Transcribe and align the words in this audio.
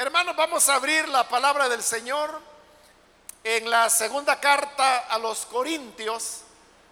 Hermanos, 0.00 0.36
vamos 0.36 0.68
a 0.68 0.76
abrir 0.76 1.08
la 1.08 1.28
palabra 1.28 1.68
del 1.68 1.82
Señor 1.82 2.40
en 3.42 3.68
la 3.68 3.90
segunda 3.90 4.38
carta 4.38 4.98
a 4.98 5.18
los 5.18 5.44
Corintios. 5.46 6.42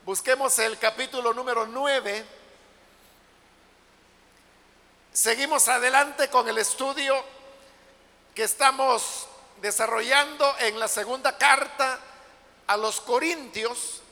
Busquemos 0.05 0.59
el 0.59 0.77
capítulo 0.77 1.33
número 1.33 1.67
9. 1.67 2.25
Seguimos 5.13 5.69
adelante 5.69 6.29
con 6.31 6.49
el 6.49 6.59
estudio 6.59 7.15
que 8.35 8.43
estamos 8.43 9.29
desarrollando 9.63 10.57
en 10.59 10.77
la 10.81 10.89
segunda 10.89 11.39
carta 11.39 12.01
a 12.67 12.77
los 12.77 13.01
Corintios. 13.01 14.03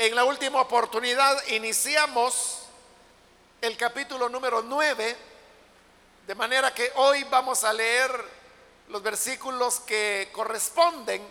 En 0.00 0.16
la 0.16 0.24
última 0.24 0.60
oportunidad 0.62 1.46
iniciamos 1.46 2.62
el 3.60 3.76
capítulo 3.76 4.28
número 4.28 4.62
9 4.62 5.29
de 6.30 6.36
manera 6.36 6.72
que 6.72 6.92
hoy 6.94 7.24
vamos 7.24 7.64
a 7.64 7.72
leer 7.72 8.24
los 8.86 9.02
versículos 9.02 9.80
que 9.80 10.28
corresponden 10.30 11.28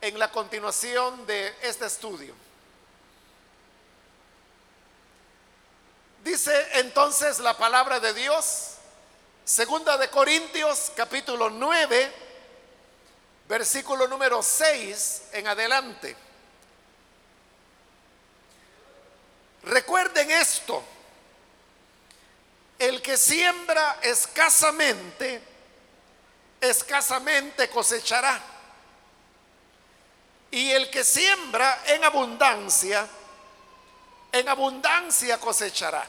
en 0.00 0.18
la 0.18 0.32
continuación 0.32 1.26
de 1.26 1.54
este 1.60 1.84
estudio. 1.84 2.34
Dice 6.24 6.66
entonces 6.78 7.40
la 7.40 7.58
palabra 7.58 8.00
de 8.00 8.14
Dios, 8.14 8.76
segunda 9.44 9.98
de 9.98 10.08
Corintios 10.08 10.92
capítulo 10.96 11.50
9, 11.50 12.10
versículo 13.50 14.08
número 14.08 14.42
6 14.42 15.24
en 15.32 15.46
adelante. 15.46 16.16
Recuerden 19.64 20.30
esto 20.30 20.82
el 22.78 23.02
que 23.02 23.16
siembra 23.16 23.98
escasamente, 24.02 25.42
escasamente 26.60 27.68
cosechará. 27.68 28.40
Y 30.50 30.70
el 30.70 30.88
que 30.90 31.04
siembra 31.04 31.82
en 31.86 32.04
abundancia, 32.04 33.06
en 34.32 34.48
abundancia 34.48 35.38
cosechará. 35.38 36.06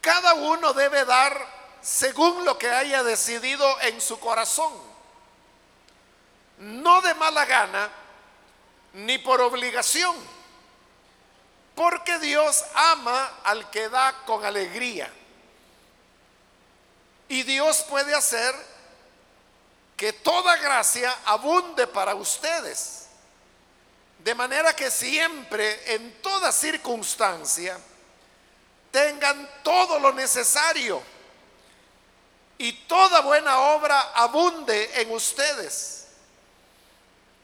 Cada 0.00 0.34
uno 0.34 0.72
debe 0.72 1.04
dar 1.04 1.58
según 1.82 2.44
lo 2.44 2.58
que 2.58 2.70
haya 2.70 3.02
decidido 3.02 3.80
en 3.82 4.00
su 4.00 4.18
corazón, 4.18 4.72
no 6.58 7.00
de 7.02 7.14
mala 7.14 7.44
gana, 7.44 7.88
ni 8.94 9.18
por 9.18 9.40
obligación 9.40 10.16
porque 11.78 12.18
Dios 12.18 12.64
ama 12.74 13.38
al 13.44 13.70
que 13.70 13.88
da 13.88 14.12
con 14.26 14.44
alegría. 14.44 15.08
Y 17.28 17.44
Dios 17.44 17.84
puede 17.88 18.16
hacer 18.16 18.52
que 19.96 20.12
toda 20.12 20.56
gracia 20.56 21.16
abunde 21.24 21.86
para 21.86 22.16
ustedes. 22.16 23.06
De 24.18 24.34
manera 24.34 24.74
que 24.74 24.90
siempre, 24.90 25.94
en 25.94 26.20
toda 26.20 26.50
circunstancia, 26.50 27.78
tengan 28.90 29.48
todo 29.62 30.00
lo 30.00 30.12
necesario 30.12 31.00
y 32.58 32.72
toda 32.72 33.20
buena 33.20 33.56
obra 33.56 34.00
abunde 34.16 35.00
en 35.00 35.12
ustedes. 35.12 36.08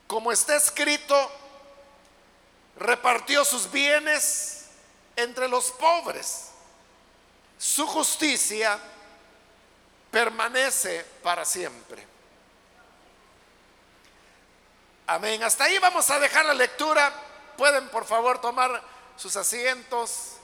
Como 0.09 0.33
está 0.33 0.57
escrito, 0.57 1.44
repartió 2.77 3.45
sus 3.45 3.71
bienes 3.71 4.67
entre 5.17 5.49
los 5.49 5.71
pobres. 5.73 6.51
Su 7.59 7.87
justicia 7.87 8.79
permanece 10.11 11.05
para 11.23 11.45
siempre. 11.45 12.07
Amén. 15.07 15.43
Hasta 15.43 15.65
ahí 15.65 15.79
vamos 15.79 16.11
a 16.11 16.19
dejar 16.19 16.47
la 16.47 16.55
lectura. 16.55 17.13
Pueden 17.57 17.89
por 17.89 18.05
favor 18.05 18.41
tomar 18.41 18.83
sus 19.17 19.37
asientos. 19.37 20.39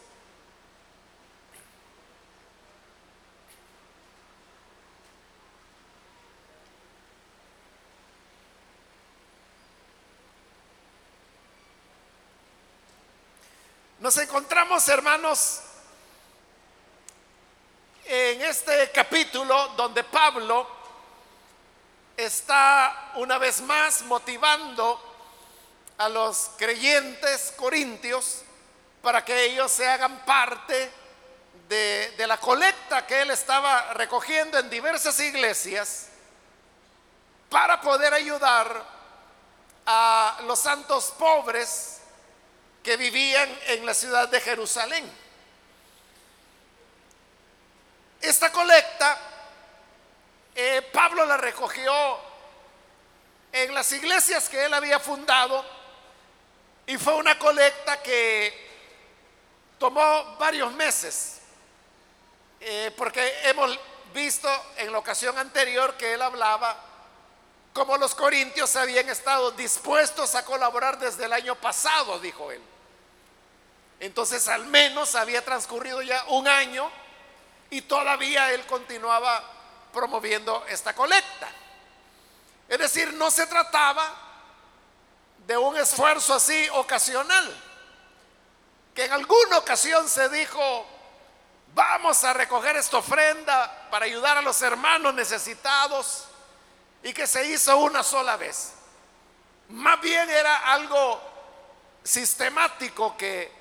Nos 14.01 14.17
encontramos, 14.17 14.89
hermanos, 14.89 15.61
en 18.07 18.41
este 18.41 18.91
capítulo 18.93 19.69
donde 19.77 20.03
Pablo 20.05 20.67
está 22.17 23.13
una 23.17 23.37
vez 23.37 23.61
más 23.61 24.01
motivando 24.05 24.99
a 25.99 26.09
los 26.09 26.51
creyentes 26.57 27.53
corintios 27.59 28.41
para 29.03 29.23
que 29.23 29.45
ellos 29.45 29.71
se 29.71 29.87
hagan 29.87 30.25
parte 30.25 30.91
de, 31.69 32.25
la 32.27 32.39
colecta 32.39 33.07
que 33.07 33.21
él 33.21 33.31
estaba 33.31 33.93
recogiendo 33.93 34.59
en 34.59 34.71
diversas 34.71 35.21
iglesias 35.21 36.07
para 37.51 37.83
poder 37.83 38.15
ayudar 38.15 38.83
a 39.85 40.39
los 40.47 40.59
santos 40.59 41.13
pobres 41.19 42.00
que 42.91 42.97
vivían 42.97 43.49
en 43.69 43.87
la 43.87 43.95
ciudad 43.95 44.29
de 44.29 44.41
Jerusalén. 44.41 45.09
Esta 48.21 48.51
colecta, 48.51 49.17
eh, 50.57 50.83
Pablo 50.93 51.25
la 51.25 51.37
recogió 51.37 52.19
en 53.53 53.73
las 53.75 53.93
iglesias 53.93 54.49
que 54.49 54.65
él 54.65 54.75
había 54.75 54.99
fundado 54.99 55.65
y 56.85 56.99
fue 56.99 57.15
una 57.15 57.39
colecta 57.39 58.03
que 58.03 58.53
tomó 59.79 60.37
varios 60.37 60.73
meses, 60.73 61.43
eh, 62.59 62.93
porque 62.97 63.33
hemos 63.45 63.79
visto 64.13 64.49
en 64.79 64.91
la 64.91 64.99
ocasión 64.99 65.39
anterior 65.39 65.97
que 65.97 66.15
él 66.15 66.23
hablaba 66.23 66.77
como 67.73 67.97
los 67.99 68.17
corintios 68.17 68.75
habían 68.75 69.09
estado 69.09 69.53
dispuestos 69.53 70.35
a 70.35 70.45
colaborar 70.45 70.99
desde 70.99 71.27
el 71.27 71.33
año 71.33 71.55
pasado, 71.55 72.19
dijo 72.19 72.51
él. 72.51 72.61
Entonces 74.01 74.49
al 74.49 74.65
menos 74.67 75.15
había 75.15 75.45
transcurrido 75.45 76.01
ya 76.01 76.25
un 76.29 76.49
año 76.49 76.91
y 77.69 77.83
todavía 77.83 78.51
él 78.53 78.65
continuaba 78.67 79.45
promoviendo 79.93 80.65
esta 80.69 80.95
colecta. 80.95 81.49
Es 82.67 82.79
decir, 82.79 83.13
no 83.15 83.31
se 83.31 83.47
trataba 83.47 84.13
de 85.47 85.57
un 85.57 85.77
esfuerzo 85.77 86.35
así 86.35 86.69
ocasional, 86.73 87.63
que 88.95 89.05
en 89.05 89.13
alguna 89.13 89.59
ocasión 89.59 90.09
se 90.09 90.29
dijo, 90.29 90.87
vamos 91.75 92.23
a 92.25 92.33
recoger 92.33 92.77
esta 92.77 92.99
ofrenda 92.99 93.89
para 93.91 94.07
ayudar 94.07 94.39
a 94.39 94.43
los 94.43 94.63
hermanos 94.63 95.13
necesitados 95.15 96.25
y 97.03 97.13
que 97.13 97.27
se 97.27 97.47
hizo 97.49 97.77
una 97.79 98.03
sola 98.03 98.37
vez. 98.37 98.73
Más 99.71 100.01
bien 100.01 100.29
era 100.31 100.73
algo 100.73 101.21
sistemático 102.03 103.17
que, 103.17 103.60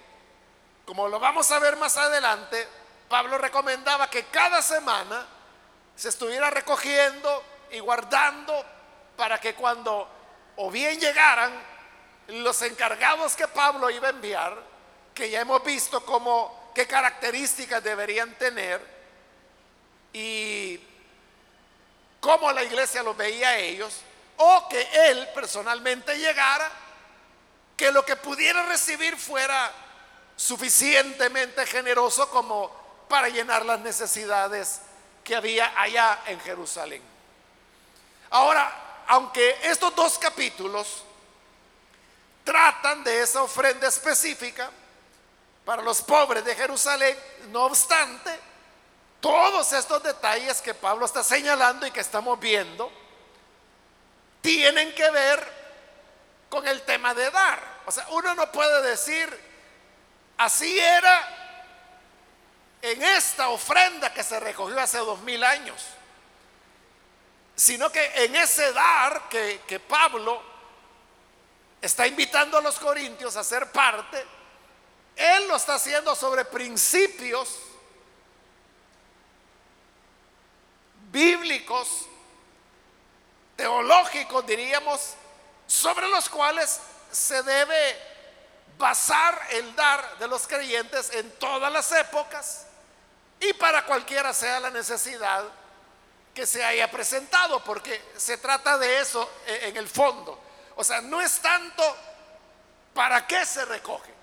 como 0.90 1.08
lo 1.08 1.20
vamos 1.20 1.52
a 1.52 1.60
ver 1.60 1.76
más 1.76 1.98
adelante, 1.98 2.68
Pablo 3.08 3.38
recomendaba 3.38 4.10
que 4.10 4.24
cada 4.26 4.60
semana 4.60 5.24
se 5.96 6.10
estuviera 6.10 6.50
recogiendo 6.50 7.44
y 7.70 7.78
guardando 7.78 8.66
para 9.16 9.40
que 9.40 9.54
cuando 9.54 10.10
o 10.56 10.72
bien 10.72 11.00
llegaran 11.00 11.54
los 12.30 12.60
encargados 12.64 13.36
que 13.36 13.48
Pablo 13.48 13.92
iba 13.92 14.08
a 14.08 14.10
enviar, 14.10 14.58
que 15.14 15.30
ya 15.30 15.42
hemos 15.42 15.64
visto 15.64 16.04
como 16.04 16.72
qué 16.74 16.88
características 16.88 17.84
deberían 17.84 18.34
tener 18.40 18.82
y 20.12 20.80
cómo 22.20 22.52
la 22.52 22.64
iglesia 22.64 23.04
los 23.04 23.16
veía 23.16 23.50
a 23.50 23.58
ellos, 23.60 23.96
o 24.38 24.68
que 24.68 24.90
él 25.12 25.30
personalmente 25.36 26.18
llegara, 26.18 26.68
que 27.78 27.92
lo 27.92 28.04
que 28.04 28.16
pudiera 28.16 28.66
recibir 28.66 29.16
fuera 29.18 29.72
suficientemente 30.40 31.66
generoso 31.66 32.30
como 32.30 32.72
para 33.10 33.28
llenar 33.28 33.66
las 33.66 33.82
necesidades 33.82 34.80
que 35.22 35.36
había 35.36 35.74
allá 35.78 36.22
en 36.28 36.40
Jerusalén. 36.40 37.02
Ahora, 38.30 39.04
aunque 39.08 39.58
estos 39.64 39.94
dos 39.94 40.18
capítulos 40.18 41.04
tratan 42.46 43.04
de 43.04 43.22
esa 43.22 43.44
ofrenda 43.44 43.90
específica 43.90 44.72
para 45.66 45.82
los 45.82 46.02
pobres 46.04 46.46
de 46.46 46.56
Jerusalén, 46.56 47.20
no 47.50 47.66
obstante, 47.66 48.32
todos 49.20 49.74
estos 49.74 50.02
detalles 50.02 50.62
que 50.62 50.74
Pablo 50.74 51.06
está 51.06 51.22
señalando 51.22 51.86
y 51.86 51.92
que 51.92 52.00
estamos 52.00 52.40
viendo 52.40 52.90
tienen 54.40 54.96
que 54.96 55.12
ver 55.12 55.60
con 56.50 56.66
el 56.66 56.82
tema 56.84 57.14
de 57.14 57.30
dar. 57.30 57.82
O 57.86 57.92
sea, 57.92 58.08
uno 58.12 58.34
no 58.36 58.50
puede 58.54 58.82
decir, 58.84 59.49
así 60.40 60.80
era 60.80 61.28
en 62.82 63.04
esta 63.04 63.50
ofrenda 63.50 64.14
que 64.14 64.24
se 64.24 64.40
recogió 64.40 64.80
hace 64.80 64.98
dos 65.00 65.20
mil 65.20 65.44
años, 65.44 65.86
sino 67.56 67.92
que 67.92 68.24
en 68.24 68.36
ese 68.38 68.72
dar 68.72 69.28
que, 69.28 69.82
Pablo 69.86 70.42
está 71.82 72.08
invitando 72.08 72.58
a 72.58 72.62
los 72.62 72.80
corintios 72.80 73.36
a 73.36 73.44
ser 73.44 73.70
parte, 73.72 74.26
él 75.18 75.48
lo 75.50 75.58
está 75.58 75.76
haciendo 75.76 76.16
sobre 76.16 76.46
principios 76.46 77.60
bíblicos, 81.12 82.06
teológicos, 83.58 84.46
diríamos, 84.48 85.16
sobre 85.68 86.08
los 86.08 86.30
cuales 86.30 86.80
se 87.12 87.44
debe 87.44 88.09
basar 88.80 89.40
el 89.52 89.76
dar 89.76 90.18
de 90.18 90.28
los 90.28 90.48
creyentes 90.48 91.14
en 91.14 91.30
todas 91.32 91.72
las 91.72 91.92
épocas 91.92 92.66
y 93.42 93.52
para 93.54 93.86
cualquiera 93.86 94.34
sea 94.34 94.62
la 94.62 94.72
necesidad 94.72 95.44
que 96.34 96.48
se 96.48 96.64
haya 96.64 96.90
presentado, 96.90 97.62
porque 97.64 98.02
se 98.16 98.38
trata 98.38 98.78
de 98.78 99.00
eso 99.00 99.30
e, 99.46 99.68
en 99.68 99.78
el 99.78 99.90
fondo. 99.90 100.40
O 100.78 100.84
sea, 100.84 101.02
no 101.02 101.20
es 101.20 101.40
tanto 101.42 101.84
para 102.94 103.28
qué 103.28 103.46
se 103.46 103.66
recoge, 103.66 104.14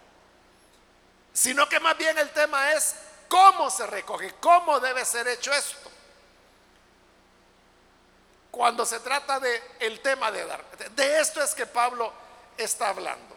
sino 1.35 1.69
que 1.69 1.79
más 1.79 1.97
bien 1.99 2.17
el 2.17 2.31
tema 2.31 2.73
es 2.73 2.97
cómo 3.29 3.69
se 3.71 3.87
recoge, 3.87 4.37
cómo 4.41 4.81
debe 4.81 5.05
ser 5.05 5.29
hecho 5.29 5.53
esto. 5.53 5.91
Cuando 8.51 8.87
se 8.87 9.01
trata 9.01 9.39
de 9.39 9.63
el 9.81 10.01
tema 10.01 10.31
de 10.31 10.47
dar, 10.47 10.65
de 10.93 11.21
esto 11.21 11.43
es 11.43 11.55
que 11.55 11.67
Pablo 11.67 12.11
está 12.57 12.89
hablando. 12.89 13.36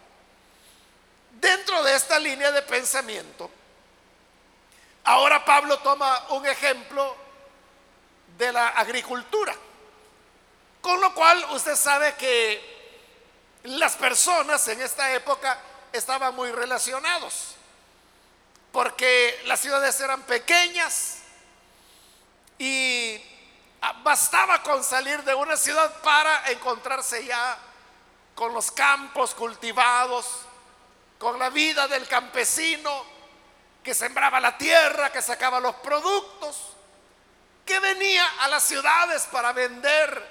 Dentro 1.40 1.82
de 1.84 1.96
esta 1.96 2.20
línea 2.20 2.52
de 2.52 2.62
pensamiento, 2.64 3.50
ahora 5.06 5.46
Pablo 5.46 5.80
toma 5.80 6.26
un 6.32 6.46
ejemplo 6.46 7.16
de 8.38 8.52
la 8.52 8.70
agricultura, 8.70 9.56
con 10.82 11.00
lo 11.00 11.14
cual 11.14 11.46
usted 11.52 11.78
sabe 11.78 12.16
que 12.16 12.80
las 13.64 13.96
personas 13.96 14.68
en 14.68 14.82
esta 14.82 15.14
época 15.14 15.58
estaban 15.94 16.36
muy 16.36 16.52
relacionados, 16.52 17.56
porque 18.74 19.42
las 19.46 19.62
ciudades 19.62 19.98
eran 20.02 20.22
pequeñas 20.24 21.20
y 22.58 23.18
bastaba 24.04 24.62
con 24.62 24.84
salir 24.84 25.24
de 25.24 25.34
una 25.34 25.56
ciudad 25.56 26.02
para 26.02 26.52
encontrarse 26.52 27.24
ya 27.24 27.58
con 28.36 28.54
los 28.54 28.72
campos 28.72 29.34
cultivados, 29.34 30.49
con 31.20 31.38
la 31.38 31.50
vida 31.50 31.88
del 31.88 32.08
campesino 32.08 33.06
que 33.84 33.94
sembraba 33.94 34.40
la 34.40 34.58
tierra, 34.58 35.12
que 35.12 35.22
sacaba 35.22 35.60
los 35.60 35.76
productos, 35.76 36.58
que 37.66 37.80
venía 37.80 38.26
a 38.40 38.48
las 38.48 38.64
ciudades 38.64 39.28
para 39.32 39.52
vender 39.52 40.28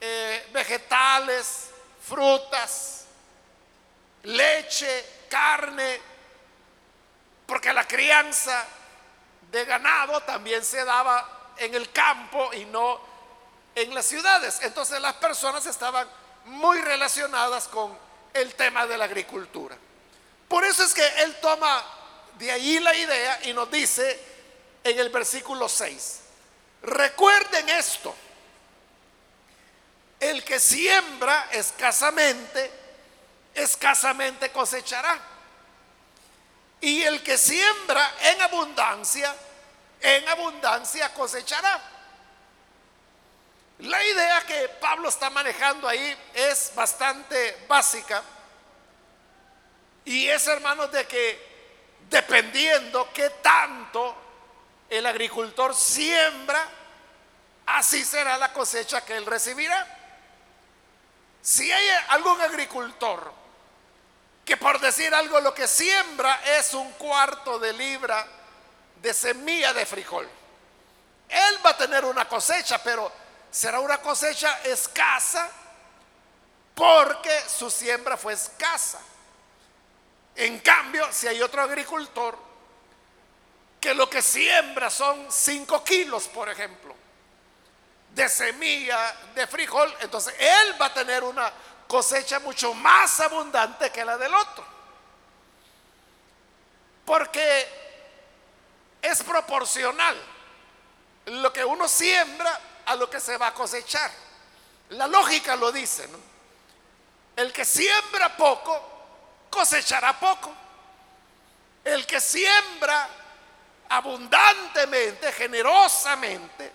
eh, 0.00 0.48
vegetales, 0.52 1.70
frutas, 2.00 3.04
leche, 4.22 5.04
carne, 5.28 6.00
porque 7.44 7.72
la 7.72 7.86
crianza 7.86 8.64
de 9.50 9.64
ganado 9.64 10.20
también 10.22 10.64
se 10.64 10.84
daba 10.84 11.52
en 11.56 11.74
el 11.74 11.90
campo 11.90 12.52
y 12.54 12.64
no 12.66 13.00
en 13.74 13.92
las 13.92 14.06
ciudades. 14.06 14.60
Entonces 14.62 15.00
las 15.00 15.14
personas 15.14 15.66
estaban 15.66 16.08
muy 16.44 16.80
relacionadas 16.80 17.66
con 17.68 17.96
el 18.34 18.54
tema 18.54 18.86
de 18.86 18.98
la 18.98 19.06
agricultura. 19.06 19.76
Por 20.48 20.64
eso 20.64 20.84
es 20.84 20.94
que 20.94 21.06
él 21.22 21.36
toma 21.40 21.84
de 22.38 22.52
ahí 22.52 22.78
la 22.80 22.94
idea 22.94 23.40
y 23.44 23.52
nos 23.52 23.70
dice 23.70 24.20
en 24.84 24.98
el 24.98 25.08
versículo 25.10 25.68
6, 25.68 26.20
recuerden 26.82 27.68
esto, 27.70 28.14
el 30.20 30.44
que 30.44 30.60
siembra 30.60 31.48
escasamente, 31.52 32.70
escasamente 33.54 34.50
cosechará. 34.50 35.18
Y 36.80 37.02
el 37.02 37.22
que 37.22 37.36
siembra 37.36 38.14
en 38.20 38.42
abundancia, 38.42 39.34
en 40.00 40.28
abundancia 40.28 41.12
cosechará. 41.14 41.80
La 43.80 44.02
idea 44.04 44.40
que 44.42 44.68
Pablo 44.80 45.08
está 45.08 45.28
manejando 45.30 45.88
ahí 45.88 46.16
es 46.34 46.72
bastante 46.74 47.64
básica. 47.68 48.22
Y 50.06 50.28
es, 50.28 50.46
hermanos, 50.46 50.90
de 50.92 51.06
que 51.06 51.56
dependiendo 52.08 53.10
qué 53.12 53.28
tanto 53.42 54.14
el 54.88 55.04
agricultor 55.04 55.74
siembra, 55.74 56.64
así 57.66 58.04
será 58.04 58.38
la 58.38 58.52
cosecha 58.52 59.04
que 59.04 59.16
él 59.16 59.26
recibirá. 59.26 59.84
Si 61.42 61.70
hay 61.70 61.88
algún 62.08 62.40
agricultor 62.40 63.32
que 64.44 64.56
por 64.56 64.80
decir 64.80 65.12
algo 65.12 65.40
lo 65.40 65.52
que 65.52 65.66
siembra 65.66 66.40
es 66.56 66.72
un 66.72 66.92
cuarto 66.92 67.58
de 67.58 67.72
libra 67.72 68.24
de 69.02 69.12
semilla 69.12 69.72
de 69.72 69.84
frijol, 69.84 70.28
él 71.28 71.58
va 71.66 71.70
a 71.70 71.76
tener 71.76 72.04
una 72.04 72.28
cosecha, 72.28 72.80
pero 72.80 73.10
será 73.50 73.80
una 73.80 73.98
cosecha 73.98 74.60
escasa 74.62 75.50
porque 76.76 77.40
su 77.48 77.68
siembra 77.70 78.16
fue 78.16 78.34
escasa. 78.34 79.00
En 80.36 80.58
cambio, 80.60 81.10
si 81.12 81.26
hay 81.26 81.40
otro 81.40 81.62
agricultor 81.62 82.38
que 83.80 83.94
lo 83.94 84.08
que 84.08 84.20
siembra 84.20 84.90
son 84.90 85.30
5 85.30 85.82
kilos, 85.82 86.28
por 86.28 86.48
ejemplo, 86.48 86.94
de 88.10 88.28
semilla 88.28 89.14
de 89.34 89.46
frijol, 89.46 89.94
entonces 90.00 90.34
él 90.38 90.80
va 90.80 90.86
a 90.86 90.94
tener 90.94 91.22
una 91.24 91.50
cosecha 91.86 92.38
mucho 92.40 92.74
más 92.74 93.20
abundante 93.20 93.90
que 93.90 94.04
la 94.04 94.18
del 94.18 94.34
otro. 94.34 94.64
Porque 97.04 97.68
es 99.00 99.22
proporcional 99.22 100.16
lo 101.26 101.52
que 101.52 101.64
uno 101.64 101.88
siembra 101.88 102.60
a 102.86 102.96
lo 102.96 103.08
que 103.08 103.20
se 103.20 103.36
va 103.36 103.48
a 103.48 103.54
cosechar. 103.54 104.10
La 104.90 105.06
lógica 105.06 105.56
lo 105.56 105.72
dice, 105.72 106.08
¿no? 106.08 106.18
El 107.36 107.52
que 107.52 107.64
siembra 107.64 108.36
poco, 108.36 108.95
cosechará 109.50 110.18
poco. 110.18 110.52
El 111.84 112.06
que 112.06 112.20
siembra 112.20 113.08
abundantemente, 113.88 115.32
generosamente, 115.32 116.72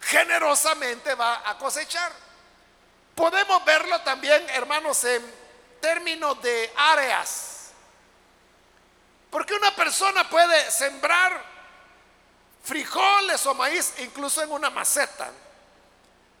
generosamente 0.00 1.14
va 1.14 1.42
a 1.44 1.58
cosechar. 1.58 2.12
Podemos 3.14 3.64
verlo 3.64 4.00
también, 4.02 4.48
hermanos, 4.50 5.02
en 5.04 5.22
términos 5.80 6.40
de 6.42 6.72
áreas. 6.76 7.70
Porque 9.30 9.54
una 9.54 9.74
persona 9.74 10.28
puede 10.28 10.70
sembrar 10.70 11.50
frijoles 12.62 13.44
o 13.46 13.54
maíz 13.54 13.94
incluso 13.98 14.42
en 14.42 14.52
una 14.52 14.70
maceta 14.70 15.30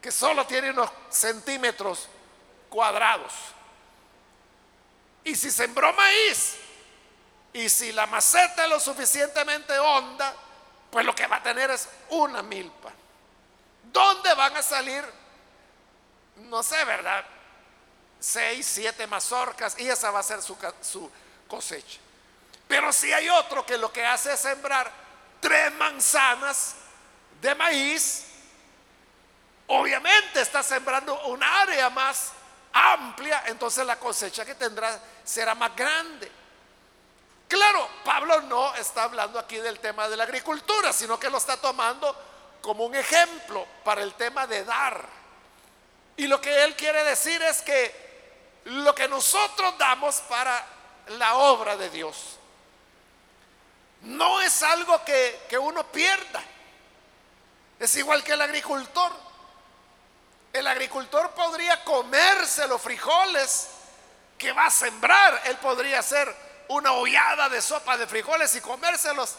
que 0.00 0.10
solo 0.10 0.46
tiene 0.46 0.70
unos 0.70 0.90
centímetros 1.10 2.08
cuadrados. 2.68 3.32
Y 5.24 5.34
si 5.34 5.50
sembró 5.50 5.92
maíz 5.92 6.56
y 7.52 7.68
si 7.68 7.92
la 7.92 8.06
maceta 8.06 8.64
es 8.64 8.70
lo 8.70 8.80
suficientemente 8.80 9.78
honda, 9.78 10.34
pues 10.90 11.04
lo 11.04 11.14
que 11.14 11.26
va 11.26 11.36
a 11.36 11.42
tener 11.42 11.70
es 11.70 11.88
una 12.10 12.42
milpa. 12.42 12.92
¿Dónde 13.92 14.34
van 14.34 14.56
a 14.56 14.62
salir? 14.62 15.04
No 16.36 16.62
sé, 16.62 16.84
¿verdad? 16.84 17.24
Seis, 18.18 18.66
siete 18.66 19.06
mazorcas 19.06 19.78
y 19.78 19.88
esa 19.88 20.10
va 20.10 20.20
a 20.20 20.22
ser 20.22 20.40
su, 20.42 20.56
cosecha. 21.48 21.98
Pero 22.68 22.92
si 22.92 23.12
hay 23.12 23.28
otro 23.28 23.66
que 23.66 23.76
lo 23.76 23.92
que 23.92 24.04
hace 24.04 24.32
es 24.32 24.40
sembrar 24.40 24.90
tres 25.40 25.72
manzanas 25.72 26.74
de 27.40 27.54
maíz, 27.54 28.26
obviamente 29.66 30.40
está 30.40 30.62
sembrando 30.62 31.20
un 31.26 31.42
área 31.42 31.90
más 31.90 32.32
amplia, 32.72 33.44
entonces 33.46 33.86
la 33.86 33.98
cosecha 33.98 34.44
que 34.44 34.54
tendrá 34.54 34.98
será 35.24 35.54
más 35.54 35.74
grande. 35.74 36.30
Claro, 37.48 37.88
Pablo 38.04 38.42
no 38.42 38.74
está 38.76 39.04
hablando 39.04 39.38
aquí 39.38 39.56
del 39.56 39.80
tema 39.80 40.08
de 40.08 40.16
la 40.16 40.24
agricultura, 40.24 40.92
sino 40.92 41.18
que 41.18 41.30
lo 41.30 41.38
está 41.38 41.56
tomando 41.56 42.14
como 42.62 42.84
un 42.84 42.94
ejemplo 42.94 43.66
para 43.84 44.02
el 44.02 44.14
tema 44.14 44.46
de 44.46 44.64
dar. 44.64 45.04
Y 46.16 46.26
lo 46.26 46.40
que 46.40 46.64
él 46.64 46.76
quiere 46.76 47.02
decir 47.02 47.42
es 47.42 47.62
que 47.62 48.10
lo 48.64 48.94
que 48.94 49.08
nosotros 49.08 49.76
damos 49.78 50.16
para 50.28 50.64
la 51.18 51.34
obra 51.36 51.76
de 51.76 51.90
Dios 51.90 52.38
no 54.02 54.40
es 54.40 54.62
algo 54.62 55.04
que, 55.04 55.46
que 55.48 55.58
uno 55.58 55.84
pierda. 55.84 56.42
Es 57.78 57.96
igual 57.96 58.22
que 58.22 58.32
el 58.32 58.40
agricultor. 58.42 59.29
El 60.52 60.66
agricultor 60.66 61.30
podría 61.30 61.84
comerse 61.84 62.66
los 62.66 62.80
frijoles 62.80 63.68
que 64.36 64.52
va 64.52 64.66
a 64.66 64.70
sembrar. 64.70 65.42
Él 65.46 65.56
podría 65.58 66.00
hacer 66.00 66.34
una 66.68 66.92
hollada 66.92 67.48
de 67.48 67.62
sopa 67.62 67.96
de 67.96 68.06
frijoles 68.06 68.54
y 68.56 68.60
comérselos 68.60 69.36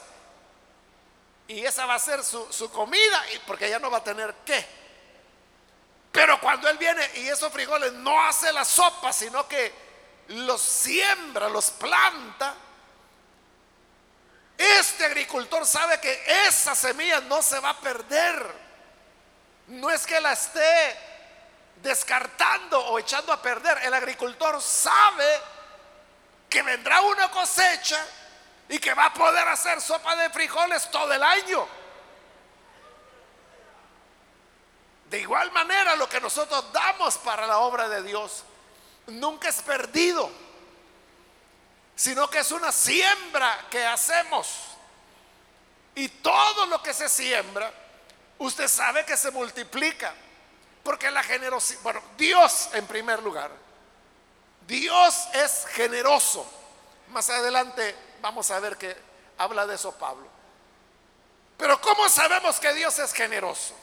y 1.51 1.65
esa 1.65 1.85
va 1.85 1.95
a 1.95 1.99
ser 1.99 2.23
su, 2.23 2.51
su 2.51 2.71
comida, 2.71 3.23
porque 3.45 3.69
ya 3.69 3.77
no 3.77 3.91
va 3.91 3.97
a 3.97 4.03
tener 4.03 4.33
qué. 4.45 4.65
Pero 6.11 6.39
cuando 6.39 6.69
él 6.69 6.77
viene 6.77 7.09
y 7.15 7.27
esos 7.27 7.51
frijoles 7.51 7.91
no 7.93 8.25
hace 8.25 8.53
la 8.53 8.63
sopa, 8.63 9.11
sino 9.11 9.47
que 9.47 9.73
los 10.29 10.61
siembra, 10.61 11.49
los 11.49 11.71
planta, 11.71 12.55
este 14.57 15.05
agricultor 15.05 15.65
sabe 15.65 15.99
que 15.99 16.23
esa 16.47 16.73
semilla 16.73 17.19
no 17.21 17.41
se 17.41 17.59
va 17.59 17.71
a 17.71 17.79
perder. 17.79 18.70
No 19.67 19.89
es 19.89 20.05
que 20.05 20.19
la 20.19 20.33
esté 20.33 20.97
descartando 21.81 22.79
o 22.87 22.99
echando 22.99 23.31
a 23.33 23.41
perder. 23.41 23.79
El 23.83 23.93
agricultor 23.93 24.61
sabe 24.61 25.39
que 26.49 26.61
vendrá 26.61 27.01
una 27.01 27.29
cosecha 27.31 28.05
y 28.69 28.79
que 28.79 28.93
va 28.93 29.05
a 29.05 29.13
poder 29.13 29.47
hacer 29.47 29.81
sopa 29.81 30.15
de 30.15 30.29
frijoles 30.29 30.89
todo 30.91 31.11
el 31.13 31.23
año. 31.23 31.67
De 35.09 35.19
igual 35.19 35.51
manera, 35.51 35.95
lo 35.97 36.07
que 36.07 36.21
nosotros 36.21 36.71
damos 36.71 37.17
para 37.17 37.45
la 37.45 37.59
obra 37.59 37.89
de 37.89 38.01
Dios 38.01 38.43
nunca 39.07 39.49
es 39.49 39.61
perdido, 39.61 40.31
sino 41.95 42.29
que 42.29 42.39
es 42.39 42.51
una 42.51 42.71
siembra 42.71 43.65
que 43.69 43.85
hacemos. 43.85 44.47
Y 45.95 46.07
todo 46.07 46.65
lo 46.67 46.81
que 46.81 46.93
se 46.93 47.09
siembra, 47.09 47.73
usted 48.41 48.67
sabe 48.67 49.05
que 49.05 49.15
se 49.17 49.31
multiplica, 49.31 50.13
porque 50.83 51.11
la 51.11 51.23
generosidad, 51.23 51.81
bueno, 51.81 52.01
Dios 52.17 52.69
en 52.73 52.85
primer 52.87 53.21
lugar, 53.21 53.51
Dios 54.67 55.27
es 55.33 55.65
generoso. 55.67 56.45
Más 57.09 57.29
adelante 57.29 57.95
vamos 58.21 58.49
a 58.51 58.59
ver 58.59 58.77
que 58.77 58.95
habla 59.37 59.67
de 59.67 59.75
eso 59.75 59.91
Pablo. 59.97 60.27
Pero 61.57 61.79
¿cómo 61.79 62.09
sabemos 62.09 62.59
que 62.59 62.73
Dios 62.73 62.97
es 62.99 63.13
generoso? 63.13 63.75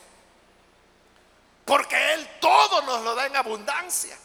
Porque 1.65 2.15
Él 2.15 2.29
todo 2.41 2.83
nos 2.83 3.03
lo 3.03 3.15
da 3.15 3.27
en 3.27 3.37
abundancia. 3.37 4.19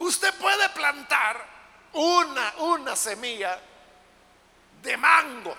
Usted 0.00 0.34
puede 0.34 0.68
plantar 0.70 1.46
una, 1.92 2.54
una 2.58 2.96
semilla 2.96 3.58
de 4.82 4.96
mango, 4.96 5.56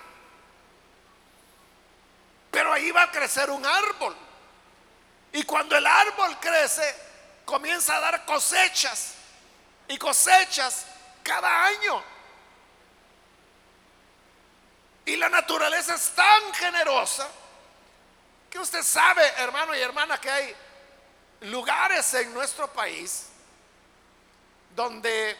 pero 2.51 2.73
ahí 2.73 2.91
va 2.91 3.03
a 3.03 3.11
crecer 3.11 3.49
un 3.49 3.65
árbol. 3.65 4.15
Y 5.31 5.43
cuando 5.43 5.77
el 5.77 5.87
árbol 5.87 6.37
crece, 6.39 6.95
comienza 7.45 7.95
a 7.95 8.01
dar 8.01 8.25
cosechas 8.25 9.13
y 9.87 9.97
cosechas 9.97 10.85
cada 11.23 11.65
año. 11.65 12.03
Y 15.05 15.15
la 15.15 15.29
naturaleza 15.29 15.95
es 15.95 16.09
tan 16.11 16.53
generosa 16.53 17.27
que 18.49 18.59
usted 18.59 18.83
sabe, 18.83 19.25
hermano 19.37 19.73
y 19.73 19.79
hermana, 19.79 20.19
que 20.19 20.29
hay 20.29 20.55
lugares 21.41 22.13
en 22.15 22.33
nuestro 22.33 22.67
país 22.71 23.27
donde 24.75 25.37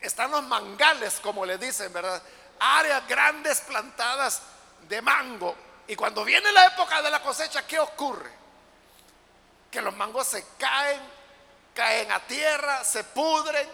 están 0.00 0.32
los 0.32 0.42
mangales, 0.44 1.20
como 1.22 1.46
le 1.46 1.58
dicen, 1.58 1.92
¿verdad? 1.92 2.20
Áreas 2.58 3.06
grandes 3.06 3.60
plantadas 3.60 4.42
de 4.90 5.00
mango. 5.00 5.56
Y 5.86 5.96
cuando 5.96 6.24
viene 6.24 6.52
la 6.52 6.66
época 6.66 7.00
de 7.00 7.10
la 7.10 7.22
cosecha, 7.22 7.66
¿qué 7.66 7.78
ocurre? 7.78 8.30
Que 9.70 9.80
los 9.80 9.94
mangos 9.94 10.26
se 10.26 10.44
caen, 10.58 11.00
caen 11.72 12.10
a 12.12 12.20
tierra, 12.20 12.84
se 12.84 13.04
pudren 13.04 13.66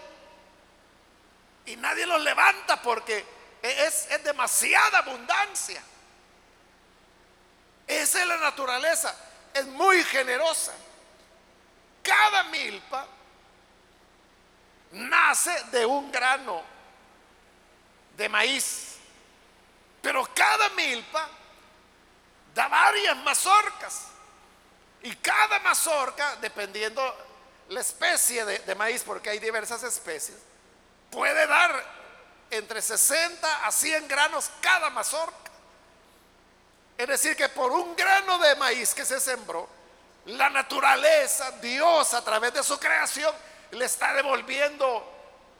y 1.64 1.76
nadie 1.76 2.06
los 2.06 2.20
levanta 2.20 2.80
porque 2.80 3.24
es, 3.62 4.10
es 4.10 4.22
demasiada 4.22 4.98
abundancia. 4.98 5.82
Esa 7.86 8.20
es 8.20 8.26
la 8.26 8.36
naturaleza. 8.36 9.14
Es 9.54 9.66
muy 9.66 10.04
generosa. 10.04 10.74
Cada 12.02 12.44
milpa 12.44 13.06
nace 14.92 15.64
de 15.72 15.86
un 15.86 16.12
grano 16.12 16.62
de 18.16 18.28
maíz. 18.28 18.85
Pero 20.06 20.24
cada 20.32 20.68
milpa 20.68 21.28
da 22.54 22.68
varias 22.68 23.16
mazorcas. 23.24 24.02
Y 25.02 25.16
cada 25.16 25.58
mazorca, 25.58 26.36
dependiendo 26.36 27.02
la 27.70 27.80
especie 27.80 28.44
de, 28.44 28.74
maíz, 28.76 29.02
porque 29.02 29.30
hay 29.30 29.40
diversas 29.40 29.82
especies, 29.82 30.36
puede 31.10 31.44
dar 31.48 31.84
entre 32.52 32.82
60 32.82 33.66
a 33.66 33.72
100 33.72 34.06
granos 34.06 34.48
cada 34.60 34.90
mazorca. 34.90 35.50
Es 36.96 37.08
decir, 37.08 37.34
que 37.34 37.48
por 37.48 37.72
un 37.72 37.96
grano 37.96 38.38
de 38.38 38.54
maíz 38.54 38.94
que 38.94 39.04
se 39.04 39.18
sembró, 39.18 39.68
la 40.26 40.48
naturaleza, 40.50 41.50
Dios 41.60 42.14
a 42.14 42.22
través 42.22 42.54
de 42.54 42.62
su 42.62 42.78
creación, 42.78 43.34
le 43.72 43.84
está 43.86 44.14
devolviendo 44.14 45.04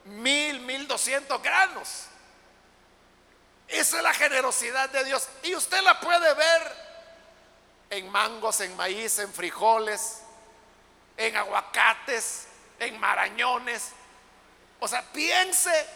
mil, 0.05 0.61
mil 0.61 0.87
doscientos 0.87 1.43
granos. 1.43 2.07
Esa 3.69 3.97
es 3.97 4.03
la 4.03 4.15
generosidad 4.15 4.89
de 4.91 5.05
Dios. 5.05 5.29
Y 5.43 5.55
usted 5.55 5.83
la 5.83 5.99
puede 6.01 6.35
ver 6.35 6.87
en 7.91 8.11
mangos, 8.11 8.61
en 8.61 8.77
maíz, 8.77 9.19
en 9.19 9.33
frijoles, 9.33 10.23
en 11.17 11.37
aguacates, 11.37 12.47
en 12.79 12.99
marañones. 13.01 13.91
O 14.81 14.89
sea, 14.89 15.03
piense 15.03 15.87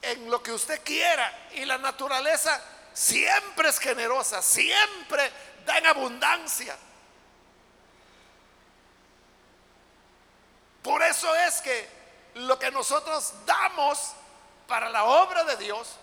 en 0.00 0.30
lo 0.30 0.42
que 0.42 0.52
usted 0.52 0.82
quiera 0.82 1.48
y 1.52 1.64
la 1.64 1.78
naturaleza 1.78 2.60
siempre 2.92 3.68
es 3.68 3.78
generosa, 3.78 4.42
siempre 4.42 5.30
da 5.64 5.78
en 5.78 5.86
abundancia. 5.86 6.76
Por 10.82 11.02
eso 11.02 11.32
es 11.36 11.60
que 11.60 11.88
lo 12.34 12.58
que 12.58 12.70
nosotros 12.70 13.32
damos 13.46 14.12
para 14.66 14.88
la 14.88 15.04
obra 15.04 15.44
de 15.44 15.56
Dios 15.56 15.96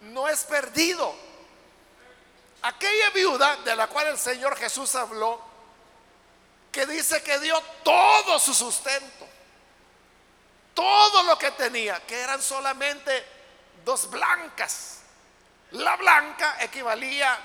no 0.00 0.28
es 0.28 0.44
perdido. 0.44 1.14
Aquella 2.62 3.10
viuda 3.10 3.56
de 3.56 3.76
la 3.76 3.86
cual 3.88 4.08
el 4.08 4.18
Señor 4.18 4.56
Jesús 4.56 4.94
habló, 4.94 5.40
que 6.72 6.86
dice 6.86 7.22
que 7.22 7.38
dio 7.38 7.60
todo 7.82 8.38
su 8.38 8.54
sustento, 8.54 9.26
todo 10.72 11.22
lo 11.24 11.38
que 11.38 11.50
tenía, 11.52 12.00
que 12.06 12.20
eran 12.20 12.42
solamente 12.42 13.24
dos 13.84 14.10
blancas 14.10 14.94
la 15.74 15.96
blanca 15.96 16.56
equivalía 16.60 17.36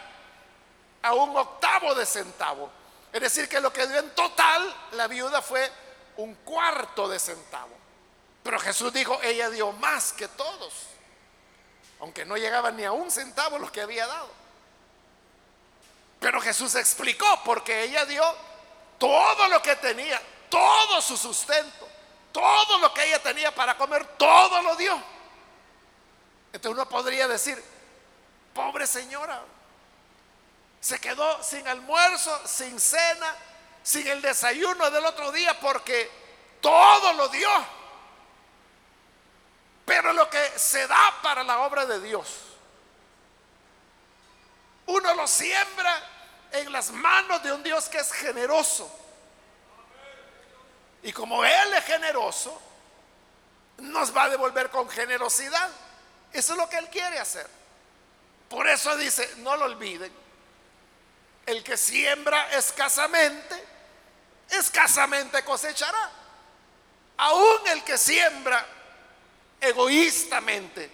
a 1.02 1.14
un 1.14 1.36
octavo 1.36 1.96
de 1.96 2.06
centavo. 2.06 2.72
Es 3.12 3.22
decir, 3.22 3.50
que 3.50 3.60
lo 3.60 3.74
que 3.74 3.88
dio 3.88 3.98
en 3.98 4.12
total 4.12 4.76
la 4.92 5.08
viuda 5.08 5.42
fue 5.42 5.72
un 6.18 6.36
cuarto 6.36 7.08
de 7.08 7.20
centavo. 7.20 7.76
Pero 8.44 8.60
Jesús 8.60 8.94
dijo, 8.94 9.20
ella 9.24 9.50
dio 9.50 9.72
más 9.74 10.14
que 10.14 10.28
todos, 10.28 10.74
aunque 12.00 12.26
no 12.26 12.38
llegaba 12.38 12.72
ni 12.72 12.84
a 12.84 12.92
un 12.92 13.12
centavo 13.12 13.58
lo 13.58 13.72
que 13.72 13.82
había 13.82 14.08
dado. 14.08 14.30
Pero 16.20 16.42
Jesús 16.42 16.76
explicó, 16.76 17.26
porque 17.44 17.84
ella 17.84 18.06
dio 18.06 18.24
todo 18.98 19.48
lo 19.48 19.62
que 19.62 19.76
tenía, 19.78 20.22
todo 20.50 21.02
su 21.02 21.16
sustento, 21.18 21.88
todo 22.32 22.78
lo 22.80 22.94
que 22.94 23.06
ella 23.06 23.22
tenía 23.22 23.54
para 23.54 23.78
comer, 23.78 24.06
todo 24.18 24.62
lo 24.62 24.76
dio. 24.76 25.02
Entonces 26.52 26.72
uno 26.72 26.90
podría 26.90 27.28
decir, 27.28 27.64
Pobre 28.54 28.88
señora. 28.88 29.42
Se 30.82 31.00
quedó 31.00 31.42
sin 31.44 31.68
almuerzo, 31.68 32.42
sin 32.46 32.80
cena, 32.80 33.36
sin 33.84 34.08
el 34.08 34.22
desayuno 34.22 34.90
del 34.92 35.06
otro 35.06 35.32
día 35.32 35.58
porque 35.60 36.10
todo 36.62 37.14
lo 37.14 37.28
dio. 37.30 37.50
Pero 39.90 40.14
lo 40.14 40.30
que 40.30 40.52
se 40.56 40.86
da 40.86 41.20
para 41.24 41.44
la 41.44 41.62
obra 41.62 41.84
de 41.88 42.00
Dios, 42.00 42.28
uno 44.86 45.16
lo 45.16 45.28
siembra 45.28 46.00
en 46.52 46.72
las 46.72 46.92
manos 46.92 47.42
de 47.42 47.52
un 47.52 47.64
Dios 47.64 47.90
que 47.90 47.98
es 47.98 48.12
generoso. 48.12 48.88
Y 51.02 51.12
como 51.12 51.44
Él 51.44 51.74
es 51.74 51.86
generoso, 51.86 52.62
nos 53.80 54.16
va 54.16 54.26
a 54.26 54.30
devolver 54.30 54.70
con 54.70 54.88
generosidad. 54.88 55.72
Eso 56.32 56.54
es 56.54 56.60
lo 56.60 56.70
que 56.70 56.78
Él 56.78 56.90
quiere 56.92 57.18
hacer. 57.18 57.50
Por 58.48 58.68
eso 58.68 58.96
dice, 58.96 59.38
no 59.38 59.58
lo 59.58 59.66
olviden, 59.66 60.14
el 61.48 61.64
que 61.64 61.78
siembra 61.78 62.52
escasamente, 62.52 63.66
escasamente 64.52 65.44
cosechará. 65.44 66.12
Aún 67.18 67.68
el 67.70 67.84
que 67.84 67.98
siembra 67.98 68.64
egoístamente, 69.62 70.92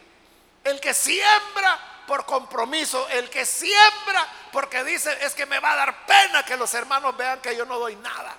el 0.64 0.80
que 0.80 0.94
siembra 0.94 2.04
por 2.08 2.26
compromiso, 2.26 3.08
el 3.10 3.30
que 3.30 3.46
siembra 3.46 4.28
porque 4.52 4.84
dice 4.84 5.18
es 5.22 5.34
que 5.34 5.46
me 5.46 5.60
va 5.60 5.74
a 5.74 5.76
dar 5.76 6.06
pena 6.06 6.44
que 6.44 6.58
los 6.58 6.74
hermanos 6.74 7.16
vean 7.18 7.42
que 7.42 7.56
yo 7.56 7.66
no 7.66 7.80
doy 7.80 7.96
nada. 7.98 8.36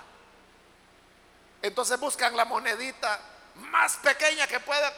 Entonces 1.61 1.99
buscan 1.99 2.35
la 2.35 2.45
monedita 2.45 3.19
más 3.55 3.97
pequeña 3.97 4.45
que 4.47 4.59
pueda 4.59 4.93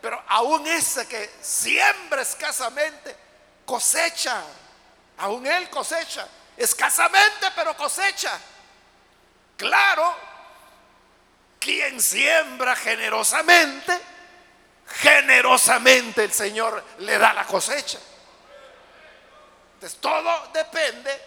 Pero 0.00 0.22
aún 0.28 0.66
ese 0.66 1.08
que 1.08 1.30
siembra 1.40 2.22
escasamente, 2.22 3.16
cosecha. 3.64 4.42
Aún 5.18 5.46
él 5.46 5.70
cosecha. 5.70 6.28
Escasamente, 6.56 7.50
pero 7.56 7.76
cosecha. 7.76 8.38
Claro, 9.56 10.14
quien 11.58 12.00
siembra 12.00 12.76
generosamente, 12.76 13.98
generosamente 14.86 16.24
el 16.24 16.32
Señor 16.32 16.82
le 16.98 17.18
da 17.18 17.32
la 17.32 17.44
cosecha. 17.46 17.98
Entonces 19.74 20.00
todo 20.00 20.48
depende 20.52 21.22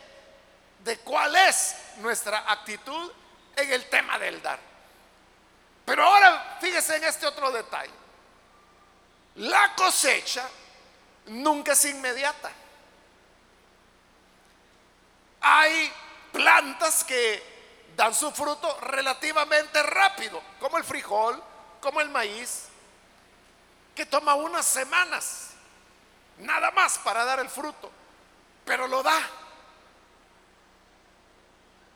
de 0.84 0.98
cuál 1.00 1.36
es 1.36 1.76
nuestra 1.98 2.52
actitud 2.52 3.12
en 3.56 3.72
el 3.72 3.86
tema 3.90 4.18
del 4.20 4.42
dar. 4.42 4.60
Pero 5.86 6.04
ahora 6.04 6.58
fíjese 6.60 6.98
en 6.98 7.04
este 7.06 7.26
otro 7.26 7.52
detalle. 7.52 7.94
La 9.36 9.74
cosecha 9.76 10.48
nunca 11.28 11.74
es 11.74 11.86
inmediata. 11.86 12.52
Hay 15.42 15.92
plantas 16.32 17.04
que 17.04 17.58
dan 17.96 18.14
su 18.14 18.32
fruto 18.32 18.80
relativamente 18.82 19.82
rápido, 19.84 20.42
como 20.60 20.78
el 20.78 20.84
frijol, 20.84 21.42
como 21.80 22.02
el 22.02 22.10
maíz, 22.10 22.68
que 23.98 24.06
toma 24.06 24.36
unas 24.36 24.64
semanas, 24.64 25.50
nada 26.38 26.70
más 26.70 27.00
para 27.00 27.26
dar 27.26 27.40
el 27.40 27.50
fruto, 27.50 27.92
pero 28.64 28.88
lo 28.88 29.02
da. 29.02 29.20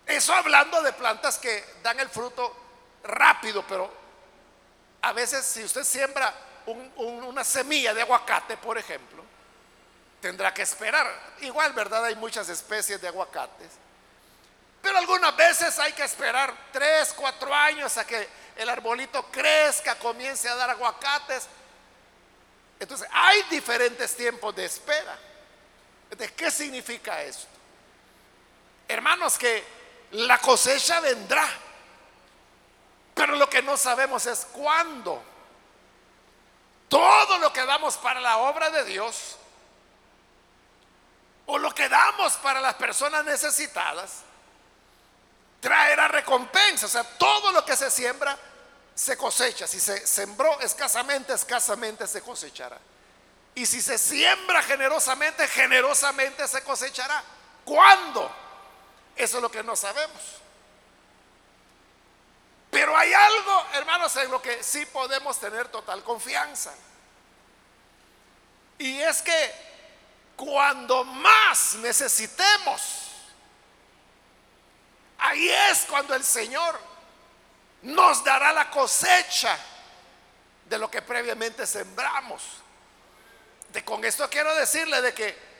Eso 0.08 0.34
hablando 0.34 0.81
de 0.81 0.93
plantas 0.93 1.38
que 1.38 1.63
dan 1.84 2.00
el 2.00 2.10
fruto 2.10 2.55
rápido, 3.03 3.63
pero 3.67 3.93
a 5.03 5.13
veces 5.13 5.46
si 5.46 5.63
usted 5.63 5.84
siembra 5.84 6.34
una 6.96 7.43
semilla 7.43 7.93
de 7.93 8.01
aguacate, 8.01 8.58
por 8.58 8.79
ejemplo, 8.79 9.24
tendrá 10.20 10.51
que 10.51 10.63
esperar. 10.63 11.08
Igual, 11.41 11.74
¿verdad? 11.74 12.05
Hay 12.05 12.15
muchas 12.15 12.50
especies 12.50 13.00
de 13.00 13.10
aguacates 13.10 13.70
pero 14.81 14.98
algunas 14.98 15.36
veces 15.36 15.77
hay 15.79 15.93
que 15.93 16.03
esperar 16.03 16.53
tres, 16.72 17.13
cuatro 17.15 17.53
años 17.53 17.96
a 17.98 18.05
que 18.05 18.27
el 18.55 18.67
arbolito 18.67 19.24
crezca, 19.31 19.96
comience 19.96 20.50
a 20.50 20.55
dar 20.55 20.72
aguacates. 20.72 21.48
Entonces, 22.81 23.07
hay 23.11 23.43
diferentes 23.43 24.15
tiempos 24.15 24.55
de 24.55 24.65
espera. 24.65 25.15
¿De 26.09 26.33
qué 26.33 26.50
significa 26.50 27.21
esto? 27.21 27.45
Hermanos, 28.88 29.38
que 29.38 29.63
la 30.13 30.39
cosecha 30.39 31.00
vendrá, 31.00 31.47
pero 33.13 33.35
lo 33.35 33.47
que 33.47 33.61
no 33.61 33.77
sabemos 33.77 34.25
es 34.25 34.47
cuándo. 34.51 35.23
Todo 36.89 37.38
lo 37.38 37.53
que 37.53 37.63
damos 37.67 37.97
para 37.97 38.19
la 38.19 38.38
obra 38.39 38.71
de 38.71 38.83
Dios, 38.85 39.38
o 41.45 41.59
lo 41.59 41.75
que 41.75 41.88
damos 41.88 42.33
para 42.38 42.61
las 42.61 42.73
personas 42.73 43.23
necesitadas, 43.23 44.23
traerá 45.59 46.07
recompensa. 46.07 46.88
O 46.88 46.89
sea, 46.89 47.03
todo 47.03 47.51
lo 47.51 47.63
que 47.63 47.75
se 47.75 47.91
siembra 47.91 48.35
se 48.95 49.17
cosecha. 49.17 49.67
Si 49.67 49.79
se 49.79 50.05
sembró 50.05 50.60
escasamente, 50.62 51.33
escasamente 51.33 52.07
se 52.07 52.21
cosechará. 52.21 52.77
Y 53.55 53.65
si 53.65 53.81
se 53.81 53.98
siembra 53.98 54.62
generosamente, 54.63 55.48
generosamente 55.48 56.48
se 56.48 56.63
cosechará. 56.63 57.24
¿Cuándo? 57.65 58.31
Eso 59.15 59.38
es 59.38 59.41
lo 59.41 59.51
que 59.51 59.63
no 59.63 59.75
sabemos. 59.75 60.21
Pero 62.69 62.95
hay 62.98 63.13
algo, 63.13 63.65
hermanos, 63.74 64.15
en 64.15 64.31
lo 64.31 64.41
que 64.41 64.63
sí 64.63 64.86
podemos 64.86 65.39
tener 65.39 65.67
total 65.67 66.03
confianza. 66.03 66.74
Y 68.77 69.00
es 69.01 69.21
que 69.21 69.71
cuando 70.38 71.03
más 71.03 71.75
necesitemos, 71.75 73.01
Ahí 75.22 75.50
es 75.50 75.85
cuando 75.87 76.16
el 76.16 76.24
Señor 76.24 76.79
nos 77.83 78.24
dará 78.24 78.53
la 78.53 78.70
cosecha 78.70 79.57
de 80.65 80.77
lo 80.77 80.89
que 80.89 81.01
previamente 81.01 81.65
sembramos. 81.65 82.44
De 83.70 83.83
con 83.83 84.03
esto 84.03 84.29
quiero 84.29 84.53
decirle 84.55 85.01
de 85.01 85.13
que 85.13 85.51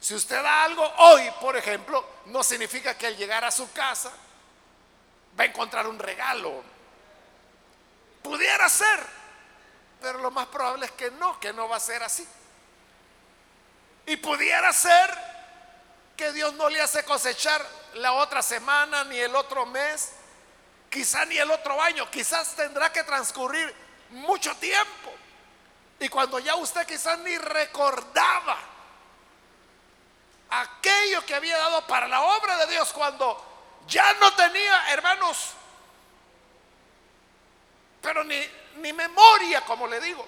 si 0.00 0.14
usted 0.14 0.42
da 0.42 0.64
algo 0.64 0.84
hoy, 0.98 1.30
por 1.40 1.56
ejemplo, 1.56 2.04
no 2.26 2.42
significa 2.42 2.96
que 2.96 3.06
al 3.06 3.16
llegar 3.16 3.44
a 3.44 3.50
su 3.50 3.72
casa 3.72 4.12
va 5.38 5.44
a 5.44 5.46
encontrar 5.46 5.86
un 5.86 5.98
regalo. 5.98 6.62
Pudiera 8.22 8.68
ser, 8.68 9.00
pero 10.00 10.18
lo 10.18 10.30
más 10.30 10.46
probable 10.46 10.86
es 10.86 10.92
que 10.92 11.10
no, 11.12 11.38
que 11.40 11.52
no 11.52 11.68
va 11.68 11.76
a 11.76 11.80
ser 11.80 12.02
así. 12.02 12.26
Y 14.06 14.16
pudiera 14.16 14.72
ser 14.72 15.10
que 16.16 16.32
Dios 16.32 16.54
no 16.54 16.68
le 16.68 16.80
hace 16.80 17.04
cosechar 17.04 17.64
la 17.94 18.12
otra 18.14 18.42
semana, 18.42 19.04
ni 19.04 19.18
el 19.18 19.34
otro 19.34 19.66
mes, 19.66 20.12
quizá 20.90 21.24
ni 21.26 21.36
el 21.36 21.50
otro 21.50 21.80
año, 21.80 22.10
quizás 22.10 22.54
tendrá 22.54 22.92
que 22.92 23.04
transcurrir 23.04 23.74
mucho 24.10 24.54
tiempo. 24.56 25.12
Y 26.00 26.08
cuando 26.08 26.38
ya 26.38 26.54
usted 26.54 26.86
quizás 26.86 27.18
ni 27.20 27.36
recordaba 27.38 28.58
aquello 30.50 31.24
que 31.26 31.34
había 31.34 31.58
dado 31.58 31.86
para 31.86 32.08
la 32.08 32.22
obra 32.22 32.56
de 32.58 32.72
Dios, 32.72 32.92
cuando 32.92 33.44
ya 33.86 34.12
no 34.14 34.32
tenía, 34.34 34.92
hermanos, 34.92 35.50
pero 38.00 38.22
ni, 38.24 38.40
ni 38.76 38.92
memoria, 38.92 39.64
como 39.64 39.86
le 39.86 40.00
digo. 40.00 40.26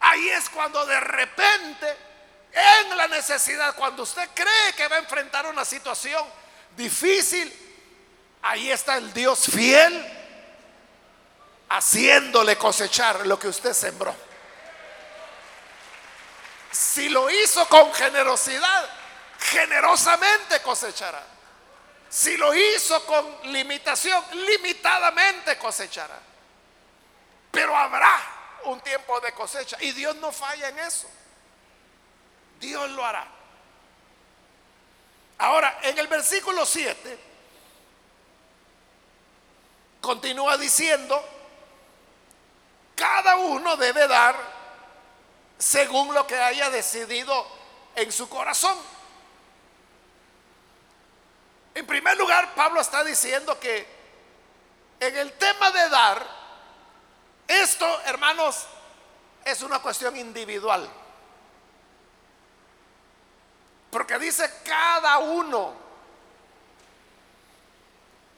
Ahí 0.00 0.28
es 0.28 0.50
cuando 0.50 0.84
de 0.84 1.00
repente 1.00 1.96
en 2.52 2.96
la 2.96 3.08
necesidad, 3.08 3.74
cuando 3.74 4.02
usted 4.02 4.28
cree 4.34 4.72
que 4.76 4.86
va 4.88 4.96
a 4.96 5.00
enfrentar 5.00 5.46
una 5.46 5.64
situación 5.64 6.24
difícil, 6.76 7.63
ahí 8.44 8.70
está 8.70 8.96
el 8.96 9.12
Dios 9.12 9.46
fiel 9.46 10.12
haciéndole 11.70 12.56
cosechar 12.56 13.26
lo 13.26 13.38
que 13.38 13.48
usted 13.48 13.72
sembró. 13.72 14.14
Si 16.70 17.08
lo 17.08 17.30
hizo 17.30 17.66
con 17.68 17.92
generosidad, 17.94 18.88
generosamente 19.38 20.60
cosechará. 20.60 21.24
Si 22.08 22.36
lo 22.36 22.54
hizo 22.54 23.04
con 23.06 23.52
limitación, 23.52 24.22
limitadamente 24.46 25.56
cosechará. 25.58 26.18
Pero 27.50 27.76
habrá 27.76 28.60
un 28.64 28.80
tiempo 28.80 29.20
de 29.20 29.32
cosecha 29.32 29.76
y 29.80 29.92
Dios 29.92 30.16
no 30.16 30.30
falla 30.32 30.68
en 30.68 30.78
eso. 30.80 31.08
Dios 32.60 32.90
lo 32.90 33.04
hará. 33.04 33.26
Ahora, 35.38 35.78
en 35.82 35.98
el 35.98 36.06
versículo 36.06 36.64
7, 36.64 37.33
continúa 40.04 40.58
diciendo, 40.58 41.18
cada 42.94 43.36
uno 43.36 43.74
debe 43.78 44.06
dar 44.06 44.36
según 45.58 46.12
lo 46.12 46.26
que 46.26 46.36
haya 46.36 46.68
decidido 46.68 47.46
en 47.96 48.12
su 48.12 48.28
corazón. 48.28 48.76
En 51.74 51.86
primer 51.86 52.18
lugar, 52.18 52.54
Pablo 52.54 52.82
está 52.82 53.02
diciendo 53.02 53.58
que 53.58 53.88
en 55.00 55.16
el 55.16 55.32
tema 55.32 55.70
de 55.70 55.88
dar, 55.88 56.26
esto, 57.48 58.00
hermanos, 58.02 58.66
es 59.42 59.62
una 59.62 59.78
cuestión 59.78 60.18
individual. 60.18 60.86
Porque 63.90 64.18
dice 64.18 64.50
cada 64.64 65.16
uno. 65.18 65.72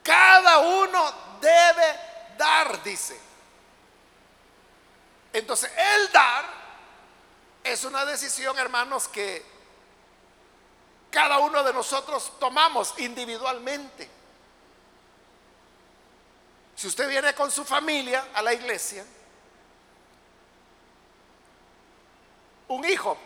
Cada 0.05 0.59
uno 0.59 1.26
debe 1.41 2.01
dar, 2.37 2.83
dice. 2.83 3.19
Entonces, 5.33 5.71
el 5.77 6.13
dar 6.13 6.45
es 7.63 7.85
una 7.85 8.05
decisión, 8.05 8.59
hermanos, 8.59 9.09
que 9.09 9.45
cada 11.11 11.39
uno 11.39 11.63
de 11.63 11.73
nosotros 11.73 12.33
tomamos 12.39 12.95
individualmente. 12.99 14.09
Si 16.75 16.87
usted 16.87 17.09
viene 17.09 17.35
con 17.35 17.51
su 17.51 17.65
familia 17.65 18.29
a 18.35 18.43
la 18.43 18.53
iglesia, 18.53 19.05
un 22.69 22.85
hijo 22.85 23.17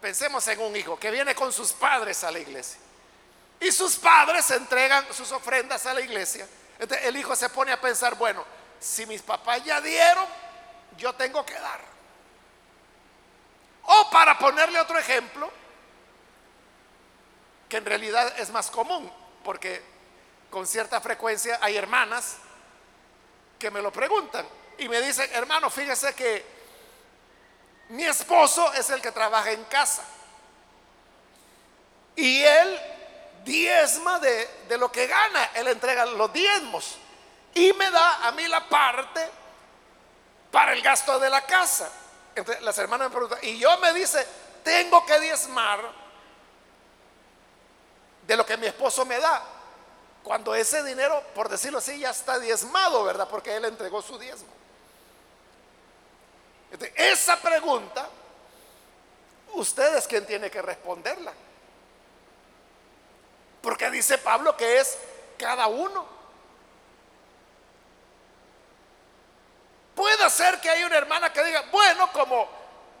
Pensemos 0.00 0.46
en 0.48 0.60
un 0.60 0.76
hijo 0.76 0.98
que 0.98 1.10
viene 1.10 1.34
con 1.34 1.52
sus 1.52 1.72
padres 1.72 2.22
a 2.24 2.30
la 2.30 2.38
iglesia. 2.38 2.78
Y 3.58 3.72
sus 3.72 3.96
padres 3.96 4.50
entregan 4.50 5.04
sus 5.12 5.32
ofrendas 5.32 5.86
a 5.86 5.94
la 5.94 6.00
iglesia. 6.00 6.46
El 6.78 7.16
hijo 7.16 7.34
se 7.34 7.48
pone 7.48 7.72
a 7.72 7.80
pensar, 7.80 8.14
bueno, 8.16 8.44
si 8.78 9.06
mis 9.06 9.22
papás 9.22 9.64
ya 9.64 9.80
dieron, 9.80 10.26
yo 10.96 11.14
tengo 11.14 11.44
que 11.44 11.54
dar. 11.54 11.80
O 13.84 14.10
para 14.10 14.38
ponerle 14.38 14.80
otro 14.80 14.98
ejemplo, 14.98 15.50
que 17.68 17.78
en 17.78 17.84
realidad 17.84 18.38
es 18.38 18.50
más 18.50 18.70
común, 18.70 19.10
porque 19.44 19.82
con 20.50 20.66
cierta 20.66 21.00
frecuencia 21.00 21.58
hay 21.60 21.76
hermanas 21.76 22.36
que 23.58 23.70
me 23.70 23.82
lo 23.82 23.92
preguntan. 23.92 24.46
y 24.78 24.90
me 24.90 25.00
dice, 25.00 25.30
hermano, 25.32 25.70
fíjese 25.70 26.14
que 26.14 26.44
mi 27.88 28.04
esposo 28.04 28.74
es 28.74 28.90
el 28.90 29.00
que 29.00 29.10
trabaja 29.10 29.52
en 29.52 29.64
casa. 29.64 30.04
Y 32.14 32.42
él 32.42 32.80
diezma 33.46 34.18
de, 34.18 34.46
de 34.68 34.76
lo 34.76 34.92
que 34.92 35.06
gana, 35.06 35.44
él 35.54 35.68
entrega 35.68 36.04
los 36.04 36.30
diezmos. 36.32 36.98
Y 37.54 37.72
me 37.72 37.90
da 37.90 38.26
a 38.26 38.32
mí 38.32 38.46
la 38.48 38.68
parte 38.68 39.26
para 40.50 40.74
el 40.74 40.82
gasto 40.82 41.18
de 41.18 41.30
la 41.30 41.40
casa. 41.46 41.90
Entonces 42.34 42.62
las 42.62 42.76
hermanas 42.76 43.08
me 43.08 43.12
preguntan, 43.12 43.38
y 43.42 43.58
yo 43.58 43.78
me 43.78 43.94
dice, 43.94 44.26
tengo 44.62 45.06
que 45.06 45.18
diezmar 45.20 45.80
de 48.26 48.36
lo 48.36 48.44
que 48.44 48.58
mi 48.58 48.66
esposo 48.66 49.06
me 49.06 49.18
da. 49.18 49.42
Cuando 50.22 50.54
ese 50.54 50.82
dinero, 50.82 51.22
por 51.34 51.48
decirlo 51.48 51.78
así, 51.78 51.98
ya 52.00 52.10
está 52.10 52.38
diezmado, 52.38 53.04
¿verdad? 53.04 53.28
Porque 53.28 53.54
él 53.54 53.64
entregó 53.64 54.02
su 54.02 54.18
diezmo. 54.18 54.48
esa 56.96 57.40
pregunta, 57.40 58.08
usted 59.54 59.96
es 59.96 60.06
quien 60.06 60.26
tiene 60.26 60.50
que 60.50 60.60
responderla. 60.60 61.32
Porque 63.66 63.90
dice 63.90 64.16
Pablo 64.18 64.56
que 64.56 64.78
es 64.78 64.96
cada 65.36 65.66
uno. 65.66 66.06
Puede 69.92 70.30
ser 70.30 70.60
que 70.60 70.70
haya 70.70 70.86
una 70.86 70.96
hermana 70.96 71.32
que 71.32 71.42
diga, 71.42 71.64
bueno, 71.72 72.12
como 72.12 72.48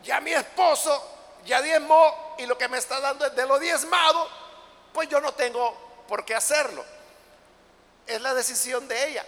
ya 0.02 0.20
mi 0.20 0.32
esposo 0.32 1.08
ya 1.44 1.62
diezmó 1.62 2.34
y 2.38 2.46
lo 2.46 2.58
que 2.58 2.66
me 2.66 2.78
está 2.78 2.98
dando 2.98 3.26
es 3.26 3.36
de 3.36 3.46
lo 3.46 3.60
diezmado, 3.60 4.28
pues 4.92 5.08
yo 5.08 5.20
no 5.20 5.34
tengo 5.34 6.02
por 6.08 6.24
qué 6.24 6.34
hacerlo. 6.34 6.84
Es 8.04 8.20
la 8.20 8.34
decisión 8.34 8.88
de 8.88 9.08
ella. 9.08 9.24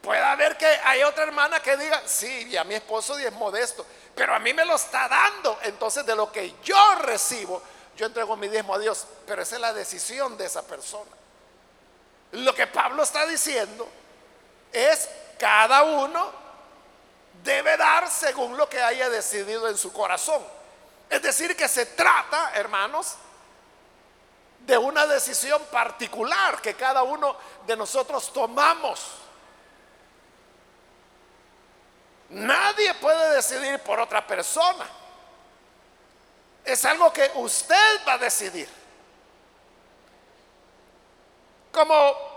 Puede 0.00 0.22
haber 0.22 0.56
que 0.56 0.66
hay 0.66 1.02
otra 1.02 1.24
hermana 1.24 1.60
que 1.60 1.76
diga, 1.76 2.02
sí, 2.06 2.48
ya 2.48 2.62
mi 2.62 2.76
esposo 2.76 3.16
diezmó 3.16 3.50
de 3.50 3.62
esto, 3.62 3.84
pero 4.14 4.32
a 4.32 4.38
mí 4.38 4.54
me 4.54 4.64
lo 4.64 4.76
está 4.76 5.08
dando. 5.08 5.58
Entonces 5.62 6.06
de 6.06 6.14
lo 6.14 6.30
que 6.30 6.54
yo 6.62 6.94
recibo, 7.00 7.60
yo 7.96 8.06
entrego 8.06 8.36
mi 8.36 8.48
diezmo 8.48 8.74
a 8.74 8.78
Dios. 8.78 9.06
Pero 9.26 9.42
esa 9.42 9.56
es 9.56 9.60
la 9.60 9.72
decisión 9.72 10.36
de 10.36 10.46
esa 10.46 10.62
persona. 10.62 11.10
Lo 12.32 12.54
que 12.54 12.66
Pablo 12.66 13.02
está 13.02 13.26
diciendo 13.26 13.86
es 14.72 15.08
cada 15.38 15.82
uno 15.82 16.30
debe 17.42 17.76
dar 17.76 18.08
según 18.08 18.56
lo 18.56 18.68
que 18.68 18.80
haya 18.80 19.10
decidido 19.10 19.68
en 19.68 19.76
su 19.76 19.92
corazón. 19.92 20.42
Es 21.10 21.20
decir, 21.22 21.56
que 21.56 21.68
se 21.68 21.86
trata, 21.86 22.52
hermanos, 22.54 23.16
de 24.60 24.78
una 24.78 25.06
decisión 25.06 25.60
particular 25.70 26.62
que 26.62 26.74
cada 26.74 27.02
uno 27.02 27.36
de 27.66 27.76
nosotros 27.76 28.32
tomamos. 28.32 29.00
Nadie 32.30 32.94
puede 32.94 33.34
decidir 33.34 33.78
por 33.80 34.00
otra 34.00 34.26
persona. 34.26 34.88
Es 36.64 36.84
algo 36.84 37.12
que 37.12 37.30
usted 37.34 38.00
va 38.06 38.14
a 38.14 38.18
decidir. 38.18 38.68
Como 41.72 41.94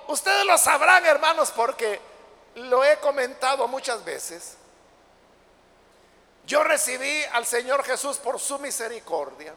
ustedes 0.08 0.46
lo 0.46 0.58
sabrán, 0.58 1.06
hermanos, 1.06 1.52
porque 1.52 2.00
lo 2.56 2.84
he 2.84 2.98
comentado 2.98 3.68
muchas 3.68 4.04
veces, 4.04 4.56
yo 6.46 6.64
recibí 6.64 7.24
al 7.34 7.46
Señor 7.46 7.84
Jesús 7.84 8.18
por 8.18 8.40
su 8.40 8.60
misericordia 8.60 9.54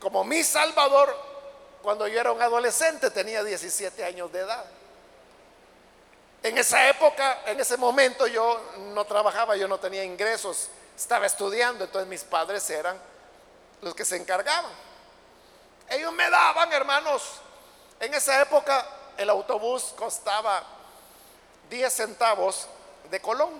como 0.00 0.24
mi 0.24 0.42
Salvador 0.44 1.14
cuando 1.82 2.06
yo 2.06 2.20
era 2.20 2.32
un 2.32 2.42
adolescente, 2.42 3.10
tenía 3.10 3.42
17 3.42 4.04
años 4.04 4.32
de 4.32 4.40
edad. 4.40 4.64
En 6.42 6.56
esa 6.58 6.88
época, 6.88 7.42
en 7.46 7.58
ese 7.58 7.76
momento 7.76 8.26
yo 8.26 8.60
no 8.94 9.04
trabajaba, 9.04 9.56
yo 9.56 9.66
no 9.66 9.78
tenía 9.78 10.04
ingresos, 10.04 10.68
estaba 10.98 11.26
estudiando, 11.26 11.84
entonces 11.84 12.08
mis 12.08 12.24
padres 12.24 12.68
eran 12.70 12.98
los 13.82 13.94
que 13.94 14.04
se 14.04 14.16
encargaban. 14.16 14.72
Ellos 15.88 16.12
me 16.12 16.28
daban, 16.28 16.72
hermanos, 16.72 17.22
en 18.00 18.12
esa 18.14 18.42
época 18.42 18.84
el 19.16 19.30
autobús 19.30 19.94
costaba 19.96 20.64
10 21.70 21.92
centavos 21.92 22.66
de 23.10 23.20
Colón. 23.20 23.50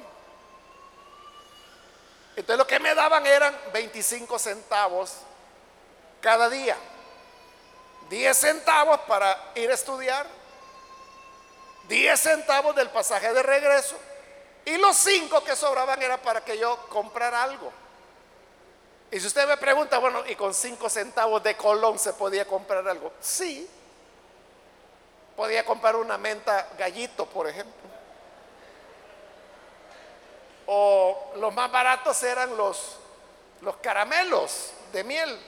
Entonces 2.35 2.59
lo 2.59 2.67
que 2.67 2.81
me 2.81 2.95
daban 2.95 3.25
eran 3.25 3.57
25 3.73 4.37
centavos 4.39 5.13
cada 6.21 6.49
día. 6.49 6.77
10 8.11 8.37
centavos 8.37 8.99
para 9.03 9.53
ir 9.55 9.71
a 9.71 9.75
estudiar, 9.75 10.27
10 11.89 12.21
centavos 12.21 12.75
del 12.75 12.91
pasaje 12.91 13.33
de 13.33 13.43
regreso 13.45 13.97
y 14.69 14.77
los 14.77 14.97
5 14.99 15.43
que 15.45 15.57
sobraban 15.57 16.03
era 16.03 16.21
para 16.21 16.45
que 16.45 16.59
yo 16.59 16.77
comprara 16.89 17.43
algo. 17.43 17.73
Y 19.11 19.19
si 19.19 19.27
usted 19.27 19.49
me 19.49 19.57
pregunta, 19.57 19.97
bueno, 19.97 20.23
¿y 20.27 20.35
con 20.35 20.53
5 20.53 20.91
centavos 20.91 21.43
de 21.43 21.57
colón 21.57 21.99
se 21.99 22.13
podía 22.13 22.45
comprar 22.45 22.87
algo? 22.87 23.13
Sí. 23.19 23.67
Podía 25.35 25.65
comprar 25.65 25.97
una 25.97 26.19
menta 26.19 26.69
gallito, 26.77 27.25
por 27.25 27.49
ejemplo. 27.49 27.89
O 30.67 31.33
los 31.37 31.55
más 31.55 31.73
baratos 31.73 32.23
eran 32.23 32.55
los, 32.55 32.97
los 33.63 33.77
caramelos 33.79 34.73
de 34.93 35.03
miel, 35.03 35.41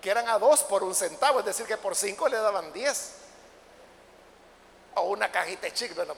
que 0.00 0.08
eran 0.08 0.26
a 0.30 0.38
dos 0.38 0.62
por 0.62 0.82
un 0.82 0.94
centavo, 0.94 1.40
es 1.40 1.44
decir, 1.44 1.66
que 1.66 1.76
por 1.76 1.94
cinco 1.94 2.26
le 2.26 2.38
daban 2.38 2.72
diez. 2.72 3.16
O 4.94 5.02
una 5.02 5.30
cajita 5.30 5.70
chic. 5.74 5.94
Bueno, 5.94 6.14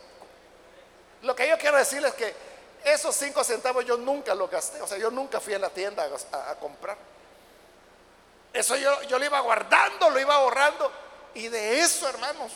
lo 1.22 1.34
que 1.34 1.48
yo 1.48 1.58
quiero 1.58 1.76
decirles 1.76 2.12
es 2.12 2.16
que 2.16 2.34
esos 2.84 3.14
cinco 3.14 3.42
centavos 3.42 3.84
yo 3.84 3.96
nunca 3.96 4.34
los 4.34 4.50
gasté, 4.50 4.80
o 4.80 4.86
sea, 4.86 4.98
yo 4.98 5.10
nunca 5.10 5.40
fui 5.40 5.54
a 5.54 5.58
la 5.58 5.70
tienda 5.70 6.08
a, 6.32 6.54
comprar. 6.56 6.96
Eso 8.52 8.76
yo, 8.76 9.02
yo 9.02 9.18
lo 9.18 9.24
iba 9.24 9.40
guardando, 9.40 10.10
lo 10.10 10.18
iba 10.20 10.34
ahorrando, 10.34 10.90
y 11.34 11.48
de 11.48 11.80
eso, 11.80 12.08
hermanos, 12.08 12.52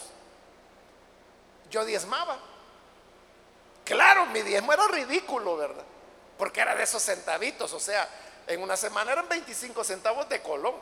yo 1.70 1.84
diezmaba. 1.84 2.38
Claro, 3.84 4.26
mi 4.26 4.42
diezmo 4.42 4.72
era 4.72 4.86
ridículo, 4.88 5.56
¿verdad? 5.56 5.84
Porque 6.38 6.60
era 6.60 6.74
de 6.74 6.84
esos 6.84 7.02
centavitos, 7.02 7.72
o 7.72 7.80
sea, 7.80 8.08
en 8.46 8.62
una 8.62 8.76
semana 8.76 9.12
eran 9.12 9.28
25 9.28 9.82
centavos 9.84 10.28
de 10.28 10.40
colón. 10.40 10.74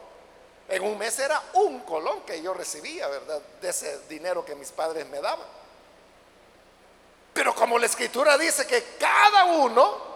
En 0.69 0.85
un 0.85 0.97
mes 0.97 1.19
era 1.19 1.43
un 1.55 1.81
colón 1.81 2.23
que 2.23 2.41
yo 2.41 2.55
recibía, 2.55 3.09
¿verdad? 3.09 3.41
De 3.61 3.71
ese 3.71 4.01
dinero 4.09 4.45
que 4.45 4.55
mis 4.55 4.71
padres 4.71 5.07
me 5.09 5.21
daban. 5.21 5.47
Pero 7.33 7.55
como 7.55 7.79
la 7.79 7.87
escritura 7.87 8.37
dice 8.37 8.67
que 8.67 8.97
cada 8.99 9.45
uno 9.45 10.11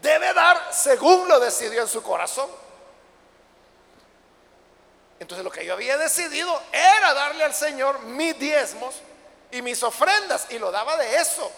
debe 0.00 0.32
dar 0.32 0.72
según 0.72 1.28
lo 1.28 1.40
decidió 1.40 1.82
en 1.82 1.88
su 1.88 2.02
corazón. 2.02 2.48
Entonces 5.20 5.44
lo 5.44 5.50
que 5.50 5.64
yo 5.64 5.74
había 5.74 5.96
decidido 5.96 6.60
era 6.72 7.14
darle 7.14 7.44
al 7.44 7.54
Señor 7.54 8.00
mis 8.00 8.38
diezmos 8.38 8.94
y 9.50 9.62
mis 9.62 9.82
ofrendas 9.82 10.46
y 10.50 10.58
lo 10.58 10.70
daba 10.70 10.96
de 10.96 11.16
eso. 11.16 11.50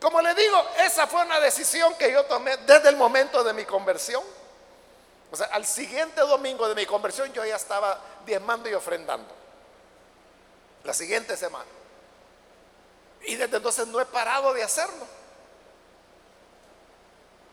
Como 0.00 0.20
le 0.20 0.34
digo, 0.34 0.62
esa 0.78 1.06
fue 1.06 1.22
una 1.22 1.40
decisión 1.40 1.94
que 1.94 2.12
yo 2.12 2.24
tomé 2.26 2.56
desde 2.58 2.88
el 2.90 2.96
momento 2.96 3.42
de 3.42 3.52
mi 3.52 3.64
conversión. 3.64 4.22
O 5.30 5.36
sea, 5.36 5.46
al 5.46 5.64
siguiente 5.64 6.20
domingo 6.20 6.68
de 6.68 6.74
mi 6.74 6.86
conversión 6.86 7.32
yo 7.32 7.44
ya 7.44 7.56
estaba 7.56 7.98
diezmando 8.24 8.68
y 8.68 8.74
ofrendando. 8.74 9.45
La 10.86 10.94
siguiente 10.94 11.36
semana. 11.36 11.68
Y 13.24 13.34
desde 13.34 13.56
entonces 13.56 13.88
no 13.88 14.00
he 14.00 14.06
parado 14.06 14.54
de 14.54 14.62
hacerlo. 14.62 15.04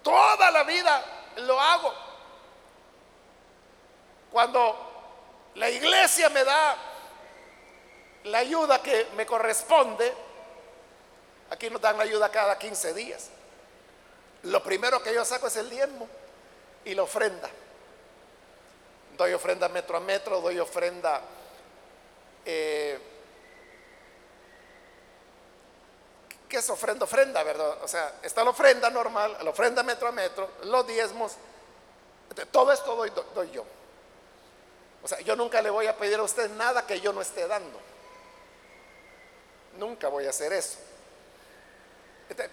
Toda 0.04 0.52
la 0.52 0.64
vida 0.64 1.04
lo 1.38 1.60
hago. 1.60 1.92
Cuando 4.32 5.52
la 5.56 5.68
iglesia 5.68 6.30
me 6.30 6.44
da 6.44 6.78
la 8.26 8.38
ayuda 8.38 8.84
que 8.84 9.08
me 9.16 9.26
corresponde, 9.26 10.14
aquí 11.50 11.72
nos 11.72 11.82
dan 11.82 11.98
la 11.98 12.04
ayuda 12.04 12.30
cada 12.30 12.60
15 12.60 12.94
días. 12.94 13.30
Lo 14.44 14.62
primero 14.62 15.02
que 15.02 15.12
yo 15.12 15.26
saco 15.26 15.48
es 15.48 15.56
el 15.56 15.72
diezmo 15.72 16.08
y 16.86 16.94
la 16.94 17.02
ofrenda. 17.02 17.50
Doy 19.18 19.34
ofrenda 19.34 19.70
metro 19.70 19.98
a 19.98 20.02
metro, 20.02 20.40
doy 20.40 20.60
ofrenda... 20.60 21.20
Eh, 22.46 23.10
¿Qué 26.50 26.58
es 26.58 26.70
ofrenda? 26.70 27.06
Ofrenda, 27.06 27.44
¿verdad? 27.44 27.84
O 27.84 27.88
sea, 27.88 28.20
está 28.22 28.44
la 28.44 28.52
ofrenda 28.52 28.90
normal, 28.90 29.38
la 29.42 29.50
ofrenda 29.50 29.82
metro 29.84 30.08
a 30.08 30.12
metro, 30.12 30.50
los 30.64 30.86
diezmos, 30.86 31.34
todo 32.52 32.72
esto 32.72 32.96
doy, 32.96 33.12
doy 33.34 33.52
yo. 33.52 33.66
O 35.04 35.08
sea, 35.08 35.20
yo 35.22 35.36
nunca 35.36 35.62
le 35.62 35.70
voy 35.70 35.88
a 35.88 35.98
pedir 35.98 36.18
a 36.18 36.24
usted 36.24 36.50
nada 36.52 36.86
que 36.86 37.02
yo 37.02 37.12
no 37.12 37.22
esté 37.22 37.48
dando. 37.48 37.80
Nunca 39.78 40.08
voy 40.08 40.26
a 40.26 40.30
hacer 40.30 40.54
eso. 40.54 40.78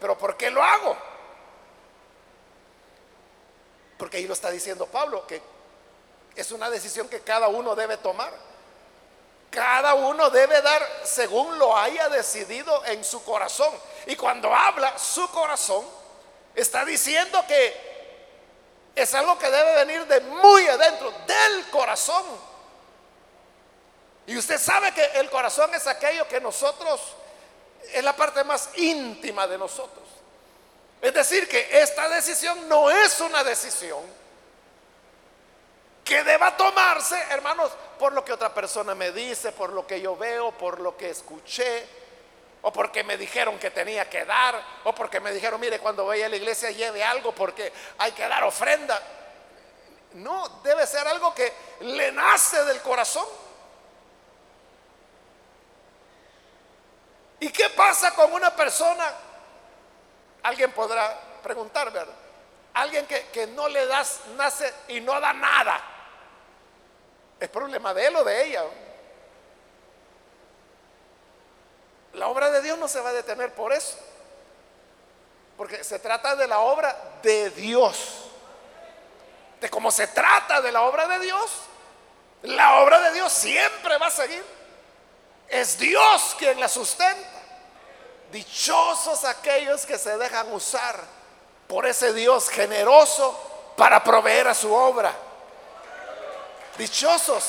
Pero 0.00 0.18
¿por 0.18 0.36
qué 0.36 0.50
lo 0.50 0.62
hago? 0.62 0.96
Porque 3.98 4.16
ahí 4.16 4.26
lo 4.26 4.32
está 4.32 4.50
diciendo 4.50 4.86
Pablo, 4.86 5.26
que 5.26 5.40
es 6.34 6.50
una 6.52 6.70
decisión 6.70 7.08
que 7.08 7.20
cada 7.20 7.48
uno 7.48 7.74
debe 7.74 7.98
tomar. 7.98 8.32
Cada 9.50 9.94
uno 9.94 10.30
debe 10.30 10.62
dar 10.62 10.86
según 11.02 11.58
lo 11.58 11.76
haya 11.76 12.08
decidido 12.08 12.84
en 12.86 13.04
su 13.04 13.24
corazón. 13.24 13.72
Y 14.06 14.14
cuando 14.14 14.54
habla 14.54 14.96
su 14.96 15.28
corazón, 15.30 15.84
está 16.54 16.84
diciendo 16.84 17.44
que 17.48 17.90
es 18.94 19.14
algo 19.14 19.38
que 19.38 19.50
debe 19.50 19.84
venir 19.84 20.06
de 20.06 20.20
muy 20.20 20.66
adentro, 20.68 21.12
del 21.26 21.68
corazón. 21.70 22.24
Y 24.26 24.36
usted 24.36 24.58
sabe 24.58 24.92
que 24.92 25.04
el 25.18 25.28
corazón 25.28 25.74
es 25.74 25.86
aquello 25.88 26.28
que 26.28 26.40
nosotros, 26.40 27.00
es 27.92 28.04
la 28.04 28.14
parte 28.14 28.44
más 28.44 28.70
íntima 28.76 29.48
de 29.48 29.58
nosotros. 29.58 30.04
Es 31.02 31.12
decir, 31.12 31.48
que 31.48 31.80
esta 31.80 32.08
decisión 32.08 32.68
no 32.68 32.90
es 32.90 33.20
una 33.20 33.42
decisión 33.42 34.19
que 36.10 36.24
deba 36.24 36.56
tomarse, 36.56 37.16
hermanos, 37.30 37.70
por 37.96 38.12
lo 38.12 38.24
que 38.24 38.32
otra 38.32 38.52
persona 38.52 38.96
me 38.96 39.12
dice, 39.12 39.52
por 39.52 39.72
lo 39.72 39.86
que 39.86 40.00
yo 40.00 40.16
veo, 40.16 40.50
por 40.50 40.80
lo 40.80 40.96
que 40.96 41.08
escuché, 41.08 41.86
o 42.62 42.72
porque 42.72 43.04
me 43.04 43.16
dijeron 43.16 43.60
que 43.60 43.70
tenía 43.70 44.10
que 44.10 44.24
dar, 44.24 44.60
o 44.82 44.92
porque 44.92 45.20
me 45.20 45.30
dijeron, 45.30 45.60
mire, 45.60 45.78
cuando 45.78 46.04
vaya 46.04 46.26
a 46.26 46.28
la 46.28 46.34
iglesia 46.34 46.72
lleve 46.72 47.04
algo 47.04 47.30
porque 47.32 47.72
hay 47.98 48.10
que 48.10 48.26
dar 48.26 48.42
ofrenda. 48.42 49.00
No, 50.14 50.48
debe 50.64 50.84
ser 50.84 51.06
algo 51.06 51.32
que 51.32 51.52
le 51.82 52.10
nace 52.10 52.64
del 52.64 52.82
corazón. 52.82 53.28
¿Y 57.38 57.50
qué 57.50 57.70
pasa 57.70 58.16
con 58.16 58.32
una 58.32 58.56
persona? 58.56 59.14
Alguien 60.42 60.72
podrá 60.72 61.20
preguntar, 61.40 61.92
¿verdad? 61.92 62.16
Alguien 62.74 63.06
que, 63.06 63.28
que 63.28 63.46
no 63.46 63.68
le 63.68 63.86
das, 63.86 64.22
nace 64.36 64.74
y 64.88 65.00
no 65.00 65.20
da 65.20 65.32
nada. 65.32 65.98
Es 67.40 67.48
problema 67.48 67.94
de 67.94 68.06
él 68.06 68.16
o 68.16 68.22
de 68.22 68.44
ella. 68.44 68.62
La 72.12 72.28
obra 72.28 72.50
de 72.50 72.60
Dios 72.60 72.78
no 72.78 72.86
se 72.86 73.00
va 73.00 73.08
a 73.08 73.14
detener 73.14 73.54
por 73.54 73.72
eso. 73.72 73.96
Porque 75.56 75.82
se 75.82 75.98
trata 75.98 76.36
de 76.36 76.46
la 76.46 76.60
obra 76.60 76.96
de 77.22 77.50
Dios. 77.50 78.26
De 79.60 79.70
cómo 79.70 79.90
se 79.90 80.06
trata 80.06 80.60
de 80.60 80.70
la 80.72 80.82
obra 80.82 81.06
de 81.06 81.18
Dios, 81.18 81.50
la 82.42 82.80
obra 82.80 82.98
de 83.00 83.12
Dios 83.12 83.32
siempre 83.32 83.98
va 83.98 84.06
a 84.06 84.10
seguir. 84.10 84.42
Es 85.48 85.78
Dios 85.78 86.34
quien 86.38 86.58
la 86.58 86.68
sustenta. 86.68 87.28
Dichosos 88.32 89.24
aquellos 89.24 89.84
que 89.84 89.98
se 89.98 90.16
dejan 90.16 90.52
usar 90.52 90.98
por 91.66 91.86
ese 91.86 92.12
Dios 92.12 92.48
generoso 92.48 93.38
para 93.76 94.02
proveer 94.02 94.48
a 94.48 94.54
su 94.54 94.72
obra. 94.72 95.14
Dichosos. 96.76 97.44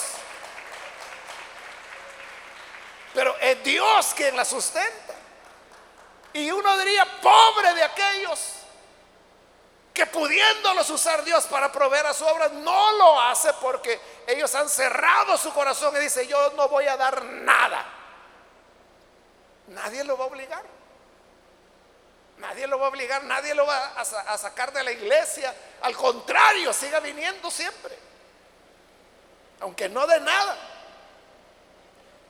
Pero 3.14 3.36
es 3.40 3.64
Dios 3.64 4.14
quien 4.16 4.36
la 4.36 4.46
sustenta. 4.46 5.16
Y 6.34 6.50
uno 6.52 6.78
diría, 6.78 7.06
pobre 7.22 7.74
de 7.74 7.84
aquellos 7.84 8.40
que 9.94 10.06
pudiéndolos 10.06 10.90
usar 10.90 11.24
Dios 11.24 11.46
para 11.48 11.70
proveer 11.72 12.06
a 12.06 12.14
su 12.14 12.26
obra, 12.26 12.48
no 12.48 12.92
lo 12.94 13.20
hace 13.20 13.52
porque 13.56 14.00
ellos 14.26 14.54
han 14.56 14.70
cerrado 14.70 15.38
su 15.38 15.54
corazón 15.54 15.94
y 15.98 16.00
dice, 16.00 16.26
yo 16.28 16.52
no 16.52 16.70
voy 16.70 16.88
a 16.88 16.96
dar 16.96 17.22
nada. 17.24 17.86
Nadie 19.68 20.06
lo 20.06 20.18
va 20.18 20.24
a 20.24 20.28
obligar. 20.28 20.64
Nadie 22.38 22.66
lo 22.66 22.80
va 22.80 22.86
a 22.86 22.90
obligar, 22.90 23.24
nadie 23.26 23.54
lo 23.54 23.66
va 23.68 23.78
a, 23.78 24.02
a 24.02 24.38
sacar 24.38 24.72
de 24.72 24.84
la 24.84 24.92
iglesia. 24.92 25.54
Al 25.82 25.96
contrario, 25.96 26.74
siga 26.74 27.00
viniendo 27.02 27.52
siempre 27.52 28.11
aunque 29.62 29.88
no 29.88 30.06
de 30.06 30.20
nada. 30.20 30.58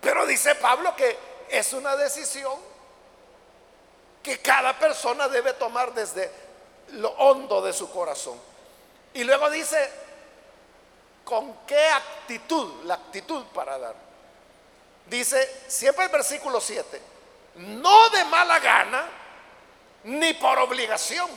Pero 0.01 0.25
dice 0.25 0.55
Pablo 0.55 0.95
que 0.95 1.17
es 1.49 1.73
una 1.73 1.95
decisión 1.95 2.59
que 4.21 4.39
cada 4.39 4.77
persona 4.77 5.27
debe 5.27 5.53
tomar 5.53 5.93
desde 5.93 6.31
lo 6.93 7.09
hondo 7.11 7.61
de 7.61 7.73
su 7.73 7.91
corazón. 7.91 8.39
Y 9.13 9.23
luego 9.23 9.49
dice, 9.49 9.91
¿con 11.23 11.65
qué 11.65 11.87
actitud? 11.87 12.83
La 12.85 12.95
actitud 12.95 13.43
para 13.47 13.77
dar. 13.77 13.95
Dice, 15.07 15.63
siempre 15.67 16.05
el 16.05 16.11
versículo 16.11 16.61
7, 16.61 17.01
no 17.55 18.09
de 18.09 18.23
mala 18.25 18.59
gana, 18.59 19.09
ni 20.03 20.33
por 20.35 20.57
obligación. 20.59 21.29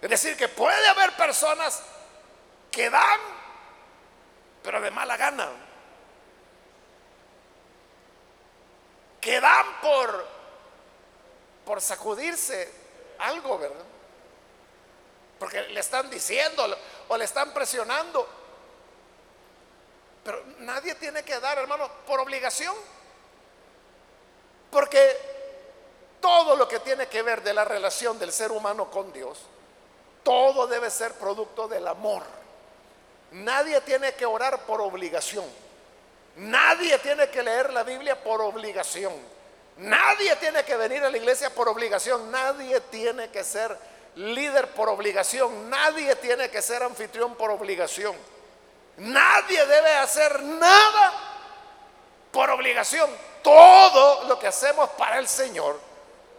Es 0.00 0.10
decir, 0.10 0.36
que 0.36 0.48
puede 0.48 0.88
haber 0.88 1.14
personas 1.16 1.82
que 2.70 2.88
dan 2.88 3.39
pero 4.62 4.80
de 4.80 4.90
mala 4.90 5.16
gana. 5.16 5.48
Que 9.20 9.40
dan 9.40 9.80
por, 9.80 10.26
por 11.64 11.80
sacudirse 11.80 12.72
algo, 13.18 13.58
¿verdad? 13.58 13.84
Porque 15.38 15.62
le 15.62 15.80
están 15.80 16.10
diciendo 16.10 16.66
o 17.08 17.16
le 17.16 17.24
están 17.24 17.52
presionando. 17.52 18.28
Pero 20.24 20.42
nadie 20.58 20.94
tiene 20.96 21.22
que 21.22 21.40
dar, 21.40 21.58
hermano, 21.58 21.88
por 22.06 22.20
obligación. 22.20 22.74
Porque 24.70 25.16
todo 26.20 26.56
lo 26.56 26.68
que 26.68 26.80
tiene 26.80 27.08
que 27.08 27.22
ver 27.22 27.42
de 27.42 27.54
la 27.54 27.64
relación 27.64 28.18
del 28.18 28.32
ser 28.32 28.52
humano 28.52 28.90
con 28.90 29.12
Dios, 29.12 29.38
todo 30.22 30.66
debe 30.66 30.90
ser 30.90 31.14
producto 31.14 31.66
del 31.66 31.88
amor. 31.88 32.22
Nadie 33.32 33.80
tiene 33.82 34.12
que 34.14 34.26
orar 34.26 34.60
por 34.66 34.80
obligación. 34.80 35.44
Nadie 36.36 36.98
tiene 36.98 37.28
que 37.28 37.42
leer 37.42 37.72
la 37.72 37.82
Biblia 37.82 38.20
por 38.22 38.40
obligación. 38.40 39.12
Nadie 39.78 40.36
tiene 40.36 40.64
que 40.64 40.76
venir 40.76 41.02
a 41.04 41.10
la 41.10 41.16
iglesia 41.16 41.50
por 41.50 41.68
obligación. 41.68 42.30
Nadie 42.30 42.80
tiene 42.82 43.30
que 43.30 43.44
ser 43.44 43.76
líder 44.16 44.68
por 44.68 44.88
obligación. 44.88 45.70
Nadie 45.70 46.16
tiene 46.16 46.50
que 46.50 46.62
ser 46.62 46.82
anfitrión 46.82 47.34
por 47.34 47.50
obligación. 47.50 48.14
Nadie 48.98 49.64
debe 49.66 49.94
hacer 49.94 50.42
nada 50.42 51.12
por 52.30 52.50
obligación. 52.50 53.10
Todo 53.42 54.24
lo 54.24 54.38
que 54.38 54.48
hacemos 54.48 54.90
para 54.90 55.18
el 55.18 55.28
Señor 55.28 55.80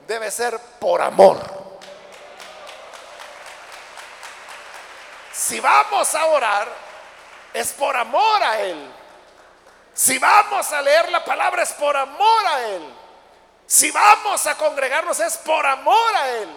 debe 0.07 0.29
ser 0.29 0.59
por 0.79 1.01
amor. 1.01 1.60
Si 5.41 5.59
vamos 5.59 6.13
a 6.13 6.25
orar, 6.27 6.67
es 7.51 7.71
por 7.71 7.97
amor 7.97 8.43
a 8.43 8.61
Él. 8.61 8.91
Si 9.91 10.19
vamos 10.19 10.71
a 10.71 10.83
leer 10.83 11.09
la 11.09 11.25
palabra, 11.25 11.63
es 11.63 11.73
por 11.73 11.97
amor 11.97 12.45
a 12.45 12.67
Él. 12.67 12.93
Si 13.65 13.89
vamos 13.89 14.45
a 14.45 14.55
congregarnos, 14.55 15.19
es 15.19 15.37
por 15.37 15.65
amor 15.65 16.15
a 16.15 16.29
Él. 16.29 16.49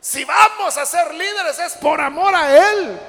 Si 0.00 0.24
vamos 0.24 0.78
a 0.78 0.86
ser 0.86 1.12
líderes, 1.14 1.58
es 1.58 1.72
por 1.74 2.00
amor 2.00 2.32
a 2.32 2.56
Él. 2.56 3.00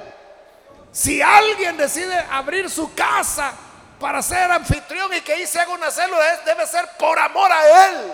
Si 0.91 1.21
alguien 1.21 1.77
decide 1.77 2.17
abrir 2.31 2.67
su 2.67 2.91
casa 2.95 3.53
para 3.99 4.23
ser 4.23 4.51
anfitrión 4.51 5.13
y 5.13 5.21
que 5.21 5.33
ahí 5.33 5.45
se 5.45 5.59
haga 5.59 5.73
una 5.73 5.91
célula, 5.91 6.37
debe 6.37 6.65
ser 6.65 6.89
por 6.97 7.19
amor 7.19 7.51
a 7.51 7.87
Él. 7.87 8.13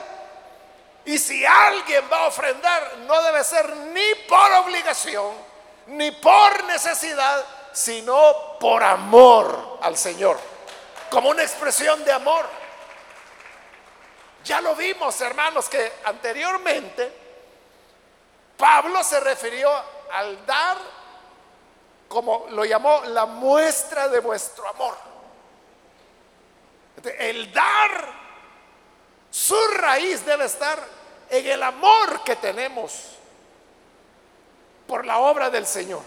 Y 1.05 1.17
si 1.17 1.45
alguien 1.45 2.03
va 2.11 2.25
a 2.25 2.27
ofrendar, 2.27 2.97
no 3.07 3.23
debe 3.23 3.41
ser 3.41 3.73
ni 3.73 4.15
por 4.27 4.51
obligación, 4.51 5.50
ni 5.87 6.11
por 6.11 6.63
necesidad, 6.65 7.45
sino 7.71 8.57
por 8.59 8.83
amor 8.83 9.79
al 9.81 9.97
Señor, 9.97 10.39
como 11.09 11.29
una 11.29 11.43
expresión 11.43 12.03
de 12.03 12.11
amor. 12.11 12.45
Ya 14.43 14.61
lo 14.61 14.75
vimos, 14.75 15.19
hermanos, 15.21 15.69
que 15.69 15.93
anteriormente 16.05 17.11
Pablo 18.57 19.03
se 19.03 19.19
refirió 19.19 19.71
al 20.11 20.45
dar, 20.45 20.77
como 22.07 22.47
lo 22.49 22.65
llamó, 22.65 23.01
la 23.05 23.25
muestra 23.25 24.07
de 24.07 24.19
vuestro 24.19 24.67
amor. 24.67 24.97
El 27.17 27.51
dar, 27.51 28.13
su 29.29 29.55
raíz 29.75 30.25
debe 30.25 30.45
estar 30.45 30.79
en 31.29 31.47
el 31.47 31.63
amor 31.63 32.23
que 32.23 32.35
tenemos 32.35 33.17
por 34.91 35.05
la 35.05 35.19
obra 35.19 35.49
del 35.49 35.65
Señor. 35.65 36.01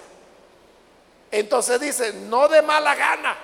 Entonces 1.30 1.80
dice, 1.80 2.12
no 2.12 2.48
de 2.48 2.60
mala 2.60 2.94
gana, 2.94 3.34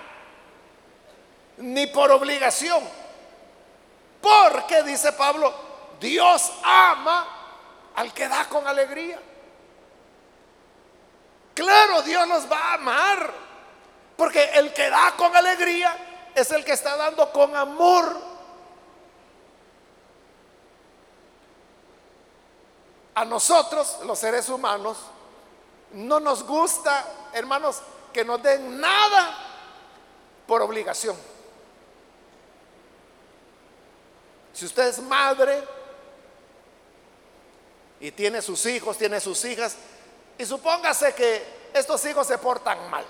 ni 1.56 1.86
por 1.86 2.10
obligación. 2.10 2.86
Porque, 4.20 4.82
dice 4.82 5.14
Pablo, 5.14 5.54
Dios 5.98 6.52
ama 6.62 7.26
al 7.96 8.12
que 8.12 8.28
da 8.28 8.50
con 8.50 8.68
alegría. 8.68 9.18
Claro, 11.54 12.02
Dios 12.02 12.28
nos 12.28 12.52
va 12.52 12.58
a 12.58 12.74
amar. 12.74 13.32
Porque 14.18 14.44
el 14.56 14.74
que 14.74 14.90
da 14.90 15.14
con 15.16 15.34
alegría 15.34 16.30
es 16.34 16.50
el 16.50 16.62
que 16.66 16.72
está 16.72 16.98
dando 16.98 17.32
con 17.32 17.56
amor. 17.56 18.14
A 23.14 23.24
nosotros, 23.24 24.00
los 24.04 24.18
seres 24.18 24.46
humanos, 24.50 24.98
no 25.92 26.20
nos 26.20 26.44
gusta, 26.44 27.30
hermanos, 27.32 27.82
que 28.12 28.24
nos 28.24 28.42
den 28.42 28.80
nada 28.80 29.36
por 30.46 30.62
obligación. 30.62 31.16
Si 34.52 34.66
usted 34.66 34.88
es 34.88 35.00
madre 35.00 35.62
y 38.00 38.10
tiene 38.12 38.42
sus 38.42 38.66
hijos, 38.66 38.98
tiene 38.98 39.20
sus 39.20 39.44
hijas, 39.44 39.76
y 40.38 40.44
supóngase 40.44 41.14
que 41.14 41.70
estos 41.72 42.04
hijos 42.04 42.26
se 42.26 42.38
portan 42.38 42.90
mal. 42.90 43.04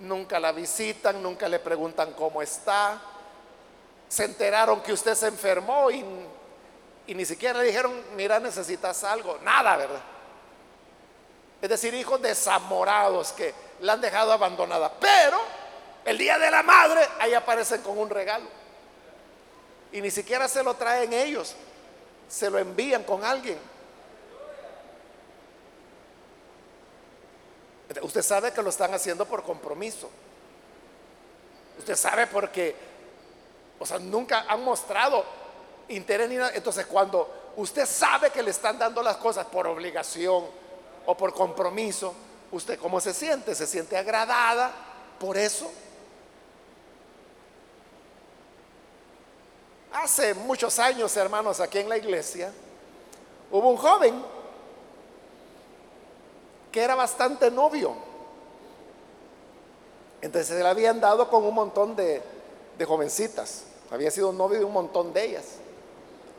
Nunca 0.00 0.40
la 0.40 0.52
visitan, 0.52 1.22
nunca 1.22 1.48
le 1.48 1.60
preguntan 1.60 2.12
cómo 2.14 2.42
está. 2.42 3.00
Se 4.08 4.24
enteraron 4.24 4.82
que 4.82 4.92
usted 4.92 5.14
se 5.14 5.28
enfermó 5.28 5.90
y, 5.90 6.04
y 7.06 7.14
ni 7.14 7.24
siquiera 7.24 7.60
le 7.60 7.66
dijeron, 7.66 7.92
mira, 8.16 8.40
necesitas 8.40 9.04
algo. 9.04 9.38
Nada, 9.42 9.76
¿verdad? 9.76 10.02
Es 11.62 11.68
decir, 11.68 11.94
hijos 11.94 12.20
desamorados 12.20 13.30
que 13.32 13.54
la 13.80 13.92
han 13.92 14.00
dejado 14.00 14.32
abandonada. 14.32 14.92
Pero 14.98 15.40
el 16.04 16.18
día 16.18 16.36
de 16.36 16.50
la 16.50 16.64
madre, 16.64 17.08
ahí 17.20 17.34
aparecen 17.34 17.82
con 17.82 17.96
un 17.96 18.10
regalo. 18.10 18.46
Y 19.92 20.00
ni 20.00 20.10
siquiera 20.10 20.48
se 20.48 20.64
lo 20.64 20.74
traen 20.74 21.12
ellos, 21.12 21.54
se 22.28 22.50
lo 22.50 22.58
envían 22.58 23.04
con 23.04 23.24
alguien. 23.24 23.58
Usted 28.00 28.22
sabe 28.22 28.52
que 28.52 28.62
lo 28.62 28.70
están 28.70 28.92
haciendo 28.92 29.24
por 29.24 29.44
compromiso. 29.44 30.10
Usted 31.78 31.94
sabe 31.94 32.26
porque, 32.26 32.74
o 33.78 33.86
sea, 33.86 34.00
nunca 34.00 34.46
han 34.48 34.64
mostrado 34.64 35.24
interés 35.88 36.28
ni 36.28 36.36
nada. 36.36 36.50
Entonces, 36.54 36.86
cuando 36.86 37.52
usted 37.56 37.86
sabe 37.86 38.30
que 38.30 38.42
le 38.42 38.50
están 38.50 38.78
dando 38.78 39.00
las 39.00 39.18
cosas 39.18 39.46
por 39.46 39.68
obligación 39.68 40.61
o 41.06 41.16
por 41.16 41.32
compromiso, 41.32 42.14
¿usted 42.50 42.78
cómo 42.78 43.00
se 43.00 43.14
siente? 43.14 43.54
¿Se 43.54 43.66
siente 43.66 43.96
agradada 43.96 44.72
por 45.18 45.36
eso? 45.36 45.70
Hace 49.92 50.34
muchos 50.34 50.78
años, 50.78 51.14
hermanos, 51.16 51.60
aquí 51.60 51.78
en 51.78 51.88
la 51.88 51.98
iglesia, 51.98 52.52
hubo 53.50 53.68
un 53.68 53.76
joven 53.76 54.22
que 56.72 56.80
era 56.80 56.94
bastante 56.94 57.50
novio. 57.50 57.94
Entonces 60.22 60.56
se 60.56 60.62
le 60.62 60.68
habían 60.68 61.00
dado 61.00 61.28
con 61.28 61.44
un 61.44 61.54
montón 61.54 61.94
de, 61.94 62.22
jovencitas. 62.86 63.64
Había 63.90 64.10
sido 64.10 64.32
novio 64.32 64.58
de 64.58 64.64
un 64.64 64.72
montón 64.72 65.12
de 65.12 65.24
ellas. 65.24 65.44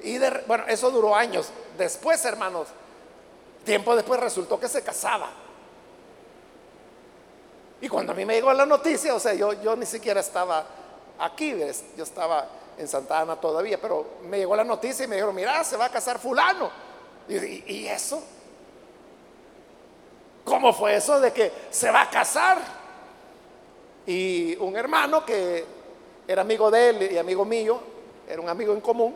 Y 0.01 0.17
bueno, 0.47 0.65
eso 0.67 0.89
duró 0.89 1.15
años. 1.15 1.49
Después, 1.77 2.25
hermanos, 2.25 2.67
tiempo 3.63 3.95
después 3.95 4.19
resultó 4.19 4.59
que 4.59 4.67
se 4.67 4.83
casaba. 4.83 5.29
Y 7.81 7.89
cuando 7.89 8.13
a 8.13 8.15
mí 8.15 8.25
me 8.25 8.35
llegó 8.35 8.53
la 8.53 8.65
noticia, 8.65 9.13
o 9.13 9.19
sea, 9.19 9.33
yo, 9.33 9.53
yo 9.61 9.75
ni 9.75 9.85
siquiera 9.85 10.21
estaba 10.21 10.65
aquí, 11.19 11.55
yo 11.97 12.03
estaba 12.03 12.47
en 12.77 12.87
Santa 12.87 13.19
Ana 13.19 13.35
todavía, 13.35 13.79
pero 13.79 14.05
me 14.23 14.37
llegó 14.37 14.55
la 14.55 14.63
noticia 14.63 15.05
y 15.05 15.07
me 15.07 15.15
dijeron, 15.15 15.35
mira, 15.35 15.63
se 15.63 15.77
va 15.77 15.85
a 15.85 15.89
casar 15.89 16.19
fulano. 16.19 16.71
¿Y, 17.27 17.85
eso? 17.87 18.21
¿Cómo 20.43 20.73
fue 20.73 20.95
eso 20.95 21.19
de 21.19 21.31
que 21.31 21.51
se 21.69 21.89
va 21.89 22.03
a 22.03 22.09
casar? 22.09 22.57
Y 24.05 24.55
un 24.57 24.75
hermano 24.75 25.25
que 25.25 25.65
era 26.27 26.41
amigo 26.41 26.69
de 26.69 26.89
él 26.89 27.11
y 27.13 27.17
amigo 27.17 27.45
mío, 27.45 27.79
era 28.27 28.41
un 28.41 28.49
amigo 28.49 28.73
en 28.73 28.81
común, 28.81 29.15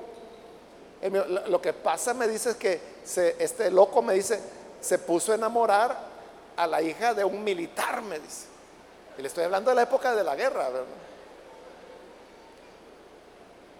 lo 1.47 1.61
que 1.61 1.73
pasa 1.73 2.13
me 2.13 2.27
dice 2.27 2.51
es 2.51 2.55
que 2.55 2.96
este 3.15 3.71
loco 3.71 4.01
me 4.01 4.13
dice, 4.13 4.39
se 4.81 4.99
puso 4.99 5.31
a 5.31 5.35
enamorar 5.35 5.97
a 6.55 6.67
la 6.67 6.81
hija 6.81 7.13
de 7.13 7.23
un 7.23 7.43
militar, 7.43 8.01
me 8.01 8.19
dice. 8.19 8.45
Y 9.17 9.21
le 9.21 9.27
estoy 9.27 9.43
hablando 9.43 9.71
de 9.71 9.75
la 9.75 9.83
época 9.83 10.13
de 10.15 10.23
la 10.23 10.35
guerra, 10.35 10.69
¿verdad? 10.69 10.85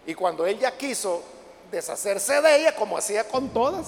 Y 0.05 0.15
cuando 0.15 0.45
él 0.45 0.57
ya 0.57 0.75
quiso 0.77 1.21
deshacerse 1.69 2.41
de 2.41 2.61
ella, 2.61 2.75
como 2.75 2.97
hacía 2.97 3.27
con 3.27 3.49
todas, 3.49 3.87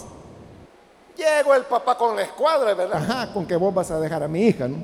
llegó 1.16 1.56
el 1.56 1.64
papá 1.66 1.98
con 1.98 2.16
la 2.16 2.24
escuadra, 2.24 2.74
¿verdad? 2.74 3.02
Ajá, 3.02 3.34
con 3.34 3.48
que 3.48 3.56
vos 3.56 3.74
vas 3.74 3.90
a 3.92 4.00
dejar 4.00 4.24
a 4.24 4.28
mi 4.28 4.48
hija, 4.48 4.68
¿no? 4.68 4.84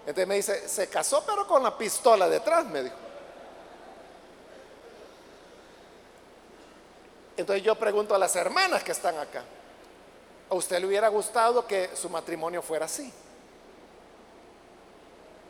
Entonces 0.00 0.26
me 0.26 0.36
dice, 0.36 0.68
se 0.68 0.88
casó 0.88 1.22
pero 1.26 1.46
con 1.46 1.62
la 1.62 1.76
pistola 1.76 2.28
detrás, 2.28 2.64
me 2.66 2.84
dijo. 2.84 3.01
Entonces 7.36 7.64
yo 7.64 7.74
pregunto 7.74 8.14
a 8.14 8.18
las 8.18 8.36
hermanas 8.36 8.84
que 8.84 8.92
están 8.92 9.18
acá, 9.18 9.42
¿a 10.50 10.54
usted 10.54 10.78
le 10.80 10.86
hubiera 10.86 11.08
gustado 11.08 11.66
que 11.66 11.90
su 11.94 12.10
matrimonio 12.10 12.62
fuera 12.62 12.86
así? 12.86 13.12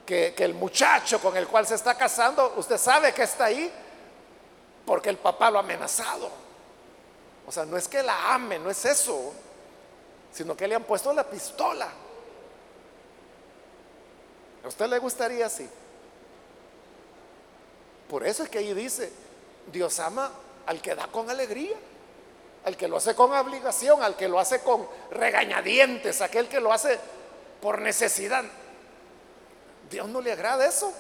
Que, 0.07 0.35
que 0.35 0.45
el 0.45 0.55
muchacho 0.55 1.21
con 1.21 1.37
el 1.37 1.47
cual 1.49 1.67
se 1.67 1.75
está 1.75 1.97
casando, 1.97 2.55
usted 2.57 2.79
sabe 2.79 3.13
que 3.13 3.23
está 3.23 3.47
ahí 3.47 3.73
porque 4.87 5.11
el 5.11 5.17
papá 5.17 5.51
lo 5.51 5.59
ha 5.59 5.63
amenazado. 5.63 6.31
O 7.47 7.53
sea, 7.53 7.65
no 7.65 7.77
es 7.77 7.89
que 7.89 8.03
la 8.03 8.35
ame, 8.35 8.59
no 8.59 8.71
es 8.71 8.85
eso, 8.85 9.33
sino 10.33 10.57
que 10.57 10.67
le 10.69 10.75
han 10.75 10.85
puesto 10.85 11.13
la 11.13 11.25
pistola. 11.25 11.89
¿A 14.65 14.69
usted 14.69 14.87
le 14.87 14.99
gustaría 14.99 15.47
así? 15.47 15.69
Por 18.09 18.27
eso 18.27 18.45
es 18.45 18.49
que 18.49 18.59
ahí 18.59 18.73
dice, 18.75 19.13
Dios 19.73 19.99
ama 19.99 20.31
al 20.67 20.81
que 20.81 20.95
da 20.95 21.07
con 21.09 21.29
alegría, 21.31 21.77
al 22.65 22.77
que 22.77 22.89
lo 22.89 22.97
hace 22.97 23.15
con 23.15 23.33
obligación, 23.33 24.03
al 24.03 24.17
que 24.17 24.29
lo 24.29 24.39
hace 24.39 24.61
con 24.63 24.87
regañadientes, 25.11 26.21
aquel 26.21 26.49
que 26.49 26.61
lo 26.61 26.73
hace 26.73 26.99
por 27.61 27.81
necesidad. 27.81 28.45
Dios 29.91 30.09
no 30.09 30.21
le 30.21 30.33
agrada 30.33 30.67
eso. 30.67 30.93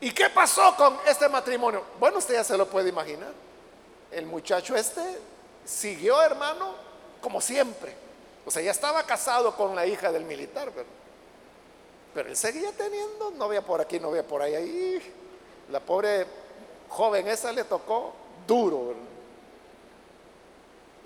¿Y 0.00 0.12
qué 0.12 0.30
pasó 0.30 0.74
con 0.76 0.98
este 1.06 1.28
matrimonio? 1.28 1.84
Bueno, 1.98 2.18
usted 2.18 2.34
ya 2.34 2.44
se 2.44 2.56
lo 2.56 2.66
puede 2.68 2.88
imaginar. 2.88 3.32
El 4.10 4.26
muchacho 4.26 4.74
este 4.74 5.02
siguió, 5.64 6.22
hermano, 6.22 6.74
como 7.20 7.40
siempre. 7.40 7.94
O 8.46 8.50
sea, 8.50 8.62
ya 8.62 8.70
estaba 8.70 9.02
casado 9.04 9.54
con 9.54 9.76
la 9.76 9.86
hija 9.86 10.10
del 10.10 10.24
militar. 10.24 10.72
Pero 12.14 12.28
él 12.28 12.36
seguía 12.36 12.72
teniendo 12.72 13.30
novia 13.32 13.60
por 13.62 13.80
aquí, 13.80 14.00
novia 14.00 14.26
por 14.26 14.40
ahí. 14.40 15.00
La 15.70 15.80
pobre 15.80 16.26
joven 16.90 17.26
esa 17.28 17.52
le 17.52 17.64
tocó 17.64 18.12
duro. 18.46 18.94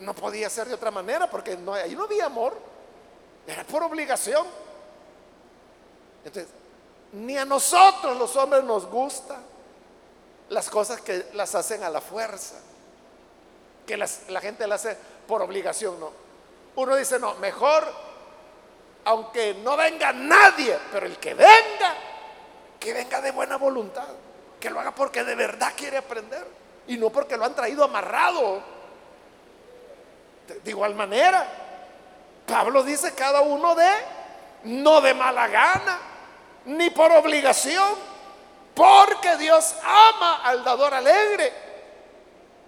No 0.01 0.15
podía 0.15 0.51
ser 0.51 0.67
de 0.67 0.75
otra 0.75 0.91
manera 0.91 1.31
porque 1.31 1.57
no, 1.57 1.75
ahí 1.75 1.95
no 1.95 2.05
había 2.05 2.27
amor. 2.27 2.55
Era 3.47 3.65
por 3.65 3.83
obligación. 3.83 4.47
Entonces, 6.25 6.53
ni 7.13 7.37
a 7.37 7.45
nosotros 7.45 8.17
los 8.17 8.35
hombres 8.37 8.65
nos 8.65 8.87
gusta 8.87 9.39
las 10.49 10.69
cosas 10.69 11.01
que 11.01 11.27
las 11.35 11.55
hacen 11.55 11.83
a 11.85 11.91
la 11.91 12.01
fuerza, 12.01 12.57
que 13.87 13.97
la 13.97 14.41
gente 14.41 14.67
las 14.67 14.85
hace 14.85 14.97
por 15.27 15.43
obligación, 15.43 15.99
no. 16.01 16.11
Uno 16.77 16.97
dice, 16.97 17.19
no, 17.19 17.35
mejor, 17.37 17.85
aunque 19.05 19.55
no 19.55 19.77
venga 19.77 20.13
nadie, 20.13 20.77
pero 20.93 21.07
el 21.07 21.19
que 21.19 21.35
venga, 21.35 21.95
que 22.81 22.93
venga 22.93 23.21
de 23.21 23.31
buena 23.31 23.57
voluntad, 23.57 24.09
que 24.65 24.71
lo 24.71 24.81
haga 24.81 24.95
porque 24.95 25.23
de 25.25 25.35
verdad 25.35 25.75
quiere 25.77 25.99
aprender 25.99 26.43
y 26.87 26.97
no 26.97 27.11
porque 27.11 27.37
lo 27.37 27.45
han 27.45 27.55
traído 27.55 27.85
amarrado. 27.85 28.63
De 30.63 30.71
igual 30.71 30.95
manera, 30.95 31.47
Pablo 32.47 32.83
dice 32.83 33.15
cada 33.15 33.43
uno 33.43 33.75
de, 33.75 33.91
no 34.63 35.03
de 35.03 35.13
mala 35.13 35.49
gana, 35.49 35.99
ni 36.65 36.89
por 36.89 37.13
obligación, 37.13 37.93
porque 38.75 39.37
Dios 39.37 39.75
ama 39.83 40.41
al 40.45 40.65
dador 40.65 40.95
alegre. 40.95 41.53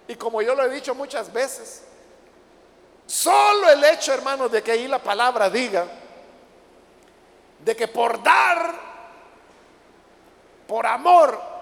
Y 0.07 0.13
como 0.17 0.43
yo 0.43 0.53
lo 0.53 0.65
he 0.65 0.69
dicho 0.69 0.93
muchas 0.93 1.33
veces, 1.33 1.83
solo 3.07 3.71
el 3.71 3.83
hecho, 3.85 4.13
hermanos, 4.13 4.51
de 4.51 4.61
que 4.61 4.73
ahí 4.73 4.87
la 4.87 4.99
palabra 4.99 5.49
diga, 5.49 5.87
de 7.57 7.75
que 7.75 7.87
por 7.87 8.21
dar, 8.21 8.75
por 10.67 10.85
amor, 10.85 11.56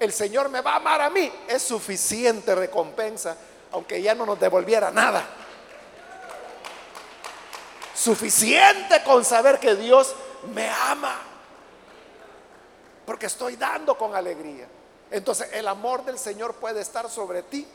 el 0.00 0.12
Señor 0.12 0.48
me 0.48 0.62
va 0.62 0.72
a 0.72 0.76
amar 0.76 1.02
a 1.02 1.10
mí, 1.10 1.30
es 1.46 1.62
suficiente 1.62 2.54
recompensa, 2.54 3.36
aunque 3.70 4.00
ya 4.02 4.14
no 4.14 4.26
nos 4.26 4.40
devolviera 4.40 4.90
nada. 4.90 5.22
Suficiente 7.94 9.02
con 9.04 9.24
saber 9.24 9.60
que 9.60 9.76
Dios 9.76 10.14
me 10.54 10.68
ama 10.68 11.20
porque 13.04 13.26
estoy 13.26 13.56
dando 13.56 13.98
con 13.98 14.14
alegría. 14.14 14.66
Entonces 15.10 15.50
el 15.52 15.66
amor 15.68 16.04
del 16.04 16.18
Señor 16.18 16.54
puede 16.54 16.80
estar 16.80 17.10
sobre 17.10 17.42
ti. 17.42 17.66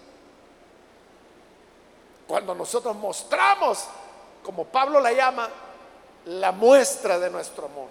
Cuando 2.26 2.56
nosotros 2.56 2.96
mostramos, 2.96 3.86
como 4.42 4.64
Pablo 4.66 5.00
la 5.00 5.12
llama, 5.12 5.50
la 6.26 6.52
muestra 6.52 7.20
de 7.20 7.30
nuestro 7.30 7.66
amor, 7.66 7.90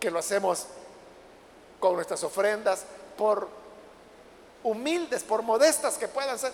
que 0.00 0.10
lo 0.10 0.20
hacemos 0.20 0.68
con 1.80 1.94
nuestras 1.94 2.22
ofrendas, 2.24 2.84
por 3.16 3.48
humildes, 4.62 5.22
por 5.22 5.42
modestas 5.42 5.96
que 5.96 6.08
puedan 6.08 6.38
ser, 6.38 6.52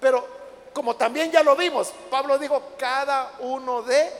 pero 0.00 0.26
como 0.72 0.96
también 0.96 1.30
ya 1.30 1.42
lo 1.42 1.56
vimos, 1.56 1.92
Pablo 2.10 2.38
dijo, 2.38 2.62
cada 2.78 3.32
uno 3.40 3.82
de 3.82 4.10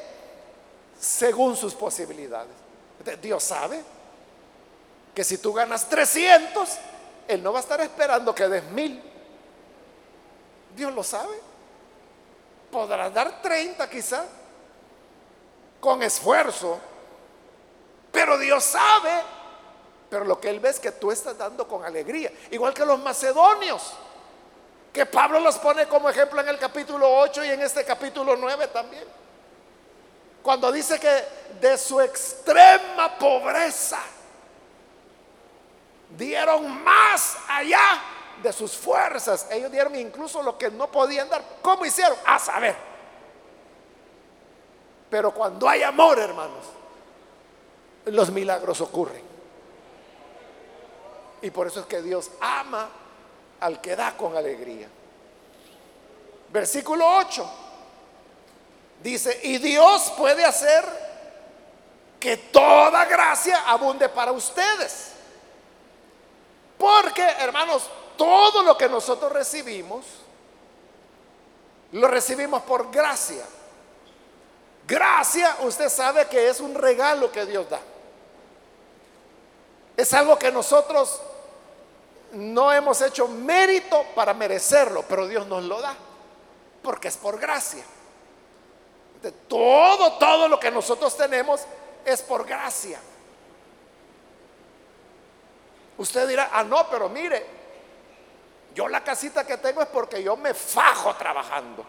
según 0.99 1.57
sus 1.57 1.75
posibilidades. 1.75 2.53
Dios 3.23 3.43
sabe 3.43 3.83
que 5.15 5.25
si 5.25 5.39
tú 5.39 5.53
ganas 5.53 5.89
300, 5.89 6.69
Él 7.29 7.43
no 7.43 7.53
va 7.53 7.61
a 7.61 7.63
estar 7.63 7.81
esperando 7.81 8.35
que 8.35 8.49
des 8.49 8.65
mil. 8.65 9.03
Dios 10.77 10.93
lo 10.93 11.03
sabe. 11.03 11.41
Podrás 12.71 13.13
dar 13.13 13.43
30 13.43 13.89
quizá, 13.91 14.25
con 15.81 16.03
esfuerzo, 16.03 16.79
pero 18.13 18.39
Dios 18.39 18.63
sabe, 18.63 19.23
pero 20.11 20.25
lo 20.25 20.41
que 20.41 20.51
Él 20.51 20.61
ve 20.61 20.71
es 20.71 20.81
que 20.81 20.93
tú 20.93 21.11
estás 21.11 21.39
dando 21.39 21.67
con 21.67 21.85
alegría, 21.85 22.31
igual 22.51 22.75
que 22.75 22.85
los 22.85 22.99
macedonios, 22.99 23.95
que 24.93 25.07
Pablo 25.07 25.39
los 25.41 25.57
pone 25.59 25.87
como 25.87 26.11
ejemplo 26.11 26.41
en 26.41 26.49
el 26.49 26.59
capítulo 26.59 27.09
8 27.19 27.45
y 27.45 27.51
en 27.51 27.63
este 27.63 27.85
capítulo 27.85 28.37
9 28.37 28.67
también. 28.69 29.05
Cuando 30.43 30.73
dice 30.73 30.99
que 30.99 31.25
de 31.61 31.79
su 31.79 32.01
extrema 32.01 33.17
pobreza 33.19 34.01
dieron 36.17 36.83
más 36.83 37.37
allá 37.49 38.03
de 38.43 38.53
sus 38.53 38.73
fuerzas. 38.73 39.47
Ellos 39.51 39.71
dieron 39.71 39.95
incluso 39.95 40.43
lo 40.43 40.57
que 40.59 40.71
no 40.71 40.91
podían 40.91 41.29
dar. 41.29 41.43
¿Cómo 41.63 41.85
hicieron? 41.85 42.17
A 42.27 42.39
saber. 42.39 42.75
Pero 45.09 45.33
cuando 45.33 45.69
hay 45.69 45.83
amor, 45.83 46.19
hermanos, 46.19 46.65
los 48.07 48.31
milagros 48.31 48.81
ocurren. 48.81 49.30
Y 51.43 51.51
por 51.51 51.67
eso 51.67 51.81
es 51.81 51.87
que 51.87 52.03
Dios 52.03 52.31
ama 52.41 52.89
al 53.61 53.81
que 53.81 53.97
da 53.97 54.17
con 54.17 54.37
alegría. 54.37 54.89
Versículo 56.51 57.07
8. 57.07 57.51
Dice, 59.03 59.41
y 59.45 59.59
Dios 59.59 60.13
puede 60.17 60.45
hacer 60.45 60.85
que 62.19 62.37
toda 62.37 63.07
gracia 63.07 63.63
abunde 63.67 64.09
para 64.09 64.33
ustedes. 64.33 65.13
Porque, 66.77 67.23
hermanos, 67.23 67.89
todo 68.17 68.63
lo 68.63 68.77
que 68.77 68.89
nosotros 68.89 69.33
recibimos, 69.33 70.05
lo 71.93 72.09
recibimos 72.09 72.63
por 72.63 72.91
gracia. 72.91 73.45
Gracia, 74.87 75.57
usted 75.61 75.89
sabe 75.89 76.27
que 76.27 76.49
es 76.49 76.61
un 76.61 76.75
regalo 76.75 77.33
que 77.33 77.47
Dios 77.47 77.69
da. 77.71 77.81
Es 79.97 80.13
algo 80.13 80.39
que 80.39 80.51
nosotros 80.51 81.21
no 82.33 82.73
hemos 82.73 83.01
hecho 83.03 83.29
mérito 83.29 84.05
para 84.15 84.35
merecerlo, 84.35 85.05
pero 85.09 85.27
Dios 85.27 85.47
nos 85.47 85.65
lo 85.65 85.81
da, 85.81 85.97
porque 86.83 87.09
es 87.09 87.17
por 87.17 87.39
gracia. 87.39 87.85
De 89.23 89.33
todo, 89.33 90.15
todo 90.15 90.49
lo 90.49 90.59
que 90.59 90.71
nosotros 90.71 91.17
tenemos 91.17 91.63
es 92.05 92.23
por 92.23 92.47
gracia. 92.47 92.99
Usted 95.99 96.27
dirá, 96.29 96.51
ah, 96.53 96.65
no, 96.65 96.89
pero 96.89 97.09
mire, 97.11 97.45
yo 98.75 98.89
la 98.89 99.05
casita 99.05 99.47
que 99.47 99.59
tengo 99.59 99.83
es 99.83 99.89
porque 99.89 100.23
yo 100.23 100.37
me 100.37 100.55
fajo 100.55 101.15
trabajando. 101.17 101.85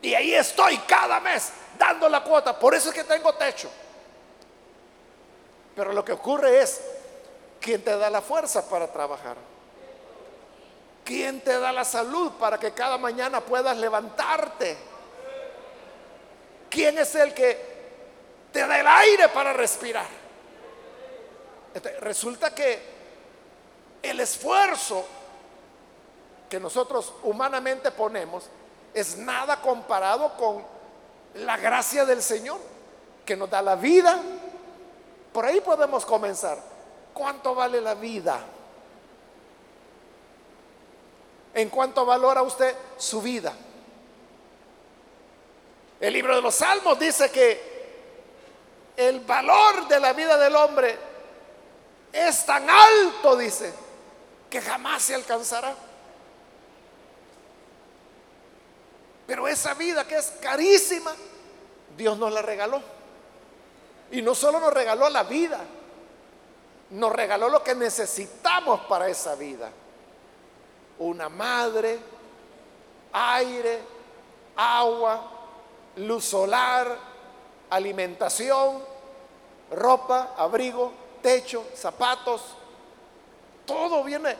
Y 0.00 0.14
ahí 0.14 0.34
estoy 0.34 0.78
cada 0.78 1.20
mes 1.20 1.52
dando 1.78 2.08
la 2.08 2.24
cuota. 2.24 2.58
Por 2.58 2.74
eso 2.74 2.88
es 2.88 2.94
que 2.94 3.04
tengo 3.04 3.34
techo. 3.34 3.70
Pero 5.76 5.92
lo 5.92 6.04
que 6.04 6.12
ocurre 6.12 6.62
es, 6.62 6.80
¿quién 7.62 7.82
te 7.82 7.96
da 7.96 8.10
la 8.10 8.20
fuerza 8.20 8.68
para 8.68 8.92
trabajar? 8.92 9.36
¿Quién 11.04 11.40
te 11.40 11.58
da 11.58 11.72
la 11.72 11.84
salud 11.84 12.32
para 12.32 12.58
que 12.58 12.72
cada 12.72 12.98
mañana 12.98 13.40
puedas 13.40 13.76
levantarte? 13.78 14.76
¿Quién 16.68 16.98
es 16.98 17.14
el 17.14 17.32
que 17.32 17.72
te 18.52 18.66
da 18.66 18.80
el 18.80 18.86
aire 18.86 19.28
para 19.28 19.52
respirar? 19.52 20.06
Este, 21.74 22.00
resulta 22.00 22.54
que 22.54 22.82
el 24.02 24.20
esfuerzo 24.20 25.04
que 26.48 26.60
nosotros 26.60 27.14
humanamente 27.22 27.90
ponemos 27.90 28.44
es 28.92 29.16
nada 29.16 29.60
comparado 29.60 30.36
con 30.36 30.64
la 31.34 31.56
gracia 31.56 32.04
del 32.04 32.22
Señor, 32.22 32.58
que 33.24 33.36
nos 33.36 33.48
da 33.48 33.62
la 33.62 33.74
vida. 33.74 34.20
Por 35.32 35.46
ahí 35.46 35.60
podemos 35.62 36.04
comenzar. 36.04 36.71
¿Cuánto 37.12 37.54
vale 37.54 37.80
la 37.80 37.94
vida? 37.94 38.40
¿En 41.54 41.68
cuánto 41.68 42.06
valora 42.06 42.42
usted 42.42 42.74
su 42.96 43.20
vida? 43.20 43.52
El 46.00 46.12
libro 46.12 46.34
de 46.34 46.42
los 46.42 46.54
Salmos 46.54 46.98
dice 46.98 47.30
que 47.30 47.72
el 48.96 49.20
valor 49.20 49.86
de 49.86 50.00
la 50.00 50.12
vida 50.12 50.36
del 50.36 50.56
hombre 50.56 50.98
es 52.12 52.44
tan 52.44 52.68
alto, 52.68 53.36
dice, 53.36 53.72
que 54.50 54.60
jamás 54.60 55.02
se 55.02 55.14
alcanzará. 55.14 55.74
Pero 59.26 59.48
esa 59.48 59.74
vida 59.74 60.06
que 60.06 60.16
es 60.16 60.26
carísima, 60.40 61.14
Dios 61.96 62.18
nos 62.18 62.32
la 62.32 62.42
regaló. 62.42 62.82
Y 64.10 64.20
no 64.20 64.34
solo 64.34 64.60
nos 64.60 64.74
regaló 64.74 65.08
la 65.08 65.22
vida, 65.22 65.60
nos 66.92 67.12
regaló 67.12 67.48
lo 67.48 67.62
que 67.62 67.74
necesitamos 67.74 68.80
para 68.82 69.08
esa 69.08 69.34
vida. 69.34 69.70
Una 70.98 71.28
madre, 71.28 71.98
aire, 73.12 73.80
agua, 74.56 75.20
luz 75.96 76.24
solar, 76.24 76.96
alimentación, 77.70 78.82
ropa, 79.70 80.34
abrigo, 80.36 80.92
techo, 81.22 81.64
zapatos. 81.74 82.42
Todo 83.64 84.04
viene 84.04 84.36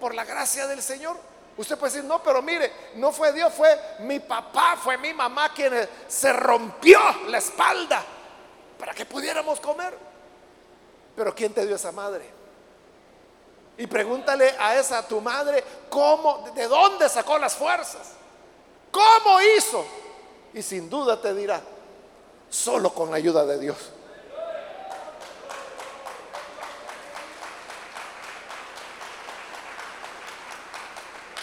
por 0.00 0.14
la 0.14 0.24
gracia 0.24 0.66
del 0.66 0.82
Señor. 0.82 1.18
Usted 1.58 1.76
puede 1.76 1.92
decir, 1.92 2.08
no, 2.08 2.22
pero 2.22 2.40
mire, 2.40 2.72
no 2.94 3.12
fue 3.12 3.34
Dios, 3.34 3.52
fue 3.52 3.78
mi 4.00 4.20
papá, 4.20 4.78
fue 4.82 4.96
mi 4.96 5.12
mamá 5.12 5.52
quien 5.52 5.86
se 6.08 6.32
rompió 6.32 6.98
la 7.26 7.36
espalda 7.36 8.02
para 8.78 8.94
que 8.94 9.04
pudiéramos 9.04 9.60
comer. 9.60 10.09
Pero 11.20 11.34
¿quién 11.34 11.52
te 11.52 11.66
dio 11.66 11.76
esa 11.76 11.92
madre? 11.92 12.24
Y 13.76 13.86
pregúntale 13.86 14.54
a 14.58 14.78
esa 14.78 15.06
tu 15.06 15.20
madre 15.20 15.62
cómo, 15.90 16.48
de 16.54 16.66
dónde 16.66 17.10
sacó 17.10 17.36
las 17.36 17.54
fuerzas, 17.54 18.12
cómo 18.90 19.38
hizo 19.42 19.84
y 20.54 20.62
sin 20.62 20.88
duda 20.88 21.20
te 21.20 21.34
dirá, 21.34 21.60
solo 22.48 22.94
con 22.94 23.10
la 23.10 23.18
ayuda 23.18 23.44
de 23.44 23.58
Dios. 23.58 23.76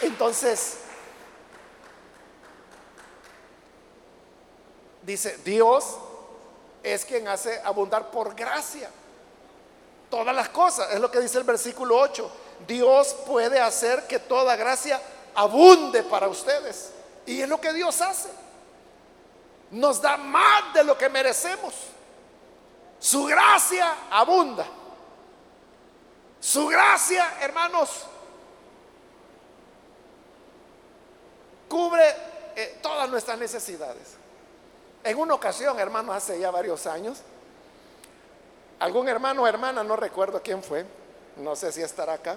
Entonces, 0.02 0.78
dice, 5.02 5.38
Dios 5.44 5.98
es 6.82 7.04
quien 7.04 7.28
hace 7.28 7.60
abundar 7.62 8.10
por 8.10 8.34
gracia 8.34 8.90
todas 10.10 10.34
las 10.34 10.48
cosas. 10.48 10.92
Es 10.92 11.00
lo 11.00 11.10
que 11.10 11.20
dice 11.20 11.38
el 11.38 11.44
versículo 11.44 11.98
8. 11.98 12.30
Dios 12.66 13.14
puede 13.26 13.60
hacer 13.60 14.06
que 14.06 14.18
toda 14.18 14.56
gracia 14.56 15.00
abunde 15.34 16.02
para 16.02 16.28
ustedes. 16.28 16.90
Y 17.26 17.40
es 17.42 17.48
lo 17.48 17.60
que 17.60 17.72
Dios 17.72 18.00
hace 18.00 18.28
nos 19.70 20.00
da 20.00 20.16
más 20.16 20.72
de 20.74 20.84
lo 20.84 20.96
que 20.96 21.08
merecemos. 21.08 21.74
Su 22.98 23.24
gracia 23.24 23.94
abunda. 24.10 24.66
Su 26.40 26.68
gracia, 26.68 27.34
hermanos, 27.40 28.04
cubre 31.68 32.04
eh, 32.54 32.78
todas 32.80 33.08
nuestras 33.10 33.38
necesidades. 33.38 34.16
En 35.02 35.18
una 35.18 35.34
ocasión, 35.34 35.78
hermanos, 35.78 36.16
hace 36.16 36.38
ya 36.38 36.50
varios 36.50 36.86
años, 36.86 37.18
algún 38.80 39.08
hermano 39.08 39.42
o 39.42 39.46
hermana, 39.46 39.82
no 39.82 39.96
recuerdo 39.96 40.42
quién 40.42 40.62
fue, 40.62 40.84
no 41.36 41.56
sé 41.56 41.72
si 41.72 41.82
estará 41.82 42.14
acá, 42.14 42.36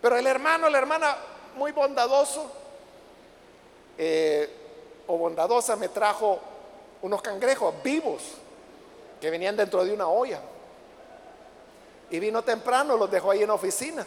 pero 0.00 0.16
el 0.16 0.26
hermano, 0.26 0.68
la 0.68 0.78
hermana, 0.78 1.16
muy 1.56 1.72
bondadoso, 1.72 2.50
eh, 3.98 4.48
o 5.06 5.18
bondadosa 5.18 5.76
me 5.76 5.88
trajo 5.88 6.38
unos 7.02 7.20
cangrejos 7.20 7.74
vivos 7.82 8.22
que 9.20 9.30
venían 9.30 9.56
dentro 9.56 9.84
de 9.84 9.92
una 9.92 10.08
olla. 10.08 10.40
Y 12.10 12.18
vino 12.18 12.42
temprano, 12.42 12.96
los 12.96 13.10
dejó 13.10 13.30
ahí 13.30 13.42
en 13.42 13.48
la 13.48 13.54
oficina. 13.54 14.06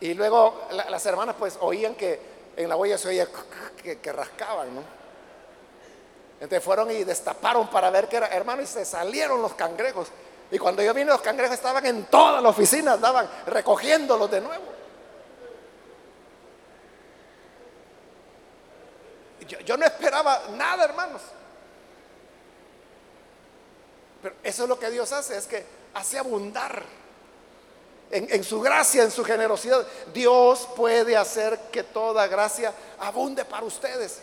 Y 0.00 0.14
luego 0.14 0.66
las 0.70 1.04
hermanas 1.06 1.36
pues 1.38 1.58
oían 1.60 1.94
que 1.94 2.20
en 2.56 2.68
la 2.68 2.76
olla 2.76 2.96
se 2.96 3.08
oía 3.08 3.26
que, 3.82 4.12
rascaban, 4.12 4.74
¿no? 4.74 4.82
Entonces 6.40 6.62
fueron 6.62 6.90
y 6.90 7.04
destaparon 7.04 7.68
para 7.68 7.90
ver 7.90 8.08
qué 8.08 8.18
era, 8.18 8.28
hermano, 8.28 8.62
y 8.62 8.66
se 8.66 8.84
salieron 8.84 9.40
los 9.40 9.54
cangrejos. 9.54 10.08
Y 10.50 10.58
cuando 10.58 10.82
yo 10.82 10.92
vine, 10.92 11.10
los 11.10 11.22
cangrejos 11.22 11.54
estaban 11.54 11.84
en 11.86 12.04
toda 12.06 12.40
la 12.40 12.50
oficina, 12.50 12.94
estaban 12.94 13.28
recogiéndolos 13.46 14.30
de 14.30 14.40
nuevo. 14.40 14.64
Yo, 19.64 19.76
no 19.76 19.86
esperaba 19.86 20.42
nada, 20.56 20.84
hermanos. 20.84 21.22
Pero 24.22 24.34
eso 24.42 24.62
es 24.64 24.68
lo 24.68 24.78
que 24.78 24.90
Dios 24.90 25.12
hace, 25.12 25.36
es 25.36 25.46
que 25.46 25.64
hace 25.94 26.18
abundar 26.18 26.82
en 28.10 28.44
su 28.44 28.60
gracia, 28.60 29.02
en 29.02 29.10
su 29.10 29.24
generosidad, 29.24 29.84
Dios 30.14 30.68
puede 30.76 31.16
hacer 31.16 31.58
que 31.72 31.82
toda 31.82 32.28
gracia 32.28 32.72
abunde 32.98 33.44
para 33.44 33.64
ustedes. 33.64 34.20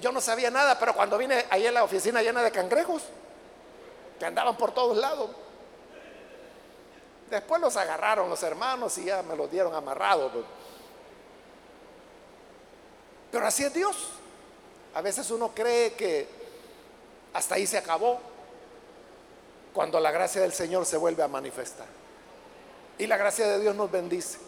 Yo 0.00 0.12
no 0.12 0.20
sabía 0.20 0.50
nada, 0.50 0.78
pero 0.78 0.94
cuando 0.94 1.16
vine 1.18 1.46
ahí 1.50 1.66
en 1.66 1.74
la 1.74 1.84
oficina 1.84 2.22
llena 2.22 2.42
de 2.42 2.50
cangrejos, 2.50 3.02
que 4.18 4.24
andaban 4.26 4.56
por 4.56 4.72
todos 4.72 4.96
lados, 4.96 5.30
después 7.30 7.60
los 7.60 7.76
agarraron 7.76 8.28
los 8.28 8.42
hermanos 8.42 8.96
y 8.98 9.04
ya 9.04 9.22
me 9.22 9.36
los 9.36 9.50
dieron 9.50 9.74
amarrados. 9.74 10.32
pues. 10.32 10.44
Pero 13.30 13.46
así 13.46 13.64
es 13.64 13.72
Dios. 13.72 13.96
A 14.94 15.00
veces 15.00 15.30
uno 15.30 15.52
cree 15.54 15.92
que 15.92 16.26
hasta 17.32 17.54
ahí 17.54 17.66
se 17.66 17.78
acabó 17.78 18.20
cuando 19.72 20.00
la 20.00 20.10
gracia 20.10 20.40
del 20.40 20.52
Señor 20.52 20.84
se 20.84 20.96
vuelve 20.96 21.22
a 21.22 21.28
manifestar. 21.28 21.86
Y 22.98 23.06
la 23.06 23.16
gracia 23.16 23.46
de 23.46 23.60
Dios 23.60 23.74
nos 23.74 23.90
bendice. 23.90 24.38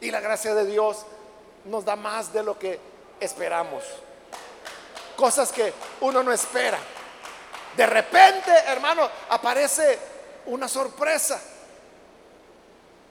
Y 0.00 0.10
la 0.10 0.20
gracia 0.20 0.54
de 0.54 0.66
Dios 0.66 1.06
nos 1.64 1.84
da 1.84 1.96
más 1.96 2.32
de 2.32 2.42
lo 2.42 2.58
que 2.58 2.78
esperamos. 3.20 3.82
Cosas 5.20 5.52
que 5.52 5.70
uno 6.00 6.22
no 6.22 6.32
espera. 6.32 6.78
De 7.76 7.84
repente, 7.84 8.50
hermano, 8.66 9.06
aparece 9.28 9.98
una 10.46 10.66
sorpresa. 10.66 11.38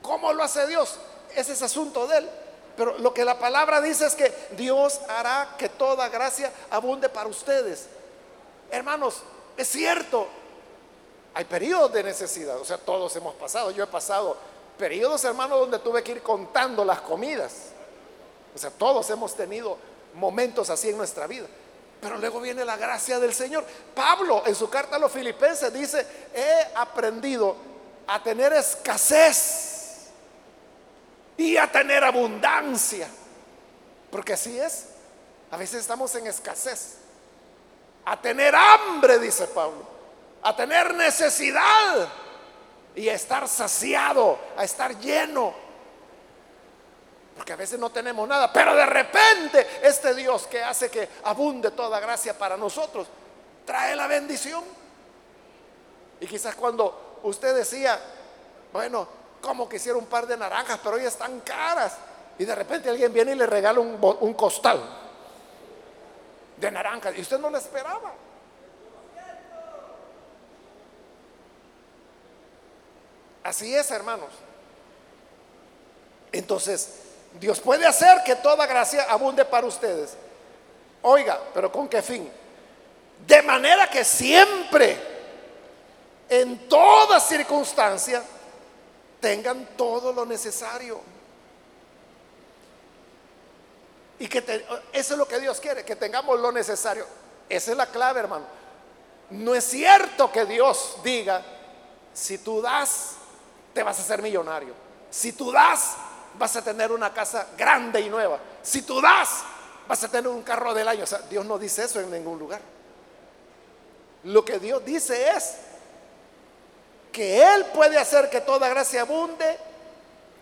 ¿Cómo 0.02 0.34
lo 0.34 0.42
hace 0.42 0.66
Dios? 0.66 0.98
Ese 1.36 1.54
es 1.54 1.62
asunto 1.62 2.08
de 2.08 2.18
él. 2.18 2.30
Pero 2.76 2.98
lo 2.98 3.14
que 3.14 3.24
la 3.24 3.38
palabra 3.38 3.80
dice 3.80 4.08
es 4.08 4.16
que 4.16 4.34
Dios 4.58 5.02
hará 5.08 5.54
que 5.56 5.70
toda 5.70 6.10
gracia 6.10 6.52
abunde 6.72 7.10
para 7.10 7.30
ustedes. 7.30 7.86
Hermanos, 8.72 9.22
es 9.56 9.68
cierto, 9.68 10.28
hay 11.36 11.46
periodos 11.46 11.94
de 11.94 12.02
necesidad, 12.02 12.58
o 12.58 12.66
sea, 12.66 12.80
todos 12.80 13.16
hemos 13.18 13.36
pasado, 13.36 13.70
yo 13.70 13.84
he 13.84 13.88
pasado 13.88 14.36
periodos, 14.80 15.24
hermanos, 15.26 15.60
donde 15.60 15.78
tuve 15.78 16.02
que 16.02 16.14
ir 16.14 16.24
contando 16.24 16.84
las 16.84 17.02
comidas. 17.02 17.54
O 18.56 18.58
sea, 18.58 18.72
todos 18.72 19.08
hemos 19.12 19.36
tenido 19.36 19.78
momentos 20.16 20.72
así 20.72 20.90
en 20.90 20.98
nuestra 20.98 21.28
vida. 21.28 21.46
Pero 22.02 22.18
luego 22.18 22.40
viene 22.40 22.64
la 22.64 22.78
gracia 22.78 23.20
del 23.20 23.34
Señor. 23.34 23.66
Pablo 23.94 24.44
en 24.46 24.56
su 24.56 24.70
carta 24.70 24.96
a 24.96 25.00
los 25.00 25.12
filipenses 25.12 25.74
dice, 25.74 26.06
he 26.34 26.76
aprendido 26.76 27.56
a 28.08 28.24
tener 28.24 28.54
escasez 28.54 30.08
y 31.38 31.58
a 31.58 31.72
tener 31.72 32.04
abundancia. 32.04 33.08
Porque 34.12 34.34
así 34.34 34.58
es. 34.60 34.88
A 35.52 35.58
veces 35.58 35.82
estamos 35.82 36.14
en 36.16 36.28
escasez. 36.28 36.98
A 38.06 38.20
tener 38.20 38.56
hambre, 38.56 39.20
dice 39.20 39.48
Pablo. 39.48 39.88
A 40.42 40.56
tener 40.56 40.94
necesidad. 40.96 42.08
Y 42.96 43.10
a 43.10 43.14
estar 43.14 43.48
saciado, 43.48 44.40
a 44.58 44.64
estar 44.64 44.98
lleno. 45.00 45.54
Porque 47.50 47.64
a 47.64 47.66
veces 47.66 47.80
no 47.80 47.90
tenemos 47.90 48.30
nada. 48.30 48.54
Pero 48.54 48.76
de 48.76 48.86
repente 48.86 49.80
este 49.82 50.14
Dios 50.14 50.46
que 50.46 50.62
hace 50.62 50.88
que 50.92 51.10
abunde 51.24 51.72
toda 51.72 52.00
gracia 52.00 52.38
para 52.38 52.56
nosotros, 52.56 53.08
trae 53.66 53.96
la 53.96 54.06
bendición. 54.06 54.64
Y 56.20 56.28
quizás 56.28 56.54
cuando 56.54 57.18
usted 57.24 57.56
decía, 57.56 58.00
bueno, 58.72 59.08
como 59.42 59.68
quisiera 59.68 59.98
un 59.98 60.06
par 60.06 60.28
de 60.28 60.38
naranjas, 60.38 60.80
pero 60.84 60.98
hoy 60.98 61.06
están 61.06 61.40
caras. 61.40 61.98
Y 62.38 62.46
de 62.46 62.54
repente 62.54 62.88
alguien 62.88 63.12
viene 63.12 63.32
y 63.32 63.36
le 63.36 63.48
regala 63.48 63.80
un, 63.80 63.98
un 64.20 64.34
costal 64.36 64.84
de 66.56 66.70
naranjas. 66.70 67.18
Y 67.18 67.22
usted 67.22 67.40
no 67.40 67.50
lo 67.50 67.58
esperaba. 67.58 68.14
Así 73.44 73.76
es, 73.76 73.90
hermanos. 73.90 74.30
Entonces, 76.32 77.09
Dios 77.40 77.60
puede 77.60 77.86
hacer 77.86 78.24
que 78.24 78.36
toda 78.36 78.66
gracia 78.66 79.04
abunde 79.10 79.46
para 79.46 79.68
ustedes. 79.68 80.16
Oiga, 81.02 81.40
pero 81.54 81.72
¿con 81.72 81.88
qué 81.88 82.02
fin? 82.02 82.30
De 83.26 83.42
manera 83.42 83.90
que 83.90 84.04
siempre, 84.04 84.98
en 86.30 86.68
toda 86.68 87.20
circunstancia, 87.20 88.24
tengan 89.20 89.66
todo 89.78 90.12
lo 90.14 90.26
necesario. 90.26 91.02
Y 94.20 94.28
que 94.28 94.40
eso 94.92 95.14
es 95.14 95.18
lo 95.18 95.28
que 95.28 95.40
Dios 95.40 95.60
quiere, 95.60 95.86
que 95.86 95.96
tengamos 95.96 96.40
lo 96.40 96.52
necesario. 96.52 97.06
Esa 97.48 97.72
es 97.72 97.78
la 97.78 97.88
clave, 97.88 98.20
hermano. 98.20 98.46
No 99.30 99.56
es 99.56 99.64
cierto 99.64 100.32
que 100.32 100.46
Dios 100.46 100.98
diga, 101.04 101.42
si 102.14 102.40
tú 102.40 102.62
das, 102.62 103.12
te 103.74 103.84
vas 103.84 103.98
a 103.98 104.02
hacer 104.02 104.22
millonario. 104.22 104.74
Si 105.10 105.32
tú 105.32 105.52
das, 105.52 105.96
vas 106.40 106.56
a 106.56 106.64
tener 106.64 106.92
una 106.92 107.14
casa 107.14 107.48
grande 107.58 108.00
y 108.00 108.10
nueva. 108.10 108.40
Si 108.64 108.82
tú 108.82 109.00
das, 109.02 109.44
vas 109.88 110.04
a 110.04 110.08
tener 110.08 110.30
un 110.30 110.42
carro 110.42 110.74
del 110.74 110.88
año. 110.88 111.04
O 111.04 111.08
sea, 111.08 111.20
Dios 111.30 111.46
no 111.46 111.60
dice 111.60 111.84
eso 111.84 112.00
en 112.00 112.10
ningún 112.10 112.40
lugar. 112.40 112.62
Lo 114.24 114.44
que 114.44 114.58
Dios 114.58 114.84
dice 114.84 115.30
es 115.30 115.56
que 117.12 117.44
Él 117.44 117.66
puede 117.74 117.98
hacer 117.98 118.30
que 118.30 118.42
toda 118.42 118.70
gracia 118.70 119.02
abunde 119.02 119.58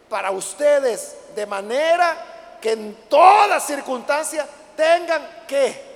para 0.08 0.32
ustedes 0.32 1.16
de 1.36 1.46
manera 1.46 2.58
que 2.62 2.72
en 2.72 2.96
toda 3.10 3.60
circunstancia 3.60 4.48
tengan 4.76 5.46
que 5.48 5.88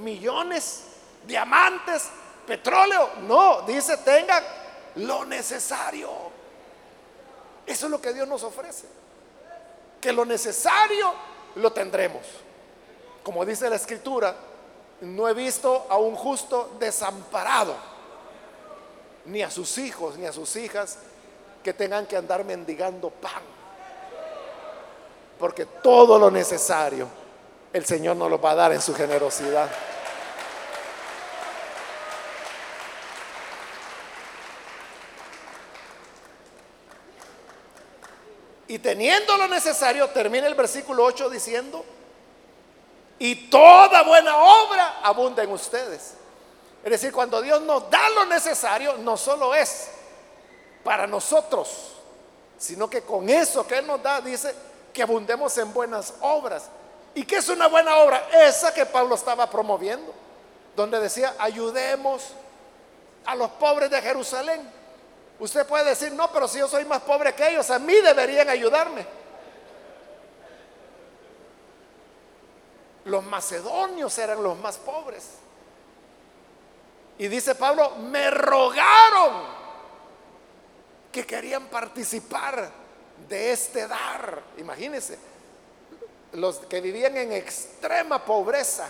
millones, 0.00 0.84
diamantes, 1.26 2.04
petróleo. 2.46 3.10
No, 3.22 3.62
dice 3.62 3.96
tengan 3.98 4.44
lo 4.96 5.24
necesario. 5.24 6.10
Eso 7.66 7.86
es 7.86 7.90
lo 7.90 8.00
que 8.00 8.12
Dios 8.12 8.26
nos 8.26 8.42
ofrece. 8.42 8.86
Que 10.00 10.12
lo 10.12 10.24
necesario 10.24 11.12
lo 11.56 11.72
tendremos. 11.72 12.22
Como 13.22 13.44
dice 13.44 13.68
la 13.68 13.76
escritura, 13.76 14.34
no 15.00 15.28
he 15.28 15.34
visto 15.34 15.86
a 15.88 15.98
un 15.98 16.14
justo 16.14 16.76
desamparado, 16.78 17.74
ni 19.26 19.42
a 19.42 19.50
sus 19.50 19.78
hijos, 19.78 20.16
ni 20.16 20.26
a 20.26 20.32
sus 20.32 20.56
hijas 20.56 20.98
que 21.62 21.72
tengan 21.72 22.06
que 22.06 22.16
andar 22.16 22.44
mendigando 22.44 23.10
pan. 23.10 23.42
Porque 25.38 25.66
todo 25.66 26.18
lo 26.18 26.30
necesario 26.30 27.06
el 27.72 27.84
Señor 27.84 28.16
nos 28.16 28.30
lo 28.30 28.40
va 28.40 28.52
a 28.52 28.54
dar 28.54 28.72
en 28.72 28.80
su 28.80 28.94
generosidad. 28.94 29.68
Y 38.68 38.78
teniendo 38.78 39.36
lo 39.36 39.48
necesario, 39.48 40.08
termina 40.10 40.46
el 40.46 40.54
versículo 40.54 41.04
8 41.04 41.30
diciendo, 41.30 41.84
y 43.18 43.48
toda 43.48 44.02
buena 44.02 44.36
obra 44.36 45.00
abunda 45.02 45.42
en 45.42 45.50
ustedes. 45.50 46.12
Es 46.84 46.90
decir, 46.90 47.12
cuando 47.12 47.42
Dios 47.42 47.60
nos 47.62 47.90
da 47.90 48.08
lo 48.10 48.26
necesario, 48.26 48.96
no 48.98 49.16
solo 49.16 49.54
es 49.54 49.88
para 50.84 51.06
nosotros, 51.06 51.92
sino 52.58 52.88
que 52.88 53.02
con 53.02 53.28
eso 53.28 53.66
que 53.66 53.78
Él 53.78 53.86
nos 53.86 54.02
da, 54.02 54.20
dice 54.20 54.54
que 54.92 55.02
abundemos 55.02 55.56
en 55.58 55.72
buenas 55.72 56.14
obras. 56.20 56.68
¿Y 57.14 57.24
qué 57.24 57.36
es 57.36 57.48
una 57.48 57.66
buena 57.68 57.96
obra? 57.98 58.28
Esa 58.32 58.72
que 58.72 58.86
Pablo 58.86 59.14
estaba 59.14 59.48
promoviendo, 59.48 60.12
donde 60.76 61.00
decía, 61.00 61.34
ayudemos 61.38 62.22
a 63.24 63.34
los 63.34 63.50
pobres 63.52 63.90
de 63.90 64.00
Jerusalén. 64.00 64.77
Usted 65.40 65.66
puede 65.66 65.84
decir, 65.90 66.12
no, 66.12 66.32
pero 66.32 66.48
si 66.48 66.58
yo 66.58 66.66
soy 66.66 66.84
más 66.84 67.02
pobre 67.02 67.34
que 67.34 67.48
ellos, 67.48 67.70
a 67.70 67.78
mí 67.78 67.94
deberían 67.94 68.48
ayudarme. 68.48 69.06
Los 73.04 73.24
macedonios 73.24 74.18
eran 74.18 74.42
los 74.42 74.58
más 74.58 74.76
pobres. 74.76 75.24
Y 77.18 77.28
dice 77.28 77.54
Pablo, 77.54 77.96
me 77.96 78.30
rogaron 78.30 79.58
que 81.10 81.24
querían 81.26 81.66
participar 81.66 82.70
de 83.28 83.52
este 83.52 83.88
dar. 83.88 84.42
Imagínense, 84.58 85.18
los 86.32 86.58
que 86.58 86.80
vivían 86.80 87.16
en 87.16 87.32
extrema 87.32 88.24
pobreza 88.24 88.88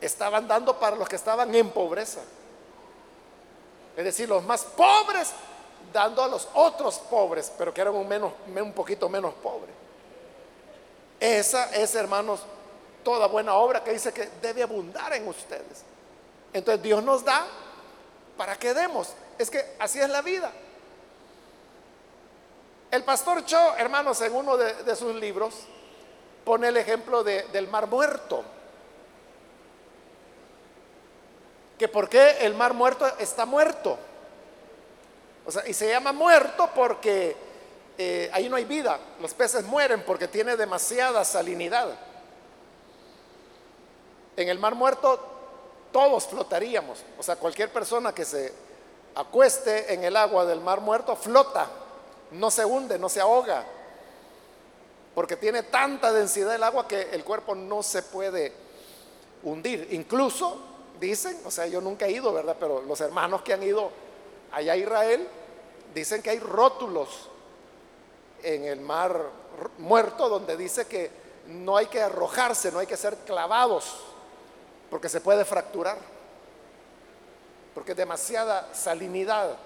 estaban 0.00 0.46
dando 0.46 0.78
para 0.78 0.96
los 0.96 1.08
que 1.08 1.16
estaban 1.16 1.54
en 1.54 1.70
pobreza. 1.70 2.20
Es 3.96 4.04
decir, 4.04 4.28
los 4.28 4.42
más 4.44 4.64
pobres 4.64 5.32
dando 5.92 6.22
a 6.22 6.28
los 6.28 6.48
otros 6.54 6.98
pobres, 6.98 7.52
pero 7.56 7.72
que 7.72 7.80
eran 7.80 7.94
un, 7.94 8.08
menos, 8.08 8.32
un 8.46 8.72
poquito 8.72 9.08
menos 9.08 9.32
pobres. 9.34 9.74
Esa 11.20 11.74
es, 11.74 11.94
hermanos, 11.94 12.40
toda 13.04 13.26
buena 13.26 13.54
obra 13.54 13.84
que 13.84 13.92
dice 13.92 14.12
que 14.12 14.28
debe 14.42 14.62
abundar 14.62 15.12
en 15.12 15.28
ustedes. 15.28 15.84
Entonces 16.52 16.82
Dios 16.82 17.02
nos 17.02 17.24
da 17.24 17.46
para 18.36 18.56
que 18.56 18.74
demos. 18.74 19.12
Es 19.38 19.50
que 19.50 19.76
así 19.78 20.00
es 20.00 20.08
la 20.08 20.22
vida. 20.22 20.52
El 22.90 23.04
pastor 23.04 23.44
Cho, 23.44 23.74
hermanos, 23.76 24.20
en 24.20 24.34
uno 24.34 24.56
de, 24.56 24.82
de 24.82 24.96
sus 24.96 25.14
libros, 25.14 25.54
pone 26.44 26.68
el 26.68 26.76
ejemplo 26.76 27.24
de, 27.24 27.42
del 27.44 27.68
mar 27.68 27.86
muerto. 27.86 28.44
Que 31.78 31.88
por 31.88 32.08
qué 32.08 32.38
el 32.40 32.54
mar 32.54 32.74
muerto 32.74 33.06
está 33.18 33.46
muerto. 33.46 33.98
O 35.46 35.50
sea, 35.50 35.66
y 35.66 35.74
se 35.74 35.88
llama 35.88 36.12
muerto 36.12 36.70
porque 36.74 37.36
eh, 37.98 38.30
ahí 38.32 38.48
no 38.48 38.56
hay 38.56 38.64
vida. 38.64 38.98
Los 39.20 39.34
peces 39.34 39.64
mueren 39.64 40.02
porque 40.06 40.28
tiene 40.28 40.56
demasiada 40.56 41.24
salinidad. 41.24 41.88
En 44.36 44.48
el 44.48 44.58
mar 44.58 44.74
muerto 44.74 45.20
todos 45.92 46.26
flotaríamos. 46.26 47.04
O 47.18 47.22
sea, 47.22 47.36
cualquier 47.36 47.70
persona 47.70 48.12
que 48.12 48.24
se 48.24 48.52
acueste 49.14 49.94
en 49.94 50.02
el 50.02 50.16
agua 50.16 50.44
del 50.44 50.60
mar 50.60 50.80
muerto 50.80 51.14
flota, 51.14 51.68
no 52.32 52.50
se 52.50 52.64
hunde, 52.64 52.98
no 52.98 53.08
se 53.08 53.20
ahoga, 53.20 53.64
porque 55.14 55.36
tiene 55.36 55.62
tanta 55.62 56.12
densidad 56.12 56.54
el 56.56 56.64
agua 56.64 56.88
que 56.88 57.10
el 57.12 57.22
cuerpo 57.22 57.54
no 57.54 57.82
se 57.84 58.02
puede 58.02 58.52
hundir. 59.44 59.86
Incluso 59.92 60.60
dicen, 61.04 61.38
o 61.44 61.50
sea, 61.50 61.66
yo 61.66 61.80
nunca 61.80 62.06
he 62.06 62.12
ido, 62.12 62.32
¿verdad? 62.32 62.56
Pero 62.58 62.82
los 62.82 63.00
hermanos 63.00 63.42
que 63.42 63.52
han 63.52 63.62
ido 63.62 63.90
allá 64.52 64.72
a 64.72 64.76
Israel 64.76 65.28
dicen 65.94 66.22
que 66.22 66.30
hay 66.30 66.38
rótulos 66.38 67.28
en 68.42 68.64
el 68.64 68.80
mar 68.80 69.20
muerto 69.78 70.28
donde 70.28 70.56
dice 70.56 70.86
que 70.86 71.10
no 71.46 71.76
hay 71.76 71.86
que 71.86 72.00
arrojarse, 72.00 72.72
no 72.72 72.78
hay 72.78 72.86
que 72.86 72.96
ser 72.96 73.16
clavados, 73.18 73.96
porque 74.90 75.08
se 75.08 75.20
puede 75.20 75.44
fracturar, 75.44 75.98
porque 77.74 77.92
es 77.92 77.96
demasiada 77.96 78.68
salinidad. 78.72 79.56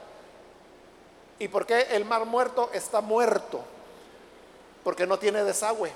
¿Y 1.39 1.49
por 1.49 1.67
qué 1.67 1.83
el 1.91 2.05
mar 2.05 2.25
muerto 2.25 2.71
está 2.73 3.01
muerto? 3.01 3.61
Porque 4.83 5.07
no 5.07 5.19
tiene 5.19 5.45
desagüe. 5.45 5.93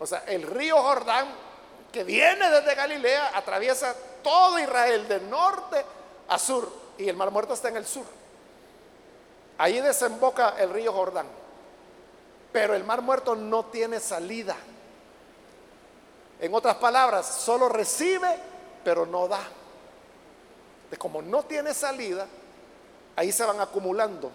O 0.00 0.06
sea, 0.06 0.24
el 0.26 0.42
río 0.42 0.76
Jordán, 0.82 1.28
que 1.92 2.04
viene 2.04 2.50
desde 2.50 2.74
Galilea, 2.74 3.36
atraviesa 3.36 3.94
todo 4.26 4.58
Israel, 4.58 5.06
de 5.06 5.20
norte 5.20 5.84
a 6.26 6.36
sur, 6.36 6.68
y 6.98 7.08
el 7.08 7.14
mar 7.14 7.30
muerto 7.30 7.54
está 7.54 7.68
en 7.68 7.76
el 7.76 7.86
sur. 7.86 8.02
Ahí 9.56 9.80
desemboca 9.80 10.56
el 10.58 10.70
río 10.70 10.92
Jordán. 10.92 11.28
Pero 12.50 12.74
el 12.74 12.82
mar 12.82 13.02
muerto 13.02 13.36
no 13.36 13.66
tiene 13.66 14.00
salida. 14.00 14.56
En 16.40 16.52
otras 16.52 16.74
palabras, 16.74 17.24
solo 17.24 17.68
recibe, 17.68 18.36
pero 18.82 19.06
no 19.06 19.28
da. 19.28 19.44
De 20.90 20.96
como 20.96 21.22
no 21.22 21.44
tiene 21.44 21.72
salida, 21.72 22.26
ahí 23.14 23.30
se 23.30 23.44
van 23.44 23.60
acumulando 23.60 24.32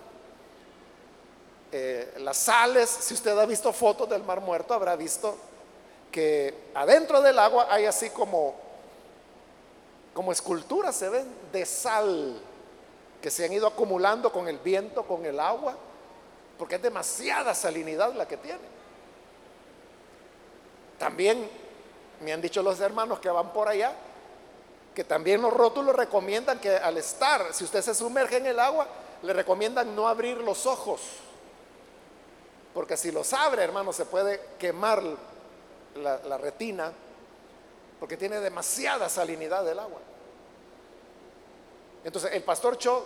eh, 1.70 2.14
las 2.20 2.38
sales. 2.38 2.90
Si 2.90 3.14
usted 3.14 3.38
ha 3.38 3.46
visto 3.46 3.74
fotos 3.74 4.08
del 4.08 4.24
mar 4.24 4.40
muerto, 4.40 4.74
habrá 4.74 4.96
visto 4.96 5.36
que 6.10 6.72
adentro 6.76 7.22
del 7.22 7.38
agua 7.38 7.68
hay 7.70 7.88
así 7.88 8.10
como, 8.12 8.71
como 10.14 10.32
esculturas, 10.32 10.96
se 10.96 11.10
ven, 11.10 11.28
de 11.52 11.66
sal 11.66 12.42
que 13.22 13.30
se 13.30 13.46
han 13.46 13.54
ido 13.54 13.68
acumulando 13.68 14.32
con 14.32 14.48
el 14.48 14.58
viento, 14.58 15.04
con 15.04 15.26
el 15.26 15.40
agua, 15.40 15.76
porque 16.58 16.76
es 16.76 16.82
demasiada 16.82 17.54
salinidad 17.54 18.14
la 18.14 18.28
que 18.28 18.38
tiene. 18.38 18.60
También 20.98 21.50
me 22.22 22.34
han 22.34 22.42
dicho 22.42 22.62
los 22.62 22.80
hermanos 22.80 23.20
que 23.20 23.30
van 23.30 23.54
por 23.54 23.68
allá, 23.68 23.94
que 24.94 25.04
también 25.04 25.42
los 25.42 25.54
rótulos 25.54 25.96
recomiendan 25.96 26.60
que 26.60 26.76
al 26.76 26.98
estar, 26.98 27.54
si 27.54 27.64
usted 27.64 27.82
se 27.82 27.96
sumerge 27.96 28.38
en 28.38 28.48
el 28.48 28.60
agua, 28.60 28.88
le 29.24 29.34
recomiendan 29.34 29.96
no 29.96 30.08
abrir 30.08 30.38
los 30.38 30.66
ojos, 30.66 31.02
porque 32.74 32.98
si 32.98 33.12
los 33.12 33.34
abre, 33.34 33.64
hermano, 33.64 33.94
se 33.94 34.06
puede 34.06 34.42
quemar 34.58 35.04
la, 35.96 36.18
la 36.20 36.38
retina, 36.38 36.92
porque 38.02 38.18
tiene 38.18 38.40
demasiada 38.40 39.08
salinidad 39.10 39.64
del 39.64 39.78
agua. 39.78 40.00
Entonces 42.04 42.32
el 42.34 42.42
pastor 42.42 42.76
Cho 42.80 43.06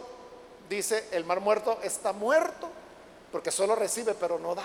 dice, 0.69 1.09
el 1.11 1.25
mar 1.25 1.41
muerto 1.41 1.79
está 1.83 2.13
muerto 2.13 2.69
porque 3.29 3.51
solo 3.51 3.75
recibe 3.75 4.15
pero 4.17 4.39
no 4.39 4.55
da. 4.55 4.63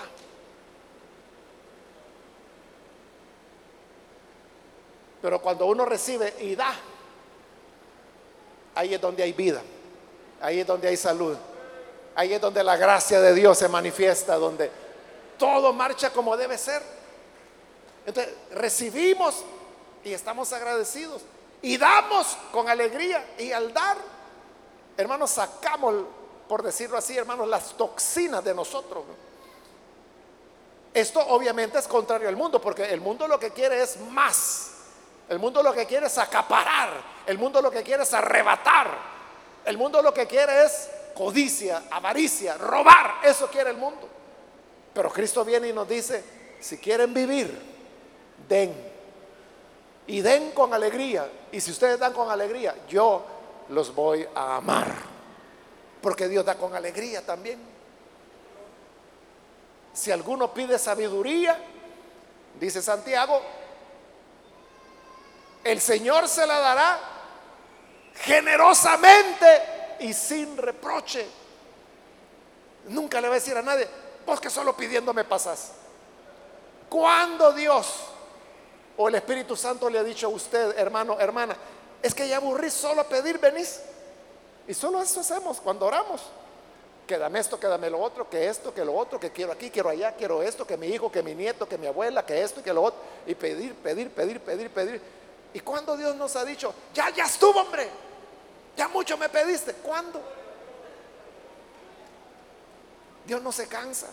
Pero 5.21 5.41
cuando 5.41 5.65
uno 5.65 5.83
recibe 5.83 6.33
y 6.39 6.55
da, 6.55 6.73
ahí 8.73 8.93
es 8.93 9.01
donde 9.01 9.23
hay 9.23 9.33
vida, 9.33 9.61
ahí 10.39 10.61
es 10.61 10.65
donde 10.65 10.87
hay 10.87 10.95
salud, 10.95 11.35
ahí 12.15 12.31
es 12.31 12.39
donde 12.39 12.63
la 12.63 12.77
gracia 12.77 13.19
de 13.19 13.33
Dios 13.33 13.57
se 13.57 13.67
manifiesta, 13.67 14.37
donde 14.37 14.71
todo 15.37 15.73
marcha 15.73 16.09
como 16.13 16.37
debe 16.37 16.57
ser. 16.57 16.81
Entonces 18.05 18.33
recibimos 18.51 19.43
y 20.03 20.13
estamos 20.13 20.51
agradecidos 20.53 21.21
y 21.61 21.77
damos 21.77 22.37
con 22.51 22.69
alegría 22.69 23.35
y 23.37 23.51
al 23.51 23.73
dar 23.73 23.97
hermanos, 25.01 25.31
sacamos, 25.31 26.05
por 26.47 26.63
decirlo 26.63 26.97
así, 26.97 27.17
hermanos, 27.17 27.47
las 27.47 27.73
toxinas 27.77 28.43
de 28.43 28.53
nosotros. 28.53 29.03
Esto 30.93 31.19
obviamente 31.27 31.79
es 31.79 31.87
contrario 31.87 32.27
al 32.27 32.35
mundo, 32.35 32.61
porque 32.61 32.85
el 32.85 33.01
mundo 33.01 33.27
lo 33.27 33.39
que 33.39 33.51
quiere 33.51 33.81
es 33.81 33.97
más. 33.99 34.71
El 35.29 35.39
mundo 35.39 35.63
lo 35.63 35.73
que 35.73 35.85
quiere 35.85 36.07
es 36.07 36.17
acaparar. 36.17 36.89
El 37.25 37.37
mundo 37.37 37.61
lo 37.61 37.71
que 37.71 37.83
quiere 37.83 38.03
es 38.03 38.13
arrebatar. 38.13 38.89
El 39.63 39.77
mundo 39.77 40.01
lo 40.01 40.13
que 40.13 40.27
quiere 40.27 40.65
es 40.65 40.89
codicia, 41.15 41.83
avaricia, 41.89 42.57
robar. 42.57 43.15
Eso 43.23 43.47
quiere 43.47 43.69
el 43.69 43.77
mundo. 43.77 44.09
Pero 44.93 45.09
Cristo 45.11 45.45
viene 45.45 45.69
y 45.69 45.73
nos 45.73 45.87
dice, 45.87 46.23
si 46.59 46.77
quieren 46.77 47.13
vivir, 47.13 47.57
den. 48.49 48.90
Y 50.11 50.21
den 50.21 50.51
con 50.51 50.73
alegría. 50.73 51.31
Y 51.53 51.61
si 51.61 51.71
ustedes 51.71 51.97
dan 51.97 52.11
con 52.11 52.29
alegría, 52.29 52.75
yo 52.89 53.23
los 53.69 53.95
voy 53.95 54.27
a 54.35 54.57
amar. 54.57 54.93
Porque 56.01 56.27
Dios 56.27 56.43
da 56.43 56.55
con 56.55 56.75
alegría 56.75 57.25
también. 57.25 57.57
Si 59.93 60.11
alguno 60.11 60.53
pide 60.53 60.77
sabiduría, 60.77 61.57
dice 62.59 62.81
Santiago, 62.81 63.41
el 65.63 65.79
Señor 65.79 66.27
se 66.27 66.45
la 66.45 66.59
dará 66.59 66.99
generosamente 68.15 69.95
y 70.01 70.13
sin 70.13 70.57
reproche. 70.57 71.25
Nunca 72.89 73.21
le 73.21 73.29
va 73.29 73.35
a 73.35 73.39
decir 73.39 73.55
a 73.55 73.61
nadie, 73.61 73.87
vos 74.25 74.41
que 74.41 74.49
solo 74.49 74.75
pidiéndome 74.75 75.23
pasas. 75.23 75.71
Cuando 76.89 77.53
Dios 77.53 78.10
o 79.01 79.07
el 79.07 79.15
Espíritu 79.15 79.55
Santo 79.55 79.89
le 79.89 79.97
ha 79.97 80.03
dicho 80.03 80.27
a 80.27 80.29
usted, 80.29 80.77
hermano, 80.77 81.19
hermana, 81.19 81.55
es 82.03 82.13
que 82.13 82.27
ya 82.27 82.37
aburrí 82.37 82.69
solo 82.69 83.03
pedir, 83.05 83.39
venís. 83.39 83.79
Y 84.67 84.75
solo 84.75 85.01
eso 85.01 85.21
hacemos 85.21 85.59
cuando 85.59 85.87
oramos. 85.87 86.21
Que 87.07 87.17
dame 87.17 87.39
esto, 87.39 87.59
que 87.59 87.65
dame 87.65 87.89
lo 87.89 87.99
otro, 87.99 88.29
que 88.29 88.47
esto, 88.47 88.71
que 88.71 88.85
lo 88.85 88.95
otro, 88.95 89.19
que 89.19 89.31
quiero 89.31 89.53
aquí, 89.53 89.71
quiero 89.71 89.89
allá, 89.89 90.15
quiero 90.15 90.43
esto, 90.43 90.67
que 90.67 90.77
mi 90.77 90.85
hijo, 90.85 91.11
que 91.11 91.23
mi 91.23 91.33
nieto, 91.33 91.67
que 91.67 91.79
mi 91.79 91.87
abuela, 91.87 92.23
que 92.23 92.43
esto 92.43 92.59
y 92.59 92.63
que 92.63 92.71
lo 92.71 92.83
otro. 92.83 92.99
Y 93.25 93.33
pedir, 93.33 93.73
pedir, 93.73 94.11
pedir, 94.11 94.39
pedir, 94.39 94.69
pedir. 94.69 95.01
Y 95.55 95.61
cuando 95.61 95.97
Dios 95.97 96.15
nos 96.15 96.35
ha 96.35 96.45
dicho, 96.45 96.71
ya, 96.93 97.09
ya 97.09 97.25
estuvo, 97.25 97.59
hombre. 97.59 97.89
Ya 98.77 98.87
mucho 98.87 99.17
me 99.17 99.29
pediste. 99.29 99.73
¿Cuándo? 99.73 100.21
Dios 103.25 103.41
no 103.41 103.51
se 103.51 103.67
cansa. 103.67 104.09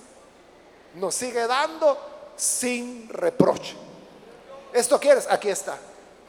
Nos 0.95 1.15
sigue 1.15 1.47
dando 1.47 2.33
sin 2.37 3.07
reproche. 3.11 3.77
¿Esto 4.73 4.99
quieres? 4.99 5.27
Aquí 5.31 5.49
está. 5.49 5.77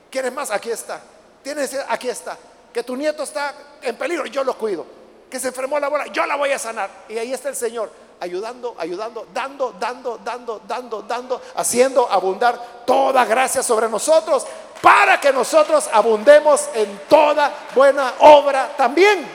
¿Quieres 0.10 0.34
más? 0.34 0.52
Aquí 0.52 0.72
está. 0.72 1.02
Tienes, 1.44 1.76
aquí 1.88 2.10
está. 2.10 2.38
Que 2.74 2.84
tu 2.84 2.96
nieto 2.96 3.24
está 3.24 3.54
en 3.82 3.96
peligro, 3.96 4.26
yo 4.26 4.44
lo 4.44 4.58
cuido. 4.58 4.86
Que 5.30 5.40
se 5.40 5.50
enfermó 5.50 5.80
la 5.80 5.88
bola, 5.88 6.08
yo 6.08 6.26
la 6.26 6.36
voy 6.36 6.52
a 6.52 6.60
sanar. 6.60 6.90
Y 7.08 7.18
ahí 7.18 7.34
está 7.34 7.50
el 7.50 7.56
Señor, 7.56 7.92
ayudando, 8.20 8.76
ayudando, 8.78 9.28
dando, 9.34 9.76
dando, 9.80 10.20
dando, 10.24 10.62
dando, 10.68 11.02
dando, 11.04 11.42
haciendo 11.56 12.10
abundar 12.12 12.84
toda 12.86 13.26
gracia 13.26 13.62
sobre 13.62 13.88
nosotros 13.88 14.46
para 14.82 15.20
que 15.20 15.32
nosotros 15.32 15.90
abundemos 15.92 16.70
en 16.74 17.02
toda 17.08 17.54
buena 17.76 18.14
obra 18.20 18.76
también. 18.76 19.28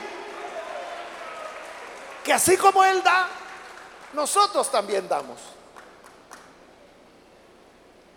Que 2.23 2.33
así 2.33 2.57
como 2.57 2.83
Él 2.83 3.03
da, 3.03 3.27
nosotros 4.13 4.69
también 4.71 5.07
damos. 5.07 5.54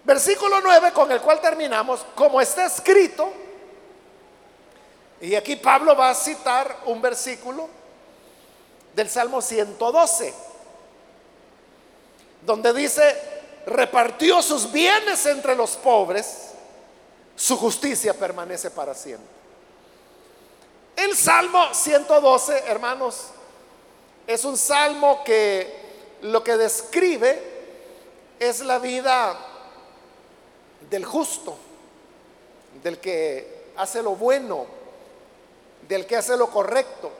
Versículo 0.08 0.62
9 0.62 0.90
con 0.94 1.12
el 1.12 1.20
cual 1.20 1.38
terminamos, 1.38 2.00
como 2.14 2.40
está 2.40 2.64
escrito, 2.64 3.30
y 5.20 5.34
aquí 5.34 5.56
Pablo 5.56 5.94
va 5.94 6.08
a 6.08 6.14
citar 6.14 6.78
un 6.86 7.02
versículo 7.02 7.68
del 8.94 9.10
Salmo 9.10 9.42
112, 9.42 10.32
donde 12.40 12.72
dice, 12.72 13.18
repartió 13.66 14.40
sus 14.40 14.72
bienes 14.72 15.26
entre 15.26 15.54
los 15.54 15.76
pobres, 15.76 16.52
su 17.36 17.58
justicia 17.58 18.14
permanece 18.14 18.70
para 18.70 18.94
siempre. 18.94 19.28
El 20.96 21.14
Salmo 21.14 21.74
112, 21.74 22.64
hermanos, 22.66 23.26
es 24.26 24.42
un 24.46 24.56
salmo 24.56 25.22
que 25.22 26.16
lo 26.22 26.42
que 26.42 26.56
describe 26.56 27.42
es 28.40 28.60
la 28.60 28.78
vida 28.78 29.47
del 30.90 31.04
justo, 31.04 31.56
del 32.82 32.98
que 32.98 33.72
hace 33.76 34.02
lo 34.02 34.16
bueno, 34.16 34.66
del 35.88 36.06
que 36.06 36.16
hace 36.16 36.36
lo 36.36 36.50
correcto. 36.50 37.10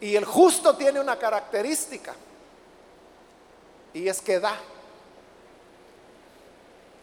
Y 0.00 0.14
el 0.14 0.24
justo 0.24 0.76
tiene 0.76 1.00
una 1.00 1.18
característica, 1.18 2.14
y 3.94 4.08
es 4.08 4.20
que 4.20 4.40
da. 4.40 4.56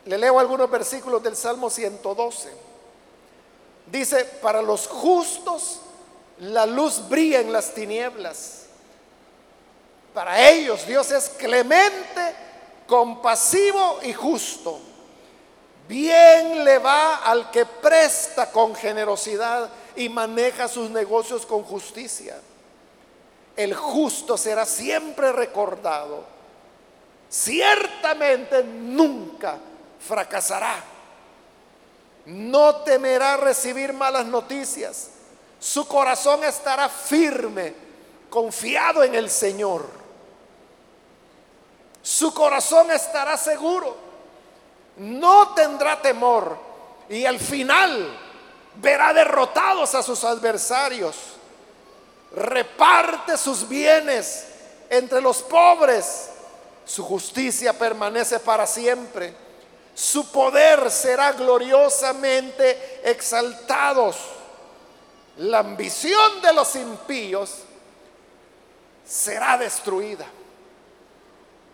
Le 0.05 0.17
leo 0.17 0.37
algunos 0.37 0.69
versículos 0.69 1.23
del 1.23 1.35
Salmo 1.35 1.69
112. 1.69 2.49
Dice, 3.87 4.25
para 4.41 4.61
los 4.61 4.87
justos 4.87 5.79
la 6.39 6.65
luz 6.65 7.07
brilla 7.07 7.39
en 7.39 7.51
las 7.51 7.73
tinieblas. 7.73 8.65
Para 10.13 10.49
ellos 10.49 10.85
Dios 10.85 11.11
es 11.11 11.29
clemente, 11.29 12.35
compasivo 12.85 13.99
y 14.03 14.13
justo. 14.13 14.79
Bien 15.87 16.63
le 16.63 16.77
va 16.77 17.17
al 17.17 17.51
que 17.51 17.65
presta 17.65 18.51
con 18.51 18.73
generosidad 18.73 19.69
y 19.95 20.09
maneja 20.09 20.67
sus 20.67 20.89
negocios 20.89 21.45
con 21.45 21.63
justicia. 21.63 22.39
El 23.55 23.75
justo 23.75 24.37
será 24.37 24.65
siempre 24.65 25.31
recordado. 25.31 26.23
Ciertamente 27.29 28.63
nunca 28.63 29.57
fracasará. 29.99 30.83
No 32.25 32.77
temerá 32.77 33.37
recibir 33.37 33.91
malas 33.91 34.25
noticias. 34.25 35.09
Su 35.59 35.87
corazón 35.87 36.43
estará 36.43 36.87
firme, 36.89 37.73
confiado 38.29 39.03
en 39.03 39.15
el 39.15 39.29
Señor. 39.29 39.85
Su 42.01 42.33
corazón 42.33 42.91
estará 42.91 43.37
seguro. 43.37 44.02
No 44.97 45.53
tendrá 45.53 46.01
temor. 46.01 46.57
Y 47.09 47.25
al 47.25 47.39
final 47.39 48.17
verá 48.75 49.13
derrotados 49.13 49.93
a 49.95 50.03
sus 50.03 50.23
adversarios. 50.23 51.15
Reparte 52.35 53.37
sus 53.37 53.67
bienes 53.67 54.45
entre 54.89 55.21
los 55.21 55.41
pobres. 55.43 56.29
Su 56.85 57.03
justicia 57.03 57.73
permanece 57.73 58.39
para 58.39 58.67
siempre 58.67 59.43
su 59.95 60.31
poder 60.31 60.89
será 60.89 61.33
gloriosamente 61.33 63.01
exaltados. 63.03 64.17
La 65.37 65.59
ambición 65.59 66.41
de 66.41 66.53
los 66.53 66.75
impíos 66.75 67.59
será 69.05 69.57
destruida, 69.57 70.25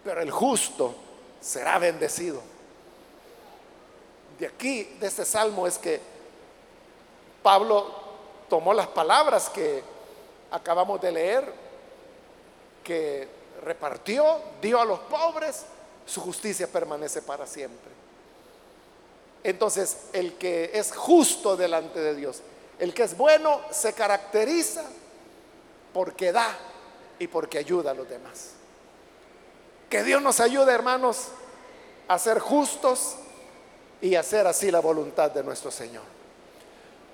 pero 0.04 0.22
el 0.22 0.32
justo 0.32 0.96
será 1.40 1.80
bendecido. 1.80 2.42
De 4.40 4.48
aquí, 4.48 4.84
de 5.00 5.08
este 5.08 5.26
salmo, 5.26 5.68
es 5.68 5.78
que 5.78 6.00
Pablo 7.44 7.94
tomó 8.50 8.74
las 8.74 8.88
palabras 8.88 9.50
que 9.50 9.84
acabamos 10.52 11.02
de 11.02 11.12
leer, 11.12 11.54
que 12.84 13.28
repartió, 13.64 14.40
dio 14.62 14.80
a 14.80 14.86
los 14.86 15.00
pobres, 15.02 15.66
su 16.06 16.22
justicia 16.22 16.68
permanece 16.68 17.22
para 17.22 17.46
siempre. 17.46 17.92
Entonces, 19.44 19.98
el 20.14 20.34
que 20.36 20.72
es 20.74 20.96
justo 20.96 21.56
delante 21.56 22.00
de 22.00 22.16
Dios, 22.16 22.42
el 22.80 22.94
que 22.94 23.04
es 23.04 23.18
bueno, 23.18 23.62
se 23.72 23.94
caracteriza 23.94 24.84
porque 25.94 26.32
da 26.32 26.58
y 27.20 27.28
porque 27.28 27.58
ayuda 27.58 27.92
a 27.92 27.94
los 27.94 28.10
demás. 28.10 28.52
Que 29.90 30.04
Dios 30.04 30.22
nos 30.22 30.40
ayude, 30.40 30.72
hermanos, 30.72 31.28
a 32.08 32.18
ser 32.18 32.40
justos 32.40 33.16
y 34.02 34.16
hacer 34.16 34.48
así 34.48 34.72
la 34.72 34.80
voluntad 34.80 35.32
de 35.32 35.44
nuestro 35.44 35.72
Señor. 35.72 36.04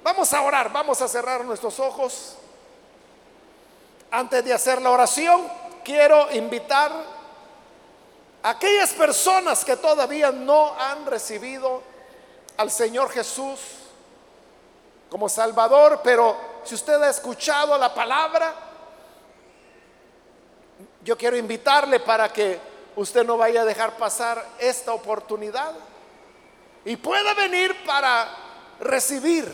Vamos 0.04 0.32
a 0.34 0.42
orar, 0.42 0.72
vamos 0.72 1.02
a 1.02 1.08
cerrar 1.08 1.44
nuestros 1.44 1.80
ojos. 1.80 2.36
Antes 4.12 4.46
de 4.46 4.54
hacer 4.54 4.82
la 4.82 4.92
oración, 4.92 5.48
quiero 5.84 6.32
invitar 6.32 6.92
a 8.44 8.50
aquellas 8.50 8.94
personas 8.94 9.66
que 9.66 9.76
todavía 9.78 10.32
no 10.32 10.80
han 10.80 11.06
recibido 11.08 11.82
al 12.58 12.70
Señor 12.70 13.10
Jesús 13.10 13.60
como 15.10 15.28
Salvador, 15.28 16.02
pero 16.04 16.38
si 16.64 16.76
usted 16.76 17.02
ha 17.02 17.10
escuchado 17.10 17.78
la 17.78 17.94
palabra, 17.94 18.54
yo 21.04 21.18
quiero 21.18 21.36
invitarle 21.38 22.00
para 22.00 22.32
que 22.32 22.60
usted 22.96 23.26
no 23.26 23.38
vaya 23.38 23.62
a 23.62 23.66
dejar 23.66 23.98
pasar 23.98 24.46
esta 24.60 24.94
oportunidad 24.94 25.74
y 26.86 26.96
pueda 26.96 27.34
venir 27.34 27.84
para 27.86 28.30
recibir 28.80 29.54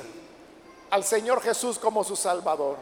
al 0.89 1.03
Señor 1.03 1.41
Jesús 1.41 1.79
como 1.79 2.03
su 2.03 2.15
Salvador. 2.15 2.77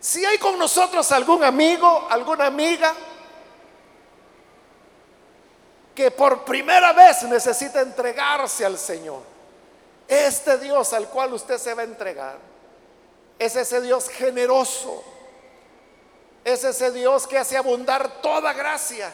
Si 0.00 0.24
hay 0.24 0.36
con 0.38 0.58
nosotros 0.58 1.10
algún 1.12 1.44
amigo, 1.44 2.06
alguna 2.10 2.46
amiga, 2.46 2.92
que 5.94 6.10
por 6.10 6.44
primera 6.44 6.92
vez 6.92 7.22
necesita 7.22 7.80
entregarse 7.80 8.66
al 8.66 8.76
Señor. 8.76 9.22
Este 10.08 10.58
Dios 10.58 10.92
al 10.92 11.08
cual 11.08 11.32
usted 11.32 11.58
se 11.58 11.72
va 11.74 11.82
a 11.82 11.84
entregar 11.84 12.52
es 13.42 13.56
ese 13.56 13.80
Dios 13.80 14.08
generoso. 14.08 15.02
Es 16.44 16.62
ese 16.62 16.92
Dios 16.92 17.26
que 17.26 17.38
hace 17.38 17.56
abundar 17.56 18.20
toda 18.22 18.52
gracia. 18.52 19.12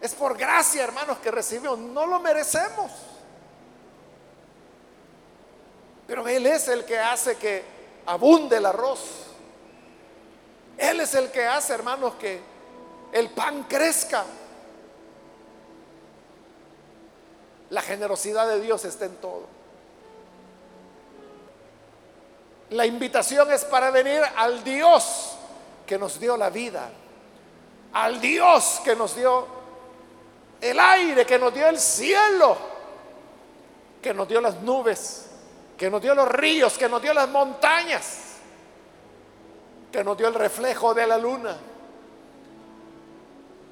Es 0.00 0.14
por 0.14 0.38
gracia, 0.38 0.84
hermanos, 0.84 1.18
que 1.18 1.30
recibimos. 1.30 1.78
No 1.78 2.06
lo 2.06 2.18
merecemos. 2.18 2.90
Pero 6.06 6.26
Él 6.26 6.46
es 6.46 6.68
el 6.68 6.84
que 6.84 6.98
hace 6.98 7.36
que 7.36 7.64
abunde 8.06 8.56
el 8.56 8.66
arroz. 8.66 9.00
Él 10.76 11.00
es 11.00 11.14
el 11.14 11.30
que 11.30 11.46
hace, 11.46 11.74
hermanos, 11.74 12.14
que 12.14 12.40
el 13.12 13.30
pan 13.30 13.64
crezca. 13.64 14.24
La 17.70 17.82
generosidad 17.82 18.48
de 18.48 18.60
Dios 18.60 18.84
está 18.84 19.04
en 19.04 19.16
todo. 19.16 19.46
La 22.70 22.86
invitación 22.86 23.52
es 23.52 23.64
para 23.64 23.90
venir 23.90 24.22
al 24.36 24.64
Dios 24.64 25.36
que 25.86 25.98
nos 25.98 26.18
dio 26.18 26.36
la 26.36 26.48
vida, 26.48 26.90
al 27.92 28.20
Dios 28.20 28.80
que 28.82 28.96
nos 28.96 29.14
dio 29.14 29.46
el 30.60 30.80
aire, 30.80 31.26
que 31.26 31.38
nos 31.38 31.52
dio 31.52 31.66
el 31.66 31.78
cielo, 31.78 32.56
que 34.00 34.14
nos 34.14 34.26
dio 34.26 34.40
las 34.40 34.60
nubes, 34.62 35.26
que 35.82 35.90
nos 35.90 36.00
dio 36.00 36.14
los 36.14 36.28
ríos, 36.28 36.78
que 36.78 36.88
nos 36.88 37.02
dio 37.02 37.12
las 37.12 37.28
montañas, 37.28 38.36
que 39.90 40.04
nos 40.04 40.16
dio 40.16 40.28
el 40.28 40.34
reflejo 40.34 40.94
de 40.94 41.04
la 41.04 41.18
luna, 41.18 41.56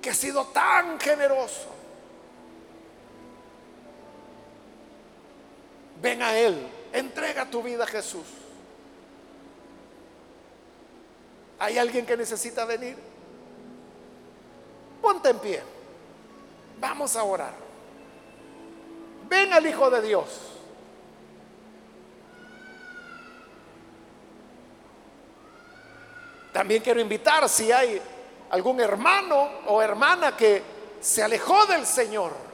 que 0.02 0.10
ha 0.10 0.14
sido 0.14 0.46
tan 0.46 0.98
generoso 0.98 1.68
Ven 6.02 6.20
a 6.20 6.36
Él, 6.36 6.66
entrega 6.92 7.48
tu 7.48 7.62
vida 7.62 7.84
a 7.84 7.86
Jesús. 7.86 8.26
¿Hay 11.60 11.78
alguien 11.78 12.04
que 12.04 12.16
necesita 12.16 12.64
venir? 12.64 12.96
Ponte 15.00 15.28
en 15.28 15.38
pie. 15.38 15.62
Vamos 16.80 17.14
a 17.14 17.22
orar. 17.22 17.54
Ven 19.28 19.52
al 19.52 19.64
Hijo 19.64 19.88
de 19.90 20.02
Dios. 20.02 20.49
También 26.52 26.82
quiero 26.82 27.00
invitar 27.00 27.48
si 27.48 27.70
hay 27.70 28.00
algún 28.50 28.80
hermano 28.80 29.48
o 29.66 29.80
hermana 29.80 30.36
que 30.36 30.62
se 31.00 31.22
alejó 31.22 31.66
del 31.66 31.86
Señor 31.86 32.50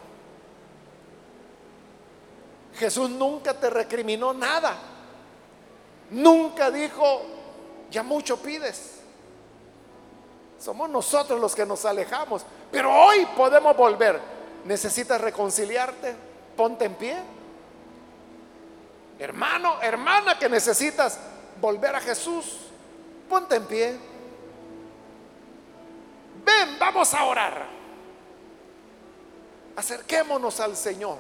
Jesús 2.77 3.11
nunca 3.11 3.55
te 3.55 3.71
recriminó 3.71 4.35
nada. 4.35 4.77
Nunca 6.11 6.71
dijo, 6.71 7.23
ya 7.91 8.03
mucho 8.03 8.37
pides. 8.37 9.01
Somos 10.59 10.89
nosotros 10.91 11.41
los 11.41 11.55
que 11.55 11.67
nos 11.67 11.85
alejamos. 11.85 12.45
Pero 12.71 12.93
hoy 12.93 13.27
podemos 13.37 13.77
volver. 13.77 14.21
¿Necesitas 14.65 15.21
reconciliarte? 15.21 16.15
Ponte 16.57 16.85
en 16.85 16.95
pie. 16.95 17.17
Hermano, 19.19 19.81
hermana 19.81 20.39
que 20.39 20.49
necesitas 20.49 21.19
volver 21.61 21.97
a 21.97 22.01
Jesús, 22.01 22.66
ponte 23.29 23.57
en 23.57 23.65
pie. 23.67 23.97
Ven, 26.45 26.79
vamos 26.79 27.13
a 27.15 27.25
orar. 27.25 27.67
Acerquémonos 29.77 30.61
al 30.61 30.77
Señor. 30.77 31.19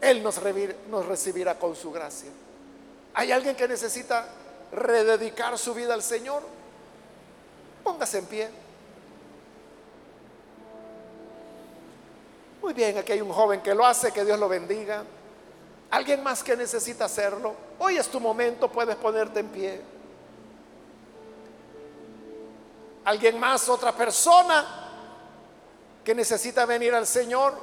Él 0.00 0.22
nos, 0.22 0.40
recibirá 1.06 1.58
con 1.58 1.74
su 1.74 1.90
gracia. 1.90 2.30
¿Hay 3.14 3.32
alguien 3.32 3.56
que 3.56 3.66
necesita 3.66 4.26
rededicar 4.72 5.58
su 5.58 5.74
vida 5.74 5.94
al 5.94 6.02
Señor? 6.02 6.42
Póngase 7.82 8.18
en 8.18 8.26
pie. 8.26 8.48
Muy 12.62 12.74
bien, 12.74 12.98
aquí 12.98 13.12
hay 13.12 13.20
un 13.20 13.32
joven 13.32 13.60
que 13.60 13.74
lo 13.74 13.84
hace, 13.84 14.12
que 14.12 14.24
Dios 14.24 14.38
lo 14.38 14.48
bendiga. 14.48 15.04
Alguien 15.90 16.22
más 16.22 16.42
que 16.42 16.56
necesita 16.56 17.06
hacerlo. 17.06 17.54
Hoy 17.78 17.96
es 17.96 18.08
tu 18.08 18.20
momento, 18.20 18.70
puedes 18.70 18.96
ponerte 18.96 19.40
en 19.40 19.48
pie. 19.48 19.80
¿Alguien 23.08 23.40
más, 23.40 23.70
otra 23.70 23.92
persona 23.92 24.66
que 26.04 26.14
necesita 26.14 26.66
venir 26.66 26.94
al 26.94 27.06
Señor? 27.06 27.54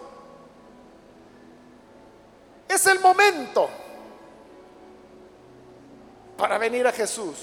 Es 2.68 2.88
el 2.88 3.00
momento 3.00 3.70
para 6.36 6.58
venir 6.58 6.88
a 6.88 6.92
Jesús. 6.92 7.38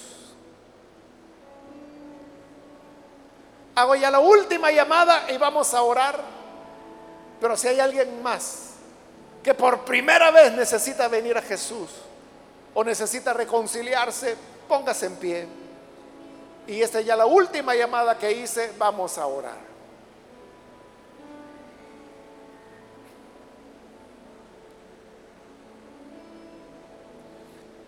Hago 3.76 3.94
ya 3.94 4.10
la 4.10 4.18
última 4.18 4.72
llamada 4.72 5.30
y 5.30 5.38
vamos 5.38 5.72
a 5.72 5.82
orar. 5.82 6.24
Pero 7.40 7.56
si 7.56 7.68
hay 7.68 7.78
alguien 7.78 8.20
más 8.20 8.70
que 9.44 9.54
por 9.54 9.84
primera 9.84 10.32
vez 10.32 10.52
necesita 10.54 11.06
venir 11.06 11.38
a 11.38 11.42
Jesús 11.42 11.88
o 12.74 12.82
necesita 12.82 13.32
reconciliarse, 13.32 14.36
póngase 14.66 15.06
en 15.06 15.16
pie. 15.18 15.61
Y 16.66 16.80
esta 16.80 17.00
es 17.00 17.06
ya 17.06 17.16
la 17.16 17.26
última 17.26 17.74
llamada 17.74 18.16
que 18.16 18.32
hice, 18.32 18.72
vamos 18.78 19.18
a 19.18 19.26
orar. 19.26 19.72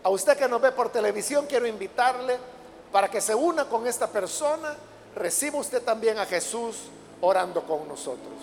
A 0.03 0.11
usted 0.11 0.37
que 0.37 0.49
nos 0.49 0.61
ve 0.61 0.71
por 0.73 0.91
televisión, 0.91 1.47
quiero 1.49 1.67
invitarle 1.67 2.39
para 2.93 3.09
que 3.09 3.21
se 3.21 3.35
una 3.35 3.65
con 3.65 3.87
esta 3.87 4.07
persona. 4.07 4.77
Reciba 5.17 5.59
usted 5.59 5.83
también 5.83 6.19
a 6.19 6.27
Jesús 6.27 6.77
orando 7.23 7.63
con 7.63 7.89
nosotros. 7.89 8.35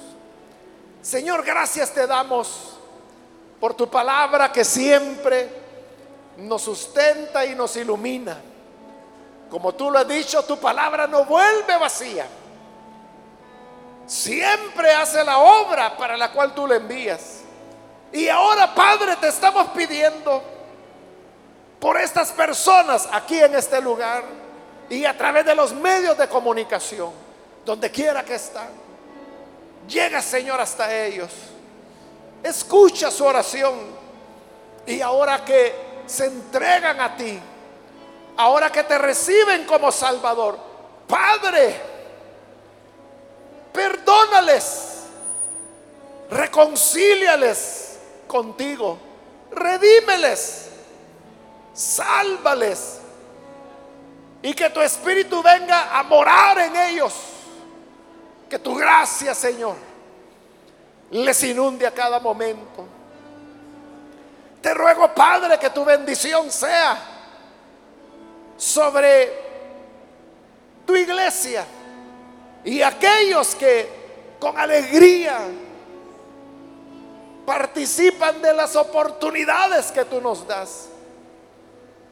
Señor, 1.02 1.44
gracias 1.44 1.94
te 1.94 2.08
damos 2.08 2.78
por 3.60 3.76
tu 3.76 3.88
palabra 3.88 4.52
que 4.52 4.66
siempre 4.66 5.50
nos 6.38 6.64
sustenta 6.64 7.46
y 7.46 7.54
nos 7.54 7.76
ilumina. 7.76 8.51
Como 9.52 9.74
tú 9.74 9.92
lo 9.92 10.00
has 10.00 10.08
dicho, 10.08 10.42
tu 10.44 10.58
palabra 10.58 11.06
no 11.06 11.26
vuelve 11.26 11.78
vacía. 11.78 12.26
Siempre 14.08 14.92
hace 14.94 15.24
la 15.24 15.38
obra 15.38 15.96
para 15.96 16.18
la 16.18 16.32
cual 16.32 16.56
tú 16.56 16.66
le 16.66 16.78
envías. 16.78 17.42
Y 18.14 18.28
ahora, 18.30 18.74
Padre, 18.74 19.16
te 19.18 19.28
estamos 19.28 19.68
pidiendo 19.70 20.42
por 21.80 22.00
estas 22.00 22.32
personas 22.32 23.08
aquí 23.12 23.40
en 23.40 23.54
este 23.54 23.82
lugar 23.82 24.24
y 24.90 25.06
a 25.06 25.18
través 25.18 25.46
de 25.46 25.54
los 25.54 25.74
medios 25.74 26.18
de 26.18 26.28
comunicación, 26.28 27.12
donde 27.66 27.92
quiera 27.92 28.24
que 28.24 28.36
están. 28.36 28.70
Llega, 29.88 30.22
Señor, 30.22 30.60
hasta 30.60 30.94
ellos 30.96 31.30
escucha 32.44 33.12
su 33.12 33.26
oración 33.26 33.76
y 34.86 35.02
ahora 35.02 35.44
que 35.46 35.74
se 36.06 36.26
entregan 36.26 37.00
a 37.00 37.16
ti, 37.16 37.40
ahora 38.38 38.72
que 38.72 38.84
te 38.84 38.98
reciben 38.98 39.66
como 39.66 39.92
Salvador, 39.92 40.58
Padre, 41.08 41.82
perdónales, 43.74 45.04
reconcíliales 46.30 48.00
contigo, 48.28 48.98
redímeles, 49.52 50.70
sálvales 51.74 53.00
y 54.42 54.54
que 54.54 54.70
tu 54.70 54.82
Espíritu 54.82 55.44
venga 55.44 55.98
a 55.98 56.04
morar 56.04 56.58
en 56.60 56.76
ellos. 56.76 57.14
Que 58.50 58.60
tu 58.60 58.76
gracia, 58.76 59.34
Señor, 59.34 59.76
les 61.12 61.44
inunde 61.44 61.86
a 61.88 61.92
cada 61.92 62.20
momento. 62.20 62.86
Te 64.62 64.74
ruego, 64.74 65.14
Padre, 65.14 65.58
que 65.58 65.70
tu 65.70 65.86
bendición 65.86 66.52
sea 66.52 67.11
sobre 68.62 69.34
tu 70.86 70.96
iglesia 70.96 71.66
y 72.64 72.84
aquellos 72.84 73.56
que 73.56 73.90
con 74.40 74.56
alegría 74.56 75.40
participan 77.44 78.40
de 78.40 78.54
las 78.54 78.76
oportunidades 78.76 79.92
que 79.92 80.06
tú 80.06 80.22
nos 80.22 80.46
das. 80.46 80.90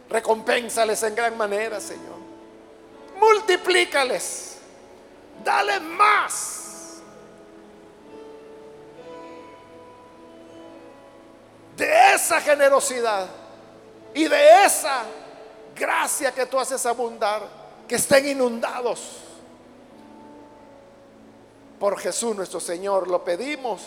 Recompénsales 0.10 1.04
en 1.04 1.14
gran 1.14 1.38
manera, 1.38 1.80
Señor. 1.80 2.18
Multiplícales. 3.20 4.58
Dale 5.44 5.80
más 5.80 6.98
de 11.78 12.16
esa 12.16 12.42
generosidad 12.42 13.28
y 14.16 14.28
de 14.28 14.66
esa 14.66 15.04
gracia 15.80 16.32
que 16.32 16.46
tú 16.46 16.60
haces 16.60 16.86
abundar, 16.86 17.42
que 17.88 17.96
estén 17.96 18.28
inundados. 18.28 19.22
Por 21.80 21.98
Jesús 21.98 22.36
nuestro 22.36 22.60
Señor 22.60 23.08
lo 23.08 23.24
pedimos 23.24 23.82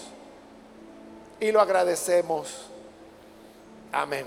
y 1.38 1.52
lo 1.52 1.60
agradecemos. 1.60 2.68
Amén. 3.92 4.26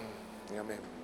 Amén. 0.58 0.95